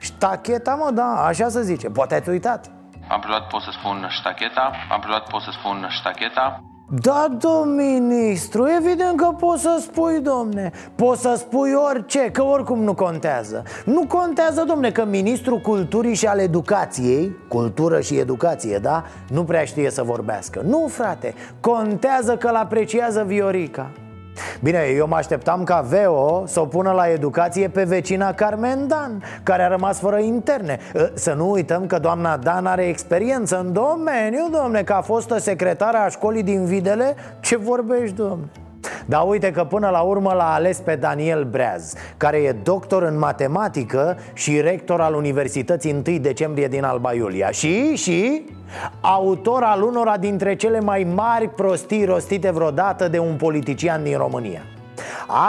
Ștacheta, 0.00 0.74
mă, 0.74 0.90
da, 0.90 1.24
așa 1.26 1.48
se 1.48 1.62
zice, 1.62 1.90
poate 1.90 2.14
ați 2.14 2.28
uitat. 2.28 2.70
Am 3.08 3.20
preluat, 3.20 3.46
pot 3.46 3.60
să 3.60 3.70
spun, 3.72 4.06
ștacheta? 4.08 4.70
Am 4.90 5.00
preluat, 5.00 5.28
pot 5.28 5.40
să 5.40 5.50
spun, 5.52 5.86
ștacheta 5.90 6.69
da, 6.92 7.36
domn 7.38 7.74
ministru, 7.74 8.66
evident 8.78 9.16
că 9.16 9.34
poți 9.38 9.62
să 9.62 9.78
spui, 9.80 10.20
domne. 10.20 10.72
Poți 10.94 11.20
să 11.20 11.34
spui 11.38 11.72
orice, 11.90 12.30
că 12.30 12.42
oricum 12.42 12.82
nu 12.82 12.94
contează. 12.94 13.62
Nu 13.84 14.06
contează, 14.06 14.64
domne, 14.66 14.90
că 14.90 15.04
ministrul 15.04 15.58
culturii 15.58 16.14
și 16.14 16.26
al 16.26 16.38
educației 16.38 17.36
Cultură 17.48 18.00
și 18.00 18.18
educație, 18.18 18.78
da? 18.78 19.04
Nu 19.28 19.44
prea 19.44 19.64
știe 19.64 19.90
să 19.90 20.02
vorbească. 20.02 20.62
Nu, 20.66 20.86
frate, 20.88 21.34
contează 21.60 22.36
că-l 22.36 22.54
apreciază 22.54 23.24
Viorica 23.26 23.90
Bine, 24.60 24.78
eu 24.96 25.06
mă 25.06 25.16
așteptam 25.16 25.64
ca 25.64 25.80
Veo 25.80 26.46
să 26.46 26.60
o 26.60 26.66
pună 26.66 26.92
la 26.92 27.08
educație 27.08 27.68
pe 27.68 27.84
vecina 27.84 28.32
Carmen 28.32 28.88
Dan 28.88 29.22
Care 29.42 29.62
a 29.62 29.68
rămas 29.68 29.98
fără 29.98 30.18
interne 30.18 30.78
ă, 30.94 31.10
Să 31.14 31.32
nu 31.32 31.50
uităm 31.50 31.86
că 31.86 31.98
doamna 31.98 32.36
Dan 32.36 32.66
are 32.66 32.86
experiență 32.86 33.58
în 33.58 33.72
domeniu, 33.72 34.48
domne 34.62 34.82
Că 34.82 34.92
a 34.92 35.00
fost 35.00 35.32
secretară 35.36 35.96
a 35.96 36.08
școlii 36.08 36.42
din 36.42 36.64
Videle 36.64 37.14
Ce 37.40 37.56
vorbești, 37.56 38.16
domne? 38.16 38.50
Dar 39.10 39.24
uite 39.26 39.50
că 39.50 39.64
până 39.64 39.88
la 39.88 40.00
urmă 40.00 40.32
l-a 40.32 40.52
ales 40.52 40.78
pe 40.78 40.96
Daniel 40.96 41.44
Breaz 41.44 41.94
Care 42.16 42.36
e 42.36 42.52
doctor 42.52 43.02
în 43.02 43.18
matematică 43.18 44.16
și 44.32 44.60
rector 44.60 45.00
al 45.00 45.14
Universității 45.14 46.02
1 46.06 46.18
decembrie 46.18 46.68
din 46.68 46.84
Alba 46.84 47.12
Iulia. 47.14 47.50
Și, 47.50 47.94
și, 47.94 48.44
autor 49.00 49.62
al 49.62 49.82
unora 49.82 50.16
dintre 50.16 50.56
cele 50.56 50.80
mai 50.80 51.06
mari 51.14 51.48
prostii 51.48 52.04
rostite 52.04 52.50
vreodată 52.50 53.08
de 53.08 53.18
un 53.18 53.36
politician 53.36 54.02
din 54.02 54.16
România. 54.16 54.62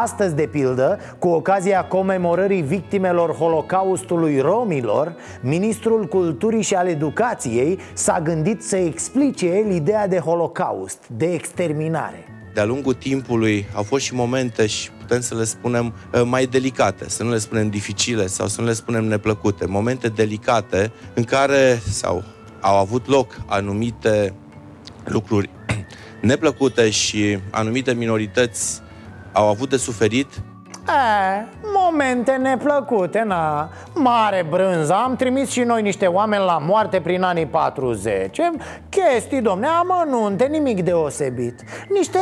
Astăzi, 0.01 0.35
de 0.35 0.47
pildă, 0.51 0.99
cu 1.19 1.27
ocazia 1.27 1.85
comemorării 1.85 2.61
victimelor 2.61 3.33
Holocaustului 3.33 4.39
romilor, 4.39 5.15
Ministrul 5.41 6.05
Culturii 6.05 6.61
și 6.61 6.75
al 6.75 6.87
Educației 6.87 7.79
s-a 7.93 8.19
gândit 8.23 8.63
să 8.63 8.75
explice 8.75 9.45
el 9.45 9.71
ideea 9.71 10.07
de 10.07 10.17
Holocaust, 10.17 11.07
de 11.07 11.25
exterminare 11.25 12.25
de-a 12.53 12.65
lungul 12.65 12.93
timpului 12.93 13.65
au 13.73 13.83
fost 13.83 14.03
și 14.03 14.13
momente 14.13 14.67
și 14.67 14.89
putem 14.91 15.21
să 15.21 15.35
le 15.35 15.43
spunem 15.43 15.93
uh, 16.13 16.21
mai 16.25 16.45
delicate, 16.45 17.09
să 17.09 17.23
nu 17.23 17.29
le 17.29 17.37
spunem 17.37 17.69
dificile 17.69 18.27
sau 18.27 18.47
să 18.47 18.61
nu 18.61 18.67
le 18.67 18.73
spunem 18.73 19.05
neplăcute, 19.05 19.65
momente 19.65 20.07
delicate 20.07 20.91
în 21.13 21.23
care 21.23 21.81
sau 21.89 22.23
au 22.59 22.77
avut 22.77 23.07
loc 23.07 23.41
anumite 23.45 24.33
lucruri 25.03 25.49
neplăcute 26.21 26.89
și 26.89 27.37
anumite 27.49 27.93
minorități 27.93 28.81
au 29.31 29.47
avut 29.47 29.69
de 29.69 29.77
suferit 29.77 30.41
E, 30.87 31.45
momente 31.63 32.31
neplăcute, 32.31 33.23
na. 33.25 33.69
Mare 33.93 34.45
brânză, 34.49 34.93
am 34.93 35.15
trimis 35.15 35.49
și 35.49 35.61
noi 35.61 35.81
niște 35.81 36.05
oameni 36.05 36.43
la 36.43 36.57
moarte 36.67 37.01
prin 37.01 37.21
anii 37.21 37.45
40 37.45 38.39
Chestii, 38.89 39.41
domne, 39.41 39.67
amănunte, 39.67 40.45
nimic 40.45 40.83
deosebit. 40.83 41.63
Niște, 41.89 42.19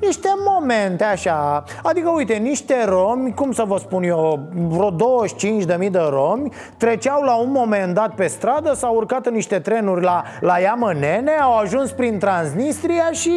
niște 0.00 0.28
momente 0.46 1.04
așa. 1.04 1.64
Adică, 1.82 2.08
uite, 2.08 2.34
niște 2.34 2.84
romi, 2.84 3.34
cum 3.34 3.52
să 3.52 3.64
vă 3.64 3.76
spun 3.78 4.02
eu, 4.02 4.48
vreo 4.68 4.90
25.000 4.90 5.90
de 5.90 6.06
romi 6.08 6.52
Treceau 6.76 7.22
la 7.22 7.34
un 7.34 7.50
moment 7.50 7.94
dat 7.94 8.14
pe 8.14 8.26
stradă, 8.26 8.72
s-au 8.74 8.94
urcat 8.94 9.26
în 9.26 9.34
niște 9.34 9.58
trenuri 9.58 10.02
la, 10.02 10.22
la 10.40 10.58
Iamănene 10.58 11.32
Au 11.32 11.56
ajuns 11.56 11.90
prin 11.90 12.18
Transnistria 12.18 13.10
și 13.10 13.32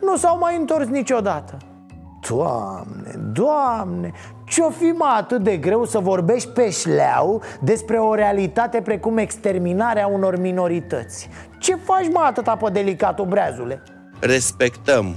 nu 0.00 0.16
s-au 0.16 0.38
mai 0.38 0.56
întors 0.56 0.86
niciodată 0.86 1.56
Doamne, 2.28 3.14
Doamne, 3.32 4.12
ce-o 4.44 4.70
fi 4.70 4.84
mă 4.84 5.14
atât 5.16 5.42
de 5.42 5.56
greu 5.56 5.84
să 5.84 5.98
vorbești 5.98 6.48
pe 6.48 6.70
șleau 6.70 7.42
despre 7.60 7.98
o 7.98 8.14
realitate 8.14 8.80
precum 8.80 9.16
exterminarea 9.16 10.06
unor 10.06 10.38
minorități? 10.38 11.28
Ce 11.58 11.74
faci 11.74 12.08
mă 12.12 12.20
atâta 12.26 12.56
pe 12.56 12.70
delicat, 12.70 13.18
obreazule? 13.18 13.82
Respectăm 14.20 15.16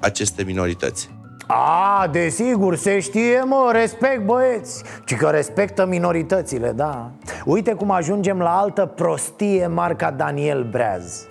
aceste 0.00 0.42
minorități 0.42 1.15
a, 1.46 2.08
desigur, 2.10 2.76
se 2.76 3.00
știe, 3.00 3.42
mă, 3.44 3.70
respect 3.72 4.20
băieți 4.20 4.84
Ci 5.04 5.16
că 5.16 5.28
respectă 5.28 5.86
minoritățile, 5.86 6.72
da. 6.72 7.10
Uite 7.44 7.74
cum 7.74 7.90
ajungem 7.90 8.38
la 8.38 8.58
altă 8.58 8.86
prostie 8.86 9.66
marca 9.66 10.10
Daniel 10.10 10.62
Breaz. 10.62 11.26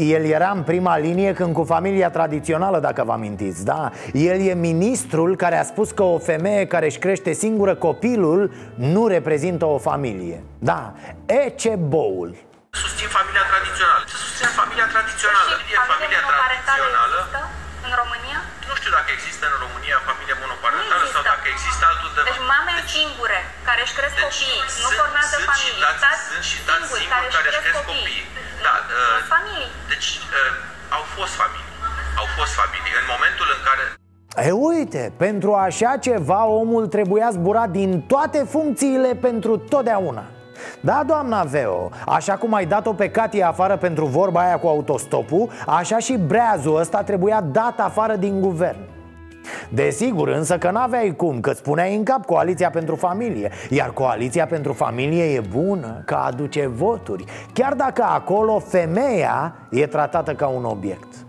El 0.00 0.24
era 0.24 0.52
în 0.54 0.62
prima 0.62 0.98
linie 0.98 1.32
când 1.32 1.54
cu 1.54 1.64
familia 1.64 2.10
tradițională, 2.10 2.78
dacă 2.78 3.04
vă 3.04 3.12
amintiți, 3.12 3.64
da. 3.64 3.90
El 4.12 4.46
e 4.46 4.54
ministrul 4.54 5.36
care 5.36 5.58
a 5.58 5.62
spus 5.62 5.90
că 5.90 6.02
o 6.02 6.18
femeie 6.18 6.66
care 6.66 6.86
își 6.86 6.98
crește 6.98 7.32
singură 7.32 7.74
copilul 7.74 8.52
Nu 8.74 9.06
reprezintă 9.06 9.64
o 9.64 9.78
familie. 9.78 10.42
Da, 10.58 10.92
Ece 11.26 11.76
Boul 11.76 12.34
Susțin 12.70 13.08
familia 13.18 13.44
tradițională. 13.52 14.04
Susțin 14.24 14.50
familia 14.60 14.86
tradițională. 14.94 15.52
Familia 15.94 16.20
tradițională. 16.42 17.18
în 17.86 17.92
România? 18.02 18.23
Nu 18.94 19.00
știu 19.00 19.06
dacă 19.06 19.18
există 19.20 19.44
în 19.52 19.56
România 19.66 19.96
familie 20.08 20.36
monoparentală 20.44 21.04
sau 21.14 21.22
dacă 21.32 21.46
există 21.54 21.82
altul 21.90 22.10
de... 22.14 22.20
Deci 22.30 22.44
mame 22.54 22.74
deci, 22.78 22.90
singure 22.96 23.40
care 23.68 23.80
își 23.86 23.94
cresc 23.98 24.14
deci, 24.16 24.24
copiii, 24.26 24.62
nu 24.84 24.90
formează 25.00 25.36
familii. 25.50 25.82
Și 25.84 26.02
dați, 26.04 26.22
sunt 26.28 26.44
și 26.50 26.58
dați 26.68 26.78
singuri 26.78 27.04
care, 27.12 27.26
care 27.36 27.46
își 27.50 27.60
cresc 27.64 27.82
copiii. 27.92 28.24
Da, 28.66 28.74
uh, 28.78 29.18
familii. 29.34 29.70
Deci 29.92 30.08
uh, 30.38 30.96
au 30.96 31.02
fost 31.16 31.34
familii. 31.42 31.72
Au 32.20 32.26
fost 32.36 32.52
familii. 32.60 32.94
În 33.00 33.06
momentul 33.14 33.48
în 33.56 33.60
care 33.68 33.82
E 34.48 34.50
uite, 34.72 35.02
pentru 35.24 35.50
așa 35.66 35.92
ceva 36.06 36.40
omul 36.62 36.84
trebuia 36.96 37.28
zburat 37.36 37.70
din 37.80 37.90
toate 38.12 38.40
funcțiile 38.54 39.10
pentru 39.26 39.52
totdeauna 39.72 40.24
da, 40.80 41.02
doamna 41.06 41.42
Veo, 41.42 41.90
așa 42.06 42.36
cum 42.36 42.54
ai 42.54 42.66
dat-o 42.66 42.92
pe 42.92 43.10
Cati 43.10 43.42
afară 43.42 43.76
pentru 43.76 44.04
vorba 44.04 44.40
aia 44.40 44.58
cu 44.58 44.66
autostopul 44.66 45.50
Așa 45.66 45.98
și 45.98 46.16
breazul 46.16 46.78
ăsta 46.78 47.02
trebuia 47.02 47.44
dat 47.52 47.80
afară 47.80 48.16
din 48.16 48.40
guvern. 48.40 48.78
Desigur, 49.68 50.28
însă 50.28 50.58
că 50.58 50.70
n-aveai 50.70 51.14
cum, 51.16 51.40
că 51.40 51.52
spuneai 51.52 51.96
în 51.96 52.02
cap 52.02 52.24
Coaliția 52.24 52.70
pentru 52.70 52.96
Familie 52.96 53.50
Iar 53.70 53.90
Coaliția 53.90 54.46
pentru 54.46 54.72
Familie 54.72 55.24
e 55.24 55.40
bună, 55.40 56.02
că 56.04 56.14
aduce 56.14 56.66
voturi 56.66 57.24
Chiar 57.52 57.74
dacă 57.74 58.02
acolo 58.02 58.58
femeia 58.58 59.54
e 59.70 59.86
tratată 59.86 60.32
ca 60.32 60.46
un 60.46 60.64
obiect 60.64 61.23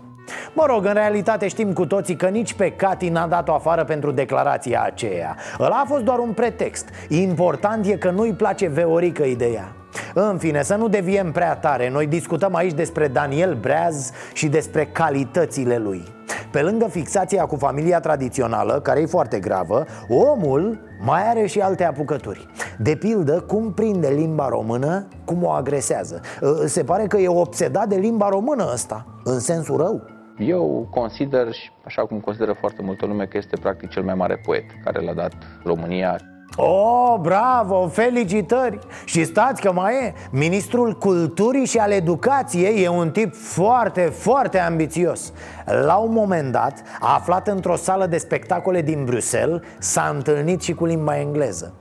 Mă 0.58 0.64
rog, 0.66 0.84
în 0.84 0.92
realitate 0.92 1.48
știm 1.48 1.72
cu 1.72 1.86
toții 1.86 2.16
că 2.16 2.26
nici 2.26 2.54
pe 2.54 2.70
Cati 2.70 3.08
n-a 3.08 3.26
dat-o 3.26 3.54
afară 3.54 3.84
pentru 3.84 4.10
declarația 4.10 4.82
aceea. 4.82 5.36
Ăla 5.60 5.82
a 5.84 5.86
fost 5.86 6.02
doar 6.02 6.18
un 6.18 6.32
pretext. 6.32 6.88
Important 7.08 7.86
e 7.86 7.96
că 7.96 8.10
nu-i 8.10 8.32
place 8.32 8.68
Veorică 8.68 9.22
ideea. 9.22 9.72
În 10.14 10.38
fine, 10.38 10.62
să 10.62 10.74
nu 10.74 10.88
deviem 10.88 11.32
prea 11.32 11.56
tare. 11.56 11.90
Noi 11.90 12.06
discutăm 12.06 12.54
aici 12.54 12.72
despre 12.72 13.08
Daniel 13.08 13.54
Breaz 13.54 14.10
și 14.32 14.48
despre 14.48 14.86
calitățile 14.86 15.78
lui. 15.78 16.02
Pe 16.50 16.60
lângă 16.60 16.86
fixația 16.90 17.44
cu 17.44 17.56
familia 17.56 18.00
tradițională, 18.00 18.80
care 18.80 19.00
e 19.00 19.06
foarte 19.06 19.38
gravă 19.38 19.84
Omul 20.08 20.80
mai 21.00 21.28
are 21.28 21.46
și 21.46 21.60
alte 21.60 21.84
apucături. 21.84 22.46
De 22.78 22.94
pildă, 22.94 23.40
cum 23.40 23.72
prinde 23.72 24.08
limba 24.08 24.48
română, 24.48 25.08
cum 25.24 25.44
o 25.44 25.50
agresează. 25.50 26.20
Se 26.66 26.84
pare 26.84 27.06
că 27.06 27.16
e 27.16 27.28
obsedat 27.28 27.88
de 27.88 27.96
limba 27.96 28.28
română 28.28 28.70
ăsta, 28.72 29.06
în 29.24 29.38
sensul 29.38 29.76
rău 29.76 30.14
Eu 30.38 30.88
consider, 30.90 31.52
și 31.52 31.70
așa 31.84 32.02
cum 32.02 32.20
consideră 32.20 32.52
foarte 32.52 32.82
multă 32.82 33.06
lume, 33.06 33.26
că 33.26 33.36
este 33.36 33.56
practic 33.56 33.88
cel 33.88 34.02
mai 34.02 34.14
mare 34.14 34.40
poet 34.44 34.64
care 34.84 35.00
l-a 35.00 35.12
dat 35.12 35.32
România. 35.64 36.16
Oh, 36.56 37.18
bravo, 37.20 37.88
felicitări! 37.88 38.78
Și 39.04 39.24
stați 39.24 39.60
că 39.60 39.72
mai 39.72 39.94
e 39.94 40.14
Ministrul 40.30 40.92
Culturii 40.92 41.66
și 41.66 41.78
al 41.78 41.90
Educației 41.90 42.82
e 42.82 42.88
un 42.88 43.10
tip 43.10 43.34
foarte, 43.34 44.00
foarte 44.00 44.58
ambițios 44.58 45.32
La 45.66 45.96
un 45.96 46.12
moment 46.12 46.52
dat, 46.52 46.82
a 47.00 47.14
aflat 47.14 47.48
într-o 47.48 47.76
sală 47.76 48.06
de 48.06 48.18
spectacole 48.18 48.82
din 48.82 49.04
Bruxelles 49.04 49.60
S-a 49.78 50.12
întâlnit 50.14 50.62
și 50.62 50.74
cu 50.74 50.84
limba 50.84 51.18
engleză 51.18 51.74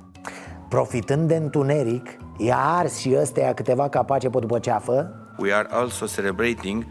Profitând 0.70 1.28
de 1.28 1.36
întuneric, 1.36 2.18
i-a 2.38 2.58
ars 2.58 2.98
și 2.98 3.16
ăsteia 3.20 3.54
câteva 3.54 3.90
capace 3.90 4.30
pe 4.30 4.40
după 4.40 4.60
ceafă 4.60 5.16
We 5.38 5.54
are 5.54 5.68
also 5.72 6.06
celebrating 6.06 6.86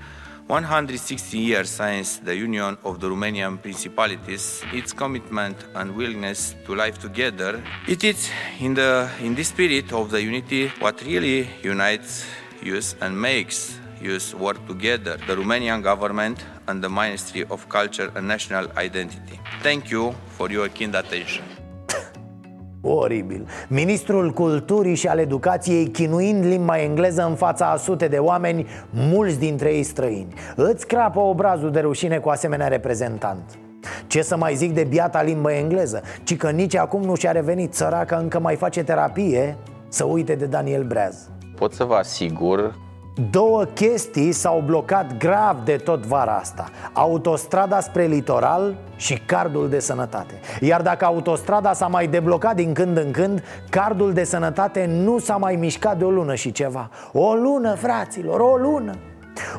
160 0.46 1.38
years 1.38 1.70
since 1.70 2.18
the 2.18 2.36
union 2.36 2.76
of 2.84 3.00
the 3.00 3.08
Romanian 3.08 3.60
principalities, 3.60 4.62
its 4.74 4.92
commitment 4.92 5.56
and 5.74 5.96
willingness 5.96 6.54
to 6.66 6.74
live 6.74 6.98
together. 6.98 7.62
It 7.88 8.04
is 8.04 8.28
in 8.60 8.74
the 8.74 9.08
in 9.20 9.34
this 9.34 9.48
spirit 9.48 9.92
of 9.92 10.10
the 10.10 10.22
unity 10.22 10.68
what 10.80 11.00
really 11.02 11.48
unites 11.62 12.26
us 12.62 12.94
and 13.00 13.18
makes 13.18 13.78
us 14.02 14.34
work 14.34 14.66
together, 14.66 15.16
the 15.26 15.34
Romanian 15.34 15.82
government 15.82 16.44
and 16.68 16.84
the 16.84 16.90
Ministry 16.90 17.44
of 17.48 17.66
Culture 17.70 18.12
and 18.14 18.28
National 18.28 18.70
Identity. 18.76 19.40
Thank 19.62 19.90
you 19.90 20.14
for 20.36 20.50
your 20.50 20.68
kind 20.68 20.94
attention. 20.94 21.63
Oribil. 22.84 23.46
Ministrul 23.68 24.30
Culturii 24.32 24.94
și 24.94 25.06
al 25.06 25.18
Educației 25.18 25.86
chinuind 25.88 26.44
limba 26.44 26.80
engleză 26.80 27.26
în 27.28 27.34
fața 27.34 27.66
a 27.70 27.76
sute 27.76 28.08
de 28.08 28.16
oameni, 28.16 28.66
mulți 28.90 29.38
dintre 29.38 29.74
ei 29.74 29.82
străini. 29.82 30.34
Îți 30.56 30.86
crapă 30.86 31.20
obrazul 31.20 31.70
de 31.70 31.80
rușine 31.80 32.18
cu 32.18 32.28
asemenea 32.28 32.68
reprezentant. 32.68 33.58
Ce 34.06 34.22
să 34.22 34.36
mai 34.36 34.54
zic 34.54 34.74
de 34.74 34.84
biata 34.84 35.22
limbă 35.22 35.52
engleză? 35.52 36.02
Ci 36.24 36.36
că 36.36 36.50
nici 36.50 36.76
acum 36.76 37.02
nu 37.02 37.14
și-a 37.14 37.32
revenit 37.32 37.74
Săraca 37.74 38.16
încă 38.16 38.40
mai 38.40 38.56
face 38.56 38.82
terapie? 38.82 39.56
Să 39.88 40.04
uite 40.04 40.34
de 40.34 40.44
Daniel 40.44 40.84
Breaz. 40.84 41.28
Pot 41.56 41.72
să 41.72 41.84
vă 41.84 41.94
asigur 41.94 42.74
Două 43.30 43.64
chestii 43.64 44.32
s-au 44.32 44.62
blocat 44.66 45.16
grav 45.16 45.56
de 45.64 45.76
tot 45.76 46.06
vara 46.06 46.36
asta. 46.36 46.68
Autostrada 46.92 47.80
spre 47.80 48.04
litoral 48.04 48.76
și 48.96 49.18
cardul 49.26 49.68
de 49.68 49.78
sănătate. 49.78 50.34
Iar 50.60 50.82
dacă 50.82 51.04
autostrada 51.04 51.72
s-a 51.72 51.86
mai 51.86 52.06
deblocat 52.06 52.54
din 52.54 52.72
când 52.72 52.96
în 52.96 53.10
când 53.10 53.42
Cardul 53.70 54.12
de 54.12 54.24
sănătate 54.24 54.86
nu 54.86 55.18
s-a 55.18 55.36
mai 55.36 55.56
mișcat 55.56 55.98
de 55.98 56.04
o 56.04 56.10
lună 56.10 56.34
și 56.34 56.52
ceva. 56.52 56.90
O 57.12 57.34
lună, 57.34 57.74
fraților, 57.74 58.40
o 58.40 58.56
lună 58.56 58.94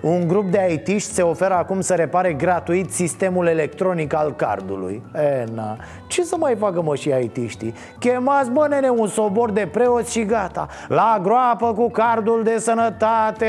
un 0.01 0.27
grup 0.27 0.51
de 0.51 0.59
aitiști 0.59 1.13
se 1.13 1.21
oferă 1.21 1.53
acum 1.53 1.81
să 1.81 1.93
repare 1.93 2.33
gratuit 2.33 2.91
sistemul 2.91 3.47
electronic 3.47 4.13
al 4.13 4.35
cardului. 4.35 5.03
E, 5.15 5.43
na, 5.53 5.77
ce 6.07 6.23
să 6.23 6.35
mai 6.39 6.55
facă 6.55 6.81
mă 6.81 6.95
și 6.95 7.11
aitiștii? 7.11 7.73
Chemați, 7.99 8.51
bă, 8.51 8.67
nene, 8.69 8.89
un 8.89 9.07
sobor 9.07 9.51
de 9.51 9.69
preoți 9.71 10.11
și 10.11 10.25
gata. 10.25 10.67
La 10.87 11.19
groapă 11.23 11.73
cu 11.73 11.89
cardul 11.89 12.43
de 12.43 12.57
sănătate 12.57 13.45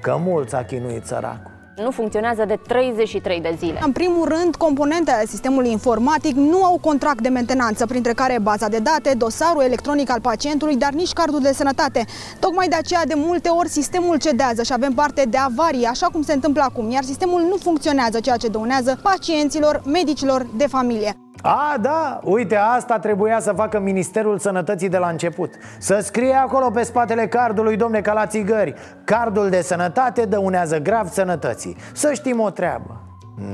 Că 0.00 0.16
mulți 0.24 0.54
a 0.54 0.64
chinuit 0.64 1.06
săracul 1.06 1.53
nu 1.82 1.90
funcționează 1.90 2.44
de 2.44 2.58
33 2.68 3.40
de 3.40 3.54
zile. 3.58 3.80
În 3.84 3.92
primul 3.92 4.28
rând, 4.28 4.56
componentele 4.56 5.26
sistemului 5.26 5.70
informatic 5.70 6.36
nu 6.36 6.64
au 6.64 6.78
contract 6.80 7.20
de 7.20 7.28
mentenanță, 7.28 7.86
printre 7.86 8.12
care 8.12 8.38
baza 8.42 8.68
de 8.68 8.78
date, 8.78 9.14
dosarul 9.16 9.62
electronic 9.62 10.10
al 10.10 10.20
pacientului, 10.20 10.76
dar 10.76 10.92
nici 10.92 11.12
cardul 11.12 11.40
de 11.40 11.52
sănătate. 11.52 12.04
Tocmai 12.40 12.68
de 12.68 12.74
aceea, 12.74 13.06
de 13.06 13.14
multe 13.16 13.48
ori, 13.48 13.68
sistemul 13.68 14.18
cedează 14.18 14.62
și 14.62 14.72
avem 14.72 14.92
parte 14.92 15.24
de 15.28 15.36
avarii, 15.36 15.84
așa 15.84 16.06
cum 16.06 16.22
se 16.22 16.32
întâmplă 16.32 16.62
acum, 16.62 16.90
iar 16.90 17.02
sistemul 17.02 17.40
nu 17.40 17.56
funcționează, 17.56 18.20
ceea 18.20 18.36
ce 18.36 18.48
dăunează 18.48 18.98
pacienților, 19.02 19.82
medicilor 19.86 20.46
de 20.56 20.66
familie. 20.66 21.23
A, 21.42 21.76
da, 21.80 22.20
uite, 22.22 22.56
asta 22.56 22.98
trebuia 22.98 23.40
să 23.40 23.52
facă 23.52 23.80
Ministerul 23.80 24.38
Sănătății 24.38 24.88
de 24.88 24.98
la 24.98 25.08
început. 25.08 25.54
Să 25.78 25.98
scrie 26.02 26.34
acolo 26.34 26.70
pe 26.70 26.82
spatele 26.82 27.26
cardului, 27.26 27.76
domne, 27.76 28.00
ca 28.00 28.12
la 28.12 28.26
țigări. 28.26 28.74
Cardul 29.04 29.48
de 29.48 29.60
sănătate 29.60 30.24
dăunează 30.24 30.78
grav 30.78 31.08
sănătății. 31.08 31.76
Să 31.92 32.12
știm 32.12 32.40
o 32.40 32.50
treabă. 32.50 33.00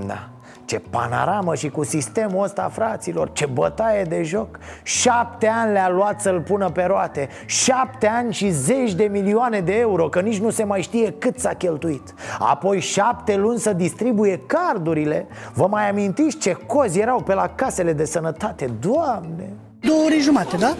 Da 0.06 0.28
ce 0.70 0.82
panoramă 0.90 1.54
și 1.54 1.68
cu 1.68 1.84
sistemul 1.84 2.44
ăsta, 2.44 2.68
fraților 2.72 3.32
Ce 3.32 3.46
bătaie 3.46 4.02
de 4.02 4.22
joc 4.22 4.58
Șapte 4.82 5.46
ani 5.46 5.72
le-a 5.72 5.88
luat 5.88 6.20
să-l 6.20 6.40
pună 6.40 6.70
pe 6.70 6.82
roate 6.82 7.28
Șapte 7.46 8.06
ani 8.06 8.32
și 8.32 8.50
zeci 8.50 8.94
de 8.94 9.04
milioane 9.04 9.60
de 9.60 9.78
euro 9.78 10.08
Că 10.08 10.20
nici 10.20 10.38
nu 10.38 10.50
se 10.50 10.64
mai 10.64 10.82
știe 10.82 11.12
cât 11.12 11.38
s-a 11.38 11.52
cheltuit 11.52 12.14
Apoi 12.38 12.80
șapte 12.80 13.36
luni 13.36 13.58
să 13.58 13.72
distribuie 13.72 14.40
cardurile 14.46 15.26
Vă 15.54 15.66
mai 15.66 15.88
amintiți 15.88 16.38
ce 16.38 16.52
cozi 16.52 17.00
erau 17.00 17.20
pe 17.22 17.34
la 17.34 17.48
casele 17.54 17.92
de 17.92 18.04
sănătate? 18.04 18.70
Doamne! 18.80 19.69
Două 19.80 20.02
ore 20.04 20.18
jumate, 20.20 20.56
da? 20.56 20.76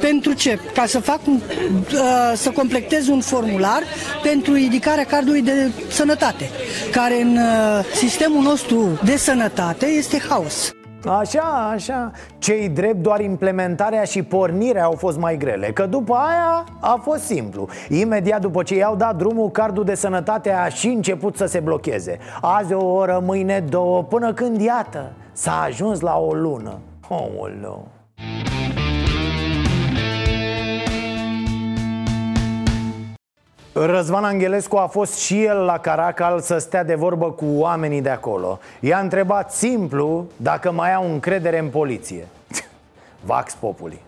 Pentru 0.00 0.32
ce? 0.32 0.58
Ca 0.74 0.86
să 0.86 1.00
fac 1.00 1.20
un, 1.26 1.34
uh, 1.34 2.32
să 2.34 2.50
completez 2.50 3.08
un 3.08 3.20
formular 3.20 3.82
pentru 4.22 4.52
ridicarea 4.52 5.04
cardului 5.04 5.42
de 5.42 5.70
sănătate, 5.88 6.50
care 6.92 7.22
în 7.22 7.36
uh, 7.36 7.84
sistemul 7.94 8.42
nostru 8.42 9.00
de 9.04 9.16
sănătate 9.16 9.86
este 9.86 10.18
haos. 10.28 10.70
Așa, 11.08 11.70
așa 11.72 12.10
Cei 12.38 12.68
drept 12.68 13.02
doar 13.02 13.20
implementarea 13.20 14.04
și 14.04 14.22
pornirea 14.22 14.84
au 14.84 14.92
fost 14.92 15.18
mai 15.18 15.36
grele 15.36 15.66
Că 15.66 15.86
după 15.86 16.14
aia 16.14 16.64
a 16.80 17.00
fost 17.02 17.22
simplu 17.22 17.68
Imediat 17.88 18.40
după 18.40 18.62
ce 18.62 18.74
i-au 18.74 18.96
dat 18.96 19.16
drumul 19.16 19.50
Cardul 19.50 19.84
de 19.84 19.94
sănătate 19.94 20.50
a 20.50 20.68
și 20.68 20.86
început 20.86 21.36
să 21.36 21.46
se 21.46 21.60
blocheze 21.60 22.18
Azi 22.40 22.72
o 22.72 22.84
oră, 22.84 23.22
mâine 23.24 23.64
două 23.68 24.02
Până 24.02 24.32
când, 24.32 24.60
iată, 24.60 25.12
s-a 25.32 25.62
ajuns 25.62 26.00
la 26.00 26.18
o 26.18 26.34
lună 26.34 26.78
Oh, 27.08 27.95
Răzvan 33.78 34.24
Angelescu 34.24 34.76
a 34.76 34.86
fost 34.86 35.18
și 35.18 35.44
el 35.44 35.56
la 35.56 35.78
Caracal 35.78 36.40
să 36.40 36.58
stea 36.58 36.84
de 36.84 36.94
vorbă 36.94 37.30
cu 37.30 37.44
oamenii 37.44 38.02
de 38.02 38.08
acolo 38.08 38.58
I-a 38.80 38.98
întrebat 38.98 39.52
simplu 39.52 40.26
dacă 40.36 40.72
mai 40.72 40.94
au 40.94 41.12
încredere 41.12 41.58
în 41.58 41.68
poliție 41.68 42.28
Vax 43.26 43.54
Populi 43.54 44.00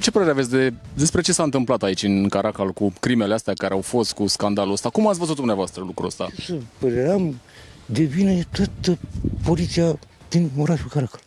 Ce 0.00 0.10
părere 0.10 0.30
aveți 0.30 0.50
de, 0.50 0.72
despre 0.94 1.20
ce 1.20 1.32
s-a 1.32 1.42
întâmplat 1.42 1.82
aici 1.82 2.02
în 2.02 2.28
Caracal 2.28 2.70
cu 2.70 2.92
crimele 3.00 3.34
astea 3.34 3.54
care 3.54 3.74
au 3.74 3.80
fost, 3.80 4.12
cu 4.12 4.26
scandalul 4.26 4.72
ăsta? 4.72 4.88
Cum 4.88 5.08
ați 5.08 5.18
văzut 5.18 5.36
dumneavoastră 5.36 5.82
lucrul 5.86 6.06
ăsta? 6.06 6.28
Să 7.88 7.94
păream 7.94 8.10
devine 8.10 8.46
toată 8.50 8.98
poliția 9.44 9.98
din 10.28 10.50
orașul 10.56 10.88
Caracal. 10.88 11.20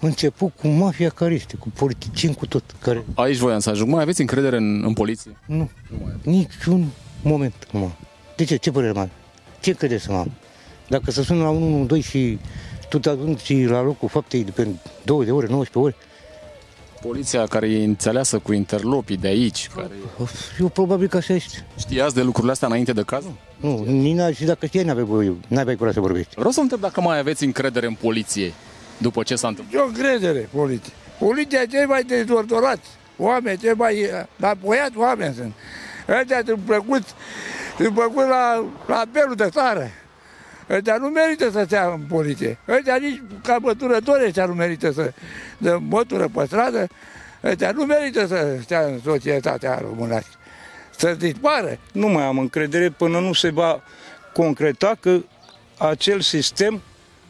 Început 0.00 0.52
cu 0.60 0.68
mafia 0.68 1.08
care 1.08 1.34
este, 1.34 1.56
cu 1.56 1.68
politicieni, 1.68 2.34
cu 2.34 2.46
tot. 2.46 2.74
Care... 2.80 3.04
Aici 3.14 3.36
voiam 3.36 3.58
să 3.58 3.70
ajung. 3.70 3.90
Mai 3.90 4.02
aveți 4.02 4.20
încredere 4.20 4.56
în, 4.56 4.84
în 4.84 4.92
poliție? 4.92 5.36
Nu, 5.46 5.70
nu 5.90 5.98
mai 6.02 6.12
niciun 6.22 6.86
moment 7.22 7.54
acum. 7.68 7.92
De 8.36 8.44
ce? 8.44 8.56
Ce 8.56 8.70
părere 8.70 8.92
mai 8.92 9.10
Ce 9.60 9.72
credeți 9.72 10.04
să 10.04 10.12
am? 10.12 10.32
Dacă 10.88 11.10
să 11.10 11.22
sună 11.22 11.42
la 11.42 11.48
112 11.48 12.08
și 12.08 12.38
tu 12.88 12.98
te 12.98 13.08
ajungi 13.08 13.64
la 13.64 13.82
locul 13.82 14.08
faptei 14.08 14.44
de 14.44 14.50
pe 14.50 14.68
2 15.04 15.24
de 15.24 15.30
ore, 15.30 15.46
19 15.46 15.78
ore, 15.78 15.94
Poliția 17.06 17.46
care 17.46 17.70
e 17.70 17.84
înțeleasă 17.84 18.38
cu 18.38 18.52
interlopii 18.52 19.16
de 19.16 19.28
aici. 19.28 19.70
Care... 19.74 19.90
Eu 20.60 20.68
probabil 20.68 21.08
că 21.08 21.16
așa 21.16 21.34
este. 21.34 21.66
Știați 21.78 22.14
de 22.14 22.22
lucrurile 22.22 22.52
astea 22.52 22.68
înainte 22.68 22.92
de 22.92 23.02
cazul? 23.02 23.32
Nu, 23.56 23.84
nici 23.86 24.36
și 24.36 24.44
dacă 24.44 24.66
știai, 24.66 24.84
n-aveai, 24.84 25.36
n-aveai 25.48 25.76
curaj 25.76 25.94
să 25.94 26.00
vorbești. 26.00 26.34
Vreau 26.34 26.50
să 26.50 26.60
întreb 26.60 26.80
dacă 26.80 27.00
mai 27.00 27.18
aveți 27.18 27.44
încredere 27.44 27.86
în 27.86 27.94
poliție 27.94 28.52
după 28.98 29.22
ce 29.22 29.34
s-a 29.34 29.48
întâmplat. 29.48 29.80
Eu 29.80 29.88
încredere 29.88 30.48
poliție. 30.54 30.92
Poliția 31.18 31.64
cei 31.64 31.84
mai 31.84 32.02
dezordonați, 32.02 32.88
oameni 33.16 33.58
cei 33.58 33.74
mai 33.76 34.10
apoiați 34.40 34.96
oameni 34.96 35.34
sunt. 35.34 35.52
Ăștia 36.20 36.42
sunt 36.46 36.58
plăcuți, 36.58 37.14
sunt 37.76 37.94
plăcuți 37.94 38.28
la, 38.28 38.64
la 38.86 38.96
apelul 38.96 39.34
de 39.34 39.48
țară. 39.50 39.90
Ăștia 40.70 40.96
nu 40.96 41.08
merită 41.08 41.50
să 41.50 41.62
stea 41.66 41.86
în 41.86 42.00
poliție. 42.08 42.58
Ăștia 42.68 42.96
nici 42.96 43.22
ca 43.42 43.56
măturători 43.60 44.24
ăștia 44.24 44.46
nu 44.46 44.54
merită 44.54 44.92
să 44.92 45.12
de 45.58 45.70
mătură 45.70 46.28
pe 46.34 46.44
stradă. 46.46 46.86
Ăștia 47.44 47.70
nu 47.70 47.84
merită 47.84 48.26
să 48.26 48.56
stea 48.62 48.80
în 48.80 49.00
societatea 49.04 49.78
românească. 49.78 50.30
Să 50.96 51.14
dispară. 51.14 51.78
Nu 51.92 52.08
mai 52.08 52.24
am 52.24 52.38
încredere 52.38 52.90
până 52.90 53.18
nu 53.18 53.32
se 53.32 53.50
va 53.50 53.82
concreta 54.32 54.96
că 55.00 55.20
acel 55.78 56.20
sistem 56.20 56.82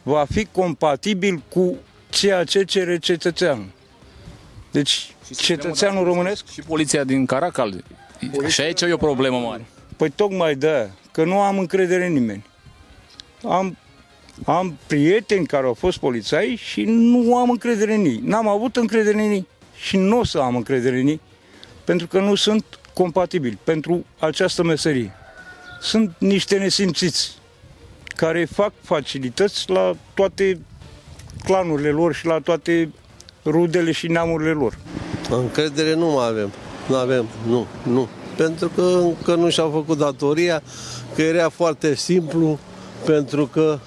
va 0.03 0.25
fi 0.31 0.47
compatibil 0.51 1.43
cu 1.49 1.77
ceea 2.09 2.43
ce 2.43 2.63
cere 2.63 2.97
cetățeanul. 2.97 3.67
Deci, 4.71 5.15
cetățeanul 5.35 6.03
românesc... 6.03 6.51
Și 6.51 6.61
poliția 6.61 7.03
din 7.03 7.25
Caracal. 7.25 7.83
Și 8.47 8.61
aici 8.61 8.81
e 8.81 8.93
o 8.93 8.97
problemă 8.97 9.37
mare. 9.37 9.65
Păi 9.97 10.09
tocmai 10.09 10.55
de 10.55 10.89
că 11.11 11.23
nu 11.23 11.39
am 11.39 11.59
încredere 11.59 12.05
în 12.05 12.13
nimeni. 12.13 12.45
Am, 13.49 13.77
am 14.45 14.77
prieteni 14.87 15.45
care 15.45 15.65
au 15.65 15.73
fost 15.73 15.97
polițai 15.97 16.59
și 16.63 16.83
nu 16.83 17.37
am 17.37 17.49
încredere 17.49 17.93
în 17.93 18.05
ei. 18.05 18.21
N-am 18.23 18.47
avut 18.47 18.75
încredere 18.75 19.23
în 19.23 19.31
ei 19.31 19.47
și 19.75 19.97
nu 19.97 20.19
o 20.19 20.23
să 20.23 20.39
am 20.39 20.55
încredere 20.55 20.99
în 20.99 21.07
ei 21.07 21.21
pentru 21.83 22.07
că 22.07 22.19
nu 22.19 22.35
sunt 22.35 22.65
compatibili 22.93 23.57
pentru 23.63 24.05
această 24.19 24.63
meserie. 24.63 25.11
Sunt 25.81 26.15
niște 26.17 26.57
nesimțiți 26.57 27.37
care 28.15 28.45
fac 28.45 28.71
facilități 28.81 29.69
la 29.69 29.95
toate 30.13 30.59
clanurile 31.43 31.89
lor 31.89 32.13
și 32.13 32.25
la 32.25 32.39
toate 32.39 32.91
rudele 33.45 33.91
și 33.91 34.07
neamurile 34.07 34.51
lor. 34.51 34.77
Încredere 35.29 35.93
nu 35.95 36.09
mai 36.09 36.27
avem. 36.27 36.51
Nu 36.87 36.95
avem, 36.95 37.25
nu, 37.47 37.67
nu. 37.83 38.07
Pentru 38.37 38.67
că 38.75 38.81
încă 38.81 39.35
nu 39.35 39.49
și-au 39.49 39.69
făcut 39.69 39.97
datoria, 39.97 40.61
că 41.15 41.21
era 41.21 41.49
foarte 41.49 41.95
simplu, 41.95 42.59
pentru 43.05 43.47
că 43.47 43.79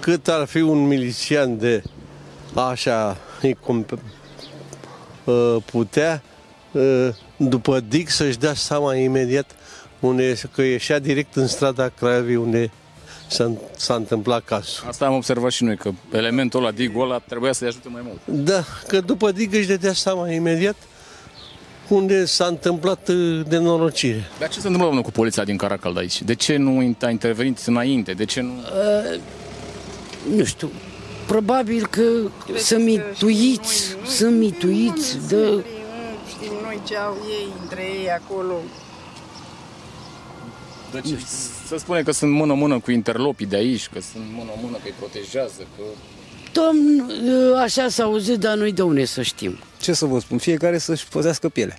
cât 0.00 0.28
ar 0.28 0.46
fi 0.46 0.60
un 0.60 0.86
milician 0.86 1.58
de 1.58 1.82
așa 2.54 3.16
îi 3.42 3.56
putea, 5.64 6.22
după 7.36 7.80
DIC 7.80 8.08
să-și 8.08 8.38
dea 8.38 8.54
seama 8.54 8.94
imediat 8.94 9.50
unde, 10.00 10.40
că 10.52 10.62
ieșea 10.62 10.98
direct 10.98 11.36
în 11.36 11.46
strada 11.46 11.88
Craiovii 11.88 12.36
unde 12.36 12.70
s-a, 13.28 13.52
s-a 13.76 13.94
întâmplat 13.94 14.44
cazul. 14.44 14.88
Asta 14.88 15.06
am 15.06 15.14
observat 15.14 15.50
și 15.50 15.64
noi, 15.64 15.76
că 15.76 15.90
elementul 16.12 16.60
ăla, 16.60 16.70
digul 16.70 17.02
ăla, 17.02 17.18
trebuia 17.18 17.52
să-i 17.52 17.68
ajute 17.68 17.88
mai 17.88 18.02
mult. 18.04 18.44
Da, 18.44 18.64
că 18.86 19.00
după 19.00 19.32
dig 19.32 19.54
își 19.54 19.66
dădea 19.66 19.92
seama 19.92 20.30
imediat 20.30 20.76
unde 21.94 22.24
s-a 22.24 22.46
întâmplat 22.46 23.08
uh, 23.08 23.40
de 23.48 23.58
norocire. 23.58 24.30
Dar 24.38 24.48
ce 24.48 24.60
se 24.60 24.66
întâmplă, 24.66 24.84
domnul, 24.84 25.02
cu 25.02 25.10
poliția 25.10 25.44
din 25.44 25.56
Caracal 25.56 25.92
de 25.92 25.98
aici? 25.98 26.22
De 26.22 26.34
ce 26.34 26.56
nu 26.56 26.94
a 27.00 27.10
intervenit 27.10 27.58
înainte? 27.66 28.12
De 28.12 28.24
ce 28.24 28.40
nu... 28.40 28.52
Uh, 28.52 29.20
nu 30.36 30.44
știu, 30.44 30.70
probabil 31.26 31.86
că 31.86 32.02
sunt 32.58 32.84
mituiți, 32.84 33.96
sunt 34.06 34.38
mituiți 34.38 35.28
de... 35.28 35.64
Știm 36.28 36.52
noi 36.62 36.80
ce 36.86 36.96
au 36.96 37.16
ei 37.28 37.46
între 37.62 37.82
ei 37.82 38.10
acolo. 38.10 38.54
Deci 40.92 41.14
să 41.66 41.76
spune 41.78 42.02
că 42.02 42.10
sunt 42.12 42.32
mână-mână 42.32 42.78
cu 42.78 42.90
interlopii 42.90 43.46
de 43.46 43.56
aici, 43.56 43.88
că 43.92 44.00
sunt 44.12 44.24
mână-mână 44.36 44.76
că 44.76 44.82
îi 44.84 44.94
protejează, 44.98 45.62
că... 45.76 45.82
Domn, 46.52 47.10
așa 47.58 47.88
s-a 47.88 48.02
auzit, 48.02 48.38
dar 48.38 48.56
noi 48.56 48.72
de 48.72 48.82
unde 48.82 49.04
să 49.04 49.22
știm. 49.22 49.58
Ce 49.80 49.92
să 49.92 50.04
vă 50.04 50.20
spun, 50.20 50.38
fiecare 50.38 50.78
să-și 50.78 51.06
păzească 51.06 51.48
pielea. 51.48 51.76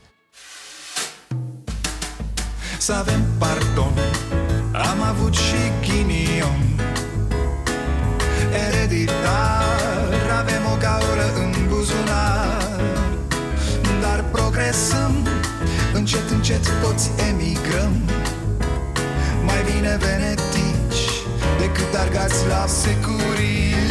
Să 2.77 2.93
avem 2.93 3.21
pardon, 3.37 3.93
am 4.71 5.01
avut 5.01 5.33
și 5.33 5.71
ghinion. 5.81 6.79
Ereditar, 8.67 10.13
avem 10.39 10.61
o 10.73 10.77
gaură 10.79 11.33
în 11.35 11.67
buzunar. 11.67 12.79
Dar 14.01 14.25
progresăm, 14.31 15.27
încet, 15.93 16.29
încet 16.29 16.81
toți 16.81 17.09
emigrăm. 17.29 18.09
Mai 19.45 19.63
bine 19.73 19.97
venetici 19.99 20.71
Decât 21.59 21.93
argați 21.99 22.47
la 22.47 22.65
securii 22.67 23.90